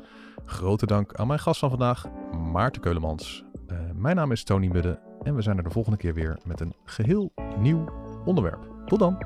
Grote 0.45 0.85
dank 0.85 1.13
aan 1.13 1.27
mijn 1.27 1.39
gast 1.39 1.59
van 1.59 1.69
vandaag, 1.69 2.05
Maarten 2.51 2.81
Keulemans. 2.81 3.43
Eh, 3.67 3.77
mijn 3.93 4.15
naam 4.15 4.31
is 4.31 4.43
Tony 4.43 4.67
Mudde 4.67 4.99
en 5.23 5.35
we 5.35 5.41
zijn 5.41 5.57
er 5.57 5.63
de 5.63 5.69
volgende 5.69 5.97
keer 5.97 6.13
weer 6.13 6.39
met 6.45 6.59
een 6.59 6.75
geheel 6.85 7.33
nieuw 7.57 7.85
onderwerp. 8.25 8.67
Tot 8.85 8.99
dan! 8.99 9.17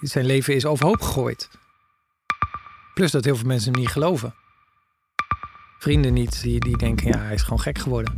Zijn 0.00 0.24
leven 0.24 0.54
is 0.54 0.66
overhoop 0.66 1.00
gegooid. 1.00 1.50
Plus 2.94 3.10
dat 3.10 3.24
heel 3.24 3.36
veel 3.36 3.46
mensen 3.46 3.72
hem 3.72 3.80
niet 3.80 3.90
geloven. 3.90 4.34
Vrienden 5.82 6.12
niet, 6.12 6.42
die, 6.42 6.60
die 6.60 6.76
denken, 6.76 7.06
ja, 7.08 7.18
hij 7.18 7.34
is 7.34 7.42
gewoon 7.42 7.60
gek 7.60 7.78
geworden. 7.78 8.14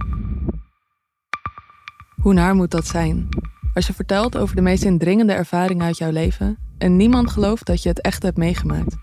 Hoe 2.21 2.33
naar 2.33 2.55
moet 2.55 2.71
dat 2.71 2.87
zijn? 2.87 3.29
Als 3.75 3.87
je 3.87 3.93
vertelt 3.93 4.37
over 4.37 4.57
de 4.57 4.63
meest 4.63 4.85
indringende 4.85 5.33
ervaringen 5.33 5.87
uit 5.87 5.99
jouw 5.99 6.11
leven 6.11 6.59
en 6.79 6.97
niemand 6.97 7.31
gelooft 7.31 7.67
dat 7.67 7.83
je 7.83 7.89
het 7.89 8.01
echt 8.01 8.23
hebt 8.23 8.37
meegemaakt. 8.37 8.97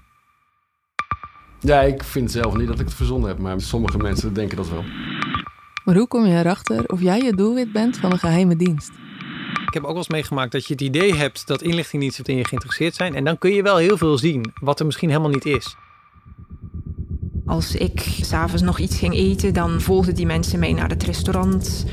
Ja, 1.59 1.81
ik 1.81 2.03
vind 2.03 2.31
zelf 2.31 2.55
niet 2.57 2.67
dat 2.67 2.79
ik 2.79 2.85
het 2.85 2.93
verzonnen 2.93 3.29
heb, 3.29 3.39
maar 3.39 3.61
sommige 3.61 3.97
mensen 3.97 4.33
denken 4.33 4.57
dat 4.57 4.69
wel. 4.69 4.83
Maar 5.85 5.95
hoe 5.95 6.07
kom 6.07 6.25
je 6.25 6.39
erachter 6.39 6.85
of 6.85 7.01
jij 7.01 7.19
het 7.19 7.37
doelwit 7.37 7.71
bent 7.71 7.97
van 7.97 8.11
een 8.11 8.19
geheime 8.19 8.55
dienst? 8.55 8.91
Ik 9.67 9.73
heb 9.73 9.83
ook 9.83 9.89
wel 9.89 9.97
eens 9.97 10.09
meegemaakt 10.09 10.51
dat 10.51 10.67
je 10.67 10.73
het 10.73 10.81
idee 10.81 11.15
hebt 11.15 11.47
dat 11.47 11.61
inlichtingendiensten 11.61 12.25
in 12.25 12.37
je 12.37 12.45
geïnteresseerd 12.45 12.95
zijn. 12.95 13.15
En 13.15 13.23
dan 13.23 13.37
kun 13.37 13.53
je 13.53 13.63
wel 13.63 13.77
heel 13.77 13.97
veel 13.97 14.17
zien, 14.17 14.53
wat 14.61 14.79
er 14.79 14.85
misschien 14.85 15.09
helemaal 15.09 15.31
niet 15.31 15.45
is. 15.45 15.75
Als 17.51 17.75
ik 17.75 18.17
s'avonds 18.21 18.61
nog 18.61 18.79
iets 18.79 18.97
ging 18.97 19.13
eten, 19.13 19.53
dan 19.53 19.81
volgden 19.81 20.15
die 20.15 20.25
mensen 20.25 20.59
mij 20.59 20.73
naar 20.73 20.89
het 20.89 21.03
restaurant. 21.03 21.85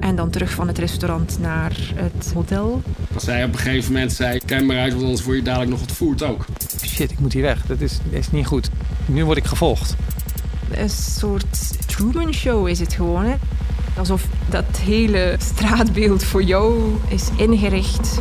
En 0.00 0.16
dan 0.16 0.30
terug 0.30 0.50
van 0.50 0.66
het 0.66 0.78
restaurant 0.78 1.38
naar 1.40 1.76
het 1.94 2.32
hotel. 2.34 2.82
Als 3.14 3.24
zij 3.24 3.44
op 3.44 3.52
een 3.52 3.58
gegeven 3.58 3.92
moment 3.92 4.12
zei, 4.12 4.40
kijk 4.46 4.64
maar 4.64 4.78
uit, 4.78 4.92
want 4.92 5.04
anders 5.04 5.24
word 5.24 5.36
je 5.36 5.42
dadelijk 5.42 5.70
nog 5.70 5.80
ontvoerd 5.80 6.22
ook. 6.22 6.44
Shit, 6.84 7.10
ik 7.10 7.18
moet 7.18 7.32
hier 7.32 7.42
weg. 7.42 7.66
Dat 7.66 7.80
is, 7.80 7.98
is 8.10 8.30
niet 8.30 8.46
goed. 8.46 8.70
Nu 9.06 9.24
word 9.24 9.38
ik 9.38 9.44
gevolgd. 9.44 9.96
Een 10.70 10.90
soort 10.90 11.88
Truman 11.88 12.34
Show 12.34 12.68
is 12.68 12.78
het 12.80 12.92
gewoon. 12.92 13.24
Hè? 13.24 13.34
Alsof 13.98 14.26
dat 14.48 14.76
hele 14.80 15.36
straatbeeld 15.38 16.24
voor 16.24 16.42
jou 16.42 16.94
is 17.08 17.28
ingericht. 17.36 18.20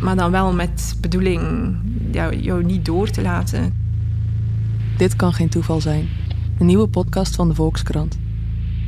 Maar 0.00 0.16
dan 0.16 0.30
wel 0.30 0.52
met 0.52 0.96
bedoeling 1.00 1.74
ja, 2.12 2.32
jou 2.32 2.64
niet 2.64 2.84
door 2.84 3.10
te 3.10 3.22
laten. 3.22 3.85
Dit 4.96 5.16
kan 5.16 5.32
geen 5.32 5.48
toeval 5.48 5.80
zijn. 5.80 6.08
Een 6.58 6.66
nieuwe 6.66 6.88
podcast 6.88 7.34
van 7.34 7.48
de 7.48 7.54
Volkskrant. 7.54 8.18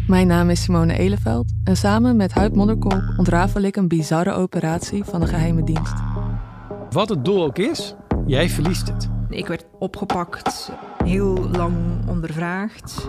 Mijn 0.06 0.26
naam 0.26 0.50
is 0.50 0.62
Simone 0.62 0.98
Eleveld 0.98 1.52
en 1.64 1.76
samen 1.76 2.16
met 2.16 2.32
Huid 2.32 2.54
Modderkolk 2.54 3.02
ontrafel 3.16 3.62
ik 3.62 3.76
een 3.76 3.88
bizarre 3.88 4.32
operatie 4.32 5.04
van 5.04 5.20
de 5.20 5.26
geheime 5.26 5.64
dienst. 5.64 5.94
Wat 6.90 7.08
het 7.08 7.24
doel 7.24 7.44
ook 7.44 7.58
is, 7.58 7.94
jij 8.26 8.48
verliest 8.48 8.88
het. 8.88 9.08
Ik 9.28 9.46
werd 9.46 9.66
opgepakt, 9.78 10.72
heel 11.04 11.48
lang 11.50 11.74
ondervraagd. 12.06 13.08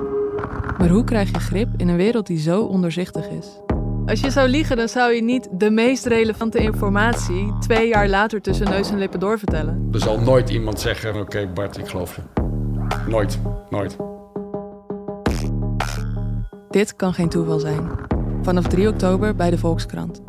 Maar 0.77 0.89
hoe 0.89 1.03
krijg 1.03 1.31
je 1.31 1.39
grip 1.39 1.69
in 1.77 1.88
een 1.88 1.97
wereld 1.97 2.27
die 2.27 2.39
zo 2.39 2.62
onderzichtig 2.62 3.27
is? 3.29 3.47
Als 4.05 4.19
je 4.19 4.29
zou 4.29 4.49
liegen, 4.49 4.77
dan 4.77 4.88
zou 4.88 5.13
je 5.13 5.23
niet 5.23 5.47
de 5.51 5.69
meest 5.71 6.05
relevante 6.05 6.59
informatie 6.59 7.53
twee 7.59 7.88
jaar 7.88 8.07
later 8.07 8.41
tussen 8.41 8.69
neus 8.69 8.89
en 8.89 8.97
lippen 8.97 9.19
doorvertellen. 9.19 9.89
Er 9.91 9.99
zal 9.99 10.19
nooit 10.19 10.49
iemand 10.49 10.79
zeggen, 10.79 11.19
oké 11.19 11.47
Bart, 11.53 11.77
ik 11.77 11.88
geloof 11.88 12.15
je. 12.15 12.48
Nooit, 13.08 13.39
nooit. 13.69 13.97
Dit 16.69 16.95
kan 16.95 17.13
geen 17.13 17.30
toeval 17.30 17.60
zijn. 17.60 17.89
Vanaf 18.41 18.67
3 18.67 18.88
oktober 18.88 19.36
bij 19.36 19.49
de 19.49 19.58
Volkskrant. 19.58 20.21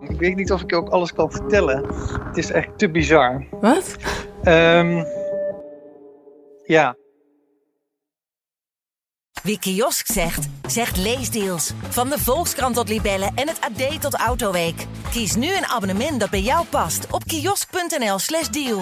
Ik 0.00 0.18
weet 0.18 0.36
niet 0.36 0.52
of 0.52 0.62
ik 0.62 0.74
ook 0.74 0.88
alles 0.88 1.12
kan 1.12 1.30
vertellen. 1.30 1.84
Het 2.24 2.36
is 2.36 2.50
echt 2.50 2.78
te 2.78 2.90
bizar. 2.90 3.46
Wat? 3.60 3.96
Ehm, 4.42 5.04
ja. 6.64 6.96
Wie 9.42 9.58
kiosk 9.58 10.06
zegt, 10.06 10.48
zegt 10.68 10.96
leesdeals. 10.96 11.72
Van 11.88 12.08
de 12.08 12.18
Volkskrant 12.18 12.74
tot 12.74 12.88
Libellen 12.88 13.32
en 13.34 13.48
het 13.48 13.60
AD 13.60 14.00
tot 14.00 14.14
Autoweek. 14.14 14.86
Kies 15.10 15.34
nu 15.36 15.56
een 15.56 15.66
abonnement 15.66 16.20
dat 16.20 16.30
bij 16.30 16.40
jou 16.40 16.66
past 16.66 17.06
op 17.10 17.24
kiosk.nl/slash 17.24 18.48
deal. 18.48 18.80